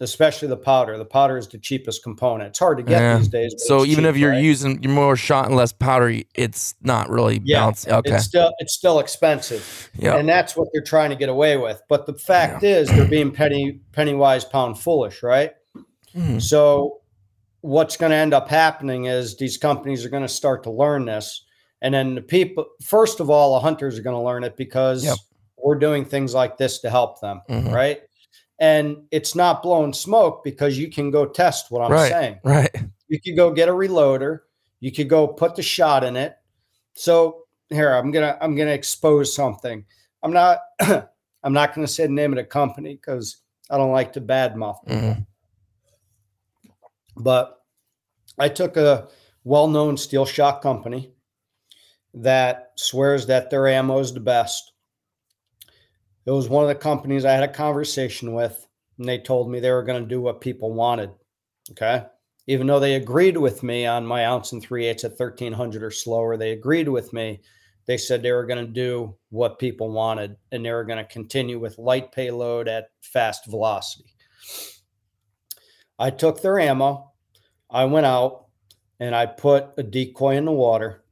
especially 0.00 0.48
the 0.48 0.56
powder. 0.56 0.96
The 0.96 1.04
powder 1.04 1.36
is 1.36 1.48
the 1.48 1.58
cheapest 1.58 2.02
component. 2.02 2.48
It's 2.50 2.58
hard 2.58 2.78
to 2.78 2.82
get 2.84 3.00
Yeah. 3.02 3.18
these 3.18 3.28
days. 3.28 3.54
So 3.66 3.84
even 3.84 4.04
cheap, 4.04 4.10
if 4.10 4.16
you're 4.16 4.30
right? 4.30 4.42
using 4.42 4.82
you're 4.82 4.92
more 4.92 5.16
shot 5.16 5.46
and 5.46 5.56
less 5.56 5.72
powder, 5.72 6.14
it's 6.34 6.74
not 6.82 7.10
really 7.10 7.40
Yeah, 7.44 7.60
balanced. 7.60 7.88
Okay. 7.88 8.14
it's 8.14 8.24
still 8.24 8.52
it's 8.60 8.72
still 8.72 9.00
expensive, 9.00 9.90
Yeah. 9.98 10.16
and 10.16 10.28
that's 10.28 10.56
what 10.56 10.68
they're 10.72 10.82
trying 10.82 11.10
to 11.10 11.16
get 11.16 11.28
away 11.28 11.56
with. 11.56 11.82
But 11.88 12.06
the 12.06 12.14
fact 12.14 12.62
is, 12.62 12.88
they're 12.88 13.04
being 13.04 13.32
penny 13.32 13.80
penny 13.92 14.14
wise, 14.14 14.44
pound 14.44 14.78
foolish, 14.78 15.22
right? 15.22 15.52
Mhm. 16.14 16.40
So 16.40 17.00
what's 17.60 17.96
going 17.96 18.10
to 18.10 18.16
end 18.16 18.34
up 18.34 18.48
happening 18.48 19.06
is 19.06 19.36
these 19.36 19.56
companies 19.56 20.04
are 20.04 20.08
going 20.08 20.22
to 20.22 20.28
start 20.28 20.62
to 20.64 20.70
learn 20.70 21.04
this. 21.04 21.44
And 21.82 21.92
then 21.94 22.14
the 22.14 22.22
people, 22.22 22.66
first 22.82 23.20
of 23.20 23.28
all, 23.30 23.54
the 23.54 23.60
hunters 23.60 23.98
are 23.98 24.02
going 24.02 24.16
to 24.16 24.22
learn 24.22 24.44
it 24.44 24.56
because 24.56 25.04
Yep. 25.04 25.16
we're 25.58 25.78
doing 25.78 26.04
things 26.04 26.32
like 26.34 26.56
this 26.56 26.78
to 26.80 26.90
help 26.90 27.20
them. 27.20 27.42
Mhm. 27.48 27.72
Right. 27.72 28.02
And 28.58 29.02
it's 29.10 29.34
not 29.34 29.62
blowing 29.62 29.92
smoke 29.92 30.42
because 30.42 30.78
you 30.78 30.90
can 30.90 31.10
go 31.10 31.26
test 31.26 31.70
what 31.70 31.82
I'm 31.82 31.92
Right. 31.92 32.10
saying. 32.10 32.40
Right. 32.44 32.70
You 33.08 33.20
could 33.20 33.36
go 33.36 33.50
get 33.52 33.68
a 33.68 33.72
reloader. 33.72 34.40
You 34.80 34.90
could 34.92 35.08
go 35.08 35.26
put 35.28 35.54
the 35.56 35.62
shot 35.62 36.04
in 36.04 36.16
it. 36.16 36.36
So 36.94 37.44
here, 37.68 37.92
I'm 37.92 38.10
gonna 38.10 38.38
I'm 38.40 38.54
gonna 38.56 38.70
expose 38.70 39.34
something. 39.34 39.84
I'm 40.22 40.32
not 40.32 40.60
I'm 40.80 41.52
not 41.52 41.74
gonna 41.74 41.86
say 41.86 42.06
the 42.06 42.12
name 42.12 42.32
of 42.32 42.36
the 42.36 42.44
company 42.44 42.94
because 42.96 43.36
I 43.70 43.76
don't 43.76 43.92
like 43.92 44.12
to 44.14 44.20
badmouth 44.20 44.84
Mhm. 44.86 45.26
But 47.16 47.62
I 48.38 48.48
took 48.48 48.76
a 48.76 49.08
well-known 49.44 49.96
steel 49.96 50.26
shot 50.26 50.62
company 50.62 51.12
that 52.14 52.72
swears 52.76 53.26
that 53.26 53.50
their 53.50 53.68
ammo 53.68 53.98
is 53.98 54.12
the 54.12 54.20
best. 54.20 54.72
It 56.24 56.30
was 56.30 56.48
one 56.48 56.64
of 56.64 56.68
the 56.68 56.74
companies 56.74 57.24
I 57.24 57.32
had 57.32 57.44
a 57.44 57.52
conversation 57.52 58.32
with, 58.32 58.66
and 58.98 59.08
they 59.08 59.18
told 59.18 59.50
me 59.50 59.60
they 59.60 59.70
were 59.70 59.84
going 59.84 60.02
to 60.02 60.08
do 60.08 60.20
what 60.20 60.40
people 60.40 60.72
wanted. 60.72 61.10
Okay. 61.70 62.04
Even 62.48 62.66
though 62.66 62.80
they 62.80 62.94
agreed 62.94 63.36
with 63.36 63.62
me 63.62 63.86
on 63.86 64.06
my 64.06 64.24
ounce 64.24 64.52
and 64.52 64.62
three 64.62 64.86
eighths 64.86 65.04
at 65.04 65.18
1300 65.18 65.82
or 65.82 65.90
slower, 65.90 66.36
they 66.36 66.52
agreed 66.52 66.88
with 66.88 67.12
me. 67.12 67.40
They 67.86 67.96
said 67.96 68.22
they 68.22 68.32
were 68.32 68.46
going 68.46 68.64
to 68.64 68.72
do 68.72 69.16
what 69.30 69.58
people 69.58 69.90
wanted 69.90 70.36
and 70.50 70.64
they 70.64 70.72
were 70.72 70.84
going 70.84 70.98
to 70.98 71.12
continue 71.12 71.58
with 71.58 71.78
light 71.78 72.12
payload 72.12 72.66
at 72.66 72.88
fast 73.00 73.46
velocity. 73.46 74.12
I 75.98 76.10
took 76.10 76.42
their 76.42 76.58
ammo. 76.58 77.12
I 77.70 77.84
went 77.86 78.06
out 78.06 78.46
and 79.00 79.14
I 79.14 79.26
put 79.26 79.70
a 79.76 79.82
decoy 79.82 80.36
in 80.36 80.44
the 80.44 80.52
water 80.52 81.04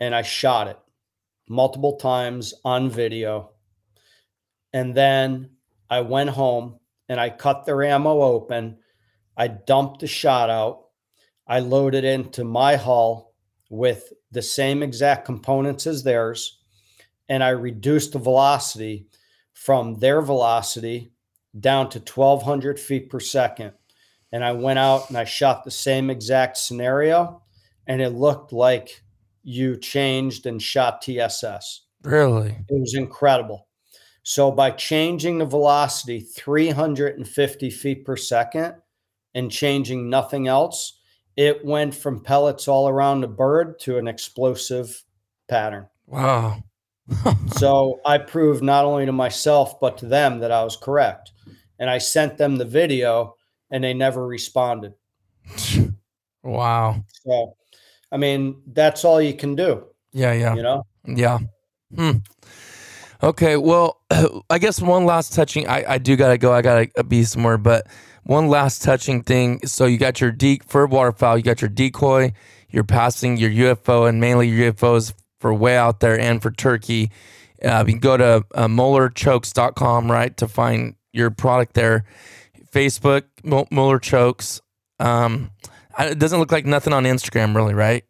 and 0.00 0.14
I 0.14 0.22
shot 0.22 0.68
it 0.68 0.78
multiple 1.48 1.96
times 1.96 2.54
on 2.64 2.90
video. 2.90 3.52
And 4.72 4.94
then 4.94 5.50
I 5.88 6.00
went 6.00 6.30
home 6.30 6.78
and 7.08 7.20
I 7.20 7.30
cut 7.30 7.64
their 7.64 7.82
ammo 7.82 8.20
open. 8.20 8.78
I 9.36 9.48
dumped 9.48 10.00
the 10.00 10.06
shot 10.06 10.50
out. 10.50 10.86
I 11.46 11.60
loaded 11.60 12.04
into 12.04 12.44
my 12.44 12.76
hull 12.76 13.34
with 13.70 14.12
the 14.32 14.42
same 14.42 14.82
exact 14.82 15.24
components 15.24 15.86
as 15.86 16.02
theirs. 16.02 16.58
And 17.28 17.42
I 17.42 17.50
reduced 17.50 18.12
the 18.12 18.18
velocity 18.18 19.06
from 19.52 19.98
their 19.98 20.20
velocity 20.20 21.12
down 21.58 21.88
to 21.90 21.98
1200 21.98 22.78
feet 22.78 23.08
per 23.08 23.20
second. 23.20 23.72
And 24.32 24.44
I 24.44 24.52
went 24.52 24.78
out 24.78 25.08
and 25.08 25.16
I 25.16 25.24
shot 25.24 25.64
the 25.64 25.70
same 25.70 26.10
exact 26.10 26.56
scenario, 26.56 27.42
and 27.86 28.02
it 28.02 28.10
looked 28.10 28.52
like 28.52 29.02
you 29.42 29.76
changed 29.76 30.46
and 30.46 30.60
shot 30.60 31.02
TSS. 31.02 31.82
Really? 32.02 32.50
It 32.68 32.80
was 32.80 32.94
incredible. 32.94 33.68
So 34.22 34.50
by 34.50 34.72
changing 34.72 35.38
the 35.38 35.44
velocity 35.44 36.18
350 36.18 37.70
feet 37.70 38.04
per 38.04 38.16
second 38.16 38.74
and 39.34 39.52
changing 39.52 40.10
nothing 40.10 40.48
else, 40.48 40.98
it 41.36 41.64
went 41.64 41.94
from 41.94 42.24
pellets 42.24 42.66
all 42.66 42.88
around 42.88 43.20
the 43.20 43.28
bird 43.28 43.78
to 43.80 43.98
an 43.98 44.08
explosive 44.08 45.04
pattern. 45.48 45.86
Wow. 46.06 46.64
so 47.56 48.00
I 48.04 48.18
proved 48.18 48.64
not 48.64 48.84
only 48.84 49.06
to 49.06 49.12
myself 49.12 49.78
but 49.78 49.98
to 49.98 50.06
them 50.06 50.40
that 50.40 50.50
I 50.50 50.64
was 50.64 50.76
correct. 50.76 51.30
And 51.78 51.88
I 51.88 51.98
sent 51.98 52.36
them 52.36 52.56
the 52.56 52.64
video 52.64 53.36
and 53.70 53.82
they 53.82 53.94
never 53.94 54.26
responded. 54.26 54.94
wow. 56.42 57.04
So 57.24 57.56
I 58.12 58.16
mean, 58.16 58.62
that's 58.72 59.04
all 59.04 59.20
you 59.20 59.34
can 59.34 59.54
do. 59.54 59.84
Yeah, 60.12 60.32
yeah. 60.32 60.54
You 60.54 60.62
know? 60.62 60.86
Yeah. 61.04 61.38
Hmm. 61.94 62.18
Okay, 63.22 63.56
well, 63.56 64.02
I 64.50 64.58
guess 64.58 64.80
one 64.80 65.04
last 65.04 65.32
touching. 65.32 65.66
I, 65.68 65.84
I 65.94 65.98
do 65.98 66.16
gotta 66.16 66.38
go. 66.38 66.52
I 66.52 66.62
gotta 66.62 67.04
be 67.04 67.24
somewhere, 67.24 67.58
but 67.58 67.86
one 68.24 68.48
last 68.48 68.82
touching 68.82 69.22
thing. 69.22 69.66
So 69.66 69.86
you 69.86 69.98
got 69.98 70.20
your 70.20 70.32
de- 70.32 70.60
for 70.66 70.86
waterfowl, 70.86 71.36
you 71.36 71.42
got 71.42 71.62
your 71.62 71.70
decoy, 71.70 72.32
you're 72.70 72.84
passing 72.84 73.36
your 73.36 73.50
UFO, 73.50 74.08
and 74.08 74.20
mainly 74.20 74.48
your 74.48 74.72
UFOs 74.72 75.14
for 75.40 75.54
way 75.54 75.76
out 75.76 76.00
there 76.00 76.18
and 76.18 76.42
for 76.42 76.50
turkey. 76.50 77.10
Uh, 77.64 77.84
you 77.86 77.94
can 77.94 78.00
go 78.00 78.16
to 78.16 78.44
uh, 78.54 78.66
mullerchokes.com, 78.66 80.10
right, 80.10 80.36
to 80.36 80.46
find 80.46 80.94
your 81.12 81.30
product 81.30 81.74
there. 81.74 82.04
Facebook, 82.76 83.24
Muller 83.70 83.98
Chokes. 83.98 84.60
Um, 85.00 85.50
it 85.98 86.18
doesn't 86.18 86.38
look 86.38 86.52
like 86.52 86.66
nothing 86.66 86.92
on 86.92 87.04
Instagram, 87.04 87.54
really, 87.54 87.74
right? 87.74 88.04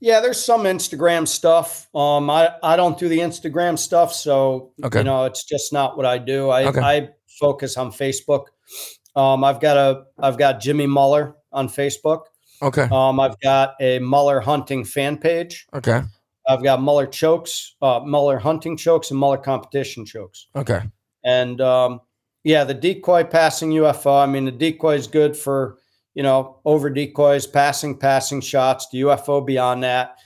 Yeah, 0.00 0.20
there's 0.20 0.42
some 0.42 0.64
Instagram 0.64 1.26
stuff. 1.26 1.88
Um, 1.94 2.28
I, 2.30 2.50
I 2.62 2.76
don't 2.76 2.98
do 2.98 3.08
the 3.08 3.18
Instagram 3.18 3.78
stuff, 3.78 4.12
so 4.12 4.72
okay. 4.84 5.00
you 5.00 5.04
know 5.04 5.24
it's 5.24 5.44
just 5.44 5.72
not 5.72 5.96
what 5.96 6.06
I 6.06 6.18
do. 6.18 6.48
I, 6.50 6.66
Okay. 6.66 6.80
I 6.80 7.08
focus 7.40 7.76
on 7.76 7.90
Facebook. 7.90 8.46
Um, 9.14 9.44
I've 9.44 9.60
got 9.60 9.76
a 9.76 10.04
I've 10.18 10.38
got 10.38 10.60
Jimmy 10.60 10.86
Muller 10.86 11.34
on 11.52 11.68
Facebook. 11.68 12.24
Okay. 12.62 12.88
Um, 12.90 13.20
I've 13.20 13.38
got 13.40 13.74
a 13.80 13.98
Muller 13.98 14.40
hunting 14.40 14.84
fan 14.84 15.18
page. 15.18 15.66
Okay. 15.74 16.02
I've 16.48 16.62
got 16.62 16.80
Muller 16.80 17.06
chokes, 17.06 17.74
uh, 17.82 18.00
Muller 18.00 18.38
hunting 18.38 18.76
chokes, 18.76 19.10
and 19.10 19.18
Muller 19.18 19.38
competition 19.38 20.06
chokes. 20.06 20.46
Okay. 20.54 20.82
And 21.24 21.60
um, 21.60 22.00
yeah, 22.46 22.62
the 22.62 22.74
decoy 22.74 23.24
passing 23.24 23.70
UFO. 23.70 24.22
I 24.22 24.26
mean, 24.26 24.44
the 24.44 24.52
decoy 24.52 24.94
is 24.94 25.08
good 25.08 25.36
for 25.36 25.78
you 26.14 26.22
know 26.22 26.60
over 26.64 26.88
decoys, 26.88 27.44
passing, 27.44 27.98
passing 27.98 28.40
shots. 28.40 28.86
The 28.88 29.00
UFO 29.00 29.44
beyond 29.44 29.82
that. 29.82 30.18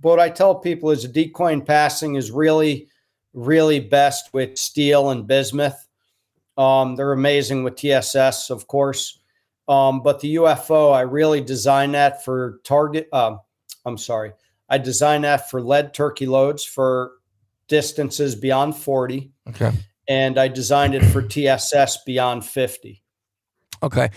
But 0.00 0.08
what 0.08 0.20
I 0.20 0.30
tell 0.30 0.54
people 0.54 0.90
is 0.90 1.04
a 1.04 1.08
decoy 1.08 1.60
passing 1.60 2.14
is 2.14 2.30
really, 2.30 2.88
really 3.34 3.78
best 3.78 4.32
with 4.32 4.56
steel 4.56 5.10
and 5.10 5.26
bismuth. 5.26 5.86
Um, 6.56 6.96
they're 6.96 7.12
amazing 7.12 7.62
with 7.62 7.76
TSS, 7.76 8.48
of 8.48 8.66
course. 8.66 9.20
Um, 9.68 10.02
but 10.02 10.20
the 10.20 10.36
UFO, 10.36 10.94
I 10.94 11.02
really 11.02 11.42
designed 11.42 11.94
that 11.94 12.24
for 12.24 12.60
target. 12.64 13.10
Um, 13.12 13.40
I'm 13.84 13.98
sorry, 13.98 14.32
I 14.70 14.78
designed 14.78 15.24
that 15.24 15.50
for 15.50 15.60
lead 15.60 15.92
turkey 15.92 16.24
loads 16.24 16.64
for 16.64 17.12
distances 17.68 18.34
beyond 18.34 18.76
40 18.76 19.30
Okay. 19.50 19.72
And 20.08 20.38
I 20.38 20.48
designed 20.48 20.94
it 20.94 21.04
for 21.04 21.22
TSS 21.22 22.04
beyond 22.04 22.44
50. 22.44 23.02
Okay. 23.82 24.10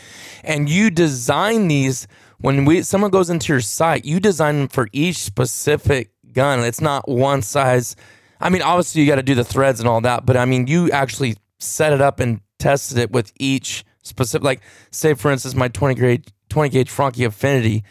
And 0.44 0.70
you 0.70 0.90
design 0.90 1.68
these 1.68 2.08
when 2.40 2.66
we 2.66 2.84
someone 2.84 3.12
goes 3.12 3.30
into 3.30 3.52
your 3.52 3.62
site, 3.62 4.06
you 4.06 4.20
design 4.20 4.60
them 4.60 4.68
for 4.68 4.88
each 4.94 5.18
specific 5.18 6.12
gun. 6.32 6.60
It's 6.62 6.82
not 6.82 7.08
one 7.08 7.42
size. 7.42 7.96
I 8.40 8.50
mean, 8.50 8.62
obviously 8.62 9.02
you 9.02 9.08
got 9.08 9.16
to 9.16 9.24
do 9.24 9.36
the 9.36 9.44
threads 9.44 9.80
and 9.80 9.90
all 9.90 10.02
that, 10.02 10.26
but 10.26 10.38
I 10.38 10.46
mean, 10.46 10.68
you 10.68 10.90
actually 10.92 11.36
set 11.60 11.92
it 11.92 12.02
up 12.02 12.20
and 12.20 12.40
tested 12.58 12.98
it 12.98 13.12
with 13.12 13.34
each 13.40 13.84
specific 14.04 14.44
like 14.44 14.62
say 14.92 15.14
for 15.14 15.32
instance 15.32 15.56
my 15.56 15.68
20 15.68 15.96
gauge 15.96 16.28
20 16.50 16.70
gauge 16.70 16.90
Franchi 16.90 17.24
Affinity. 17.24 17.84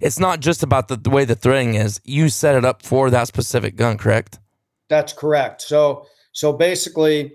It's 0.00 0.18
not 0.18 0.40
just 0.40 0.62
about 0.64 0.88
the, 0.88 0.96
the 0.96 1.10
way 1.10 1.24
the 1.24 1.36
threading 1.36 1.74
is. 1.74 2.00
You 2.04 2.28
set 2.28 2.56
it 2.56 2.64
up 2.64 2.82
for 2.82 3.08
that 3.10 3.28
specific 3.28 3.76
gun, 3.76 3.96
correct? 3.98 4.40
That's 4.88 5.12
correct. 5.12 5.62
So 5.62 6.06
so 6.32 6.52
basically 6.52 7.32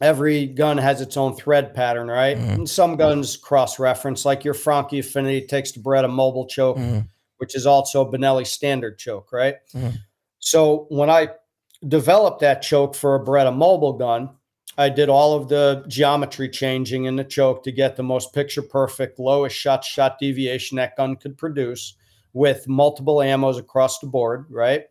every 0.00 0.46
gun 0.46 0.78
has 0.78 1.00
its 1.00 1.16
own 1.16 1.34
thread 1.34 1.74
pattern, 1.74 2.08
right? 2.08 2.36
Mhm. 2.36 2.54
And 2.54 2.68
some 2.70 2.96
guns 2.96 3.36
cross 3.36 3.78
reference 3.78 4.24
like 4.24 4.44
your 4.44 4.54
Franchi 4.54 4.98
Affinity 4.98 5.46
takes 5.46 5.72
the 5.72 5.80
Beretta 5.80 6.08
Mobilchoke, 6.08 6.76
Mhm. 6.78 7.08
which 7.38 7.54
is 7.54 7.66
also 7.66 8.02
a 8.06 8.10
Benelli 8.10 8.46
standard 8.46 8.98
choke, 8.98 9.32
right? 9.32 9.56
Mhm. 9.74 9.94
So 10.38 10.86
when 10.90 11.08
I 11.10 11.30
developed 11.86 12.40
that 12.40 12.62
choke 12.62 12.94
for 12.94 13.14
a 13.14 13.24
Beretta 13.24 13.54
mobile 13.54 13.94
gun, 13.94 14.30
I 14.78 14.90
did 14.90 15.08
all 15.08 15.34
of 15.34 15.48
the 15.48 15.84
geometry 15.88 16.50
changing 16.50 17.04
in 17.06 17.16
the 17.16 17.24
choke 17.24 17.62
to 17.64 17.72
get 17.72 17.96
the 17.96 18.02
most 18.02 18.34
picture 18.34 18.60
perfect, 18.62 19.18
lowest 19.18 19.56
shot 19.56 19.82
shot 19.84 20.18
deviation 20.18 20.76
that 20.76 20.96
gun 20.96 21.16
could 21.16 21.38
produce 21.38 21.94
with 22.34 22.68
multiple 22.68 23.16
ammos 23.16 23.58
across 23.58 23.98
the 24.00 24.06
board, 24.06 24.44
right? 24.50 24.84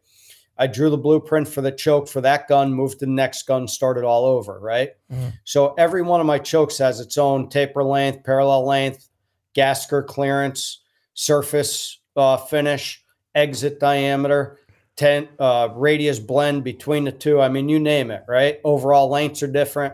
I 0.57 0.67
drew 0.67 0.89
the 0.89 0.97
blueprint 0.97 1.47
for 1.47 1.61
the 1.61 1.71
choke 1.71 2.07
for 2.07 2.21
that 2.21 2.47
gun, 2.47 2.73
moved 2.73 2.99
to 2.99 3.05
the 3.05 3.11
next 3.11 3.43
gun, 3.43 3.67
started 3.67 4.03
all 4.03 4.25
over, 4.25 4.59
right? 4.59 4.91
Mhm. 5.11 5.33
So 5.43 5.73
every 5.77 6.01
one 6.01 6.21
of 6.21 6.25
my 6.25 6.39
chokes 6.39 6.77
has 6.77 6.99
its 6.99 7.17
own 7.17 7.49
taper 7.49 7.83
length, 7.83 8.23
parallel 8.23 8.65
length, 8.65 9.09
gasker 9.55 10.05
clearance, 10.05 10.81
surface 11.13 11.99
uh, 12.15 12.37
finish, 12.37 13.03
exit 13.33 13.79
diameter, 13.79 14.59
ten, 14.95 15.27
uh, 15.39 15.69
radius 15.75 16.19
blend 16.19 16.63
between 16.63 17.03
the 17.03 17.11
two. 17.11 17.41
I 17.41 17.49
mean, 17.49 17.67
you 17.67 17.79
name 17.79 18.11
it, 18.11 18.23
right? 18.27 18.59
Overall 18.63 19.09
lengths 19.09 19.43
are 19.43 19.47
different 19.47 19.93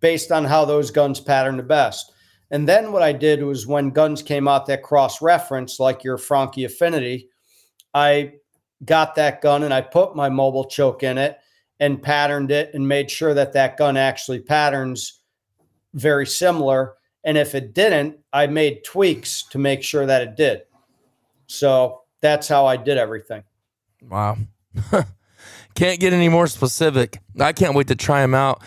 based 0.00 0.32
on 0.32 0.44
how 0.44 0.64
those 0.64 0.90
guns 0.90 1.20
pattern 1.20 1.58
the 1.58 1.62
best. 1.62 2.12
And 2.50 2.68
then 2.68 2.92
what 2.92 3.02
I 3.02 3.12
did 3.12 3.42
was 3.42 3.66
when 3.66 3.90
guns 3.90 4.22
came 4.22 4.48
out 4.48 4.66
that 4.66 4.82
cross 4.82 5.22
reference, 5.22 5.78
like 5.78 6.04
your 6.04 6.18
Franchi 6.18 6.64
Affinity, 6.64 7.28
I 7.94 8.32
got 8.84 9.14
that 9.14 9.40
gun 9.40 9.62
and 9.62 9.72
I 9.72 9.80
put 9.80 10.16
my 10.16 10.28
Mobilchoke 10.28 11.02
in 11.02 11.18
it 11.18 11.38
and 11.80 12.02
patterned 12.02 12.50
it 12.50 12.72
and 12.74 12.86
made 12.86 13.10
sure 13.10 13.34
that 13.34 13.52
that 13.54 13.76
gun 13.76 13.96
actually 13.96 14.40
patterns 14.40 15.20
very 15.94 16.26
similar. 16.26 16.94
And 17.24 17.36
if 17.36 17.54
it 17.54 17.74
didn't, 17.74 18.18
I 18.32 18.46
made 18.46 18.84
tweaks 18.84 19.44
to 19.50 19.58
make 19.58 19.82
sure 19.82 20.06
that 20.06 20.22
it 20.22 20.36
did. 20.36 20.62
So 21.46 22.02
that's 22.20 22.48
how 22.48 22.66
I 22.66 22.76
did 22.76 22.98
everything. 22.98 23.42
Wow. 24.08 24.38
can't 25.74 26.00
get 26.00 26.12
any 26.12 26.28
more 26.28 26.46
specific. 26.46 27.18
I 27.38 27.52
can't 27.52 27.74
wait 27.74 27.88
to 27.88 27.96
try 27.96 28.22
them 28.22 28.34
out. 28.34 28.62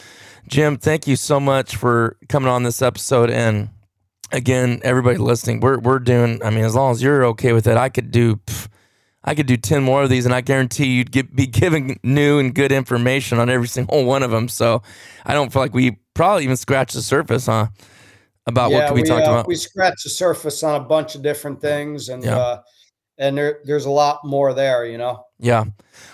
Jim, 0.47 0.77
thank 0.77 1.07
you 1.07 1.15
so 1.15 1.39
much 1.39 1.75
for 1.75 2.17
coming 2.29 2.49
on 2.49 2.63
this 2.63 2.81
episode. 2.81 3.29
And 3.31 3.69
again, 4.31 4.79
everybody 4.83 5.17
listening, 5.17 5.59
we're, 5.59 5.79
we're 5.79 5.99
doing, 5.99 6.41
I 6.43 6.49
mean, 6.49 6.63
as 6.63 6.75
long 6.75 6.91
as 6.91 7.01
you're 7.01 7.25
okay 7.27 7.53
with 7.53 7.65
it, 7.65 7.77
I 7.77 7.89
could 7.89 8.11
do, 8.11 8.35
pff, 8.37 8.67
I 9.25 9.35
could 9.35 9.47
do 9.47 9.57
10 9.57 9.83
more 9.83 10.03
of 10.03 10.09
these 10.09 10.25
and 10.25 10.33
I 10.33 10.41
guarantee 10.41 10.85
you'd 10.93 11.11
get, 11.11 11.35
be 11.35 11.47
giving 11.47 11.99
new 12.03 12.39
and 12.39 12.53
good 12.53 12.71
information 12.71 13.39
on 13.39 13.49
every 13.49 13.67
single 13.77 14.05
one 14.05 14.23
of 14.23 14.31
them. 14.31 14.47
So 14.47 14.81
I 15.25 15.33
don't 15.33 15.51
feel 15.51 15.61
like 15.61 15.73
we 15.73 15.99
probably 16.13 16.43
even 16.43 16.55
scratched 16.55 16.93
the 16.93 17.01
surface, 17.01 17.47
huh? 17.47 17.67
About 18.47 18.71
what 18.71 18.87
could 18.87 18.93
we, 18.93 19.01
we, 19.01 19.07
talk 19.07 19.21
uh, 19.21 19.31
about? 19.31 19.47
We 19.47 19.55
scratched 19.55 20.03
the 20.03 20.09
surface 20.11 20.61
on 20.61 20.79
a 20.79 20.83
bunch 20.83 21.15
of 21.15 21.23
different 21.23 21.59
things, 21.59 22.09
and 22.09 22.23
Yeah. 22.23 22.37
uh, 22.37 22.61
and 23.17 23.35
there 23.35 23.59
there's 23.63 23.85
a 23.85 23.89
lot 23.89 24.19
more 24.23 24.53
there. 24.53 24.85
You 24.85 24.99
know. 24.99 25.25
Yeah. 25.39 25.65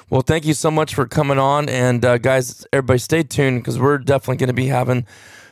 Well, 0.10 0.22
thank 0.22 0.46
you 0.46 0.54
so 0.54 0.72
much 0.72 0.96
for 0.96 1.06
coming 1.06 1.40
on. 1.40 1.68
And 1.68 2.06
uh, 2.06 2.18
guys, 2.20 2.66
everybody 2.72 3.00
stay 3.00 3.24
tuned 3.24 3.62
because 3.62 3.78
we're 3.80 3.98
definitely 3.98 4.38
going 4.38 4.48
to 4.48 4.54
be 4.54 4.68
having 4.68 5.06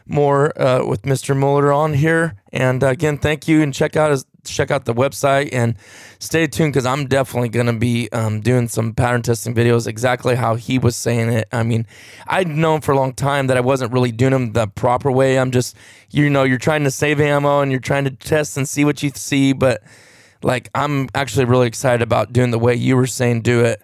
more 0.09 0.59
uh, 0.59 0.85
with 0.85 1.03
Mr. 1.03 1.35
Muller 1.35 1.71
on 1.71 1.93
here. 1.93 2.35
And 2.51 2.81
again, 2.83 3.17
thank 3.17 3.47
you 3.47 3.61
and 3.61 3.73
check 3.73 3.95
out 3.95 4.11
his 4.11 4.25
check 4.45 4.71
out 4.71 4.85
the 4.85 4.93
website 4.93 5.49
and 5.51 5.75
stay 6.17 6.47
tuned 6.47 6.73
because 6.73 6.85
I'm 6.85 7.07
definitely 7.07 7.49
going 7.49 7.67
to 7.67 7.73
be 7.73 8.09
um, 8.11 8.41
doing 8.41 8.67
some 8.67 8.93
pattern 8.93 9.21
testing 9.21 9.53
videos 9.53 9.85
exactly 9.85 10.35
how 10.35 10.55
he 10.55 10.79
was 10.79 10.95
saying 10.95 11.29
it. 11.29 11.47
I 11.51 11.63
mean, 11.63 11.85
I'd 12.25 12.47
known 12.47 12.81
for 12.81 12.93
a 12.93 12.95
long 12.95 13.13
time 13.13 13.47
that 13.47 13.57
I 13.57 13.61
wasn't 13.61 13.91
really 13.91 14.11
doing 14.11 14.31
them 14.31 14.53
the 14.53 14.67
proper 14.67 15.11
way. 15.11 15.37
I'm 15.37 15.51
just, 15.51 15.75
you 16.09 16.29
know, 16.29 16.43
you're 16.43 16.57
trying 16.57 16.83
to 16.85 16.91
save 16.91 17.19
ammo 17.19 17.61
and 17.61 17.69
you're 17.71 17.79
trying 17.79 18.05
to 18.05 18.11
test 18.11 18.57
and 18.57 18.67
see 18.67 18.85
what 18.85 19.03
you 19.03 19.11
see, 19.13 19.53
but 19.53 19.83
like 20.43 20.69
I'm 20.73 21.09
actually 21.15 21.45
really 21.45 21.67
excited 21.67 22.01
about 22.01 22.33
doing 22.33 22.51
the 22.51 22.59
way 22.59 22.75
you 22.75 22.95
were 22.95 23.07
saying 23.07 23.41
do 23.41 23.63
it 23.63 23.81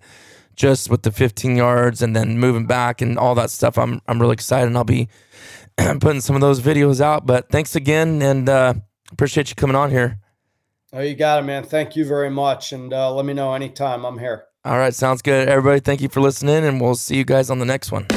just 0.56 0.90
with 0.90 1.04
the 1.04 1.12
15 1.12 1.58
yards 1.58 2.02
and 2.02 2.16
then 2.16 2.40
moving 2.40 2.66
back 2.66 3.02
and 3.02 3.18
all 3.18 3.36
that 3.36 3.50
stuff 3.50 3.78
I'm 3.78 4.02
I'm 4.08 4.22
really 4.22 4.34
excited 4.34 4.68
and 4.68 4.78
I'll 4.78 4.84
be 4.84 5.10
putting 6.00 6.22
some 6.22 6.36
of 6.36 6.42
those 6.42 6.60
videos 6.62 7.02
out 7.02 7.26
but 7.26 7.50
thanks 7.50 7.76
again 7.76 8.22
and 8.22 8.48
uh 8.50 8.74
appreciate 9.12 9.50
you 9.50 9.56
coming 9.56 9.76
on 9.76 9.90
here 9.92 10.20
Oh, 10.94 11.02
you 11.02 11.14
got 11.14 11.40
it, 11.40 11.46
man. 11.46 11.64
Thank 11.66 11.98
you 11.98 12.06
very 12.06 12.30
much, 12.30 12.72
and 12.72 12.94
uh, 12.94 13.14
let 13.14 13.26
me 13.26 13.34
know 13.34 13.54
anytime. 13.54 14.06
I'm 14.06 14.18
here. 14.18 14.46
all 14.64 14.78
right 14.78 14.94
sounds 14.96 15.22
good 15.22 15.50
everybody 15.50 15.80
thank 15.82 16.00
you 16.02 16.08
for 16.10 16.22
listening 16.22 16.64
and 16.64 16.80
we'll 16.80 16.96
see 16.96 17.18
you 17.18 17.26
guys 17.26 17.50
on 17.50 17.60
the 17.60 17.66
next 17.66 17.92
one 17.92 18.08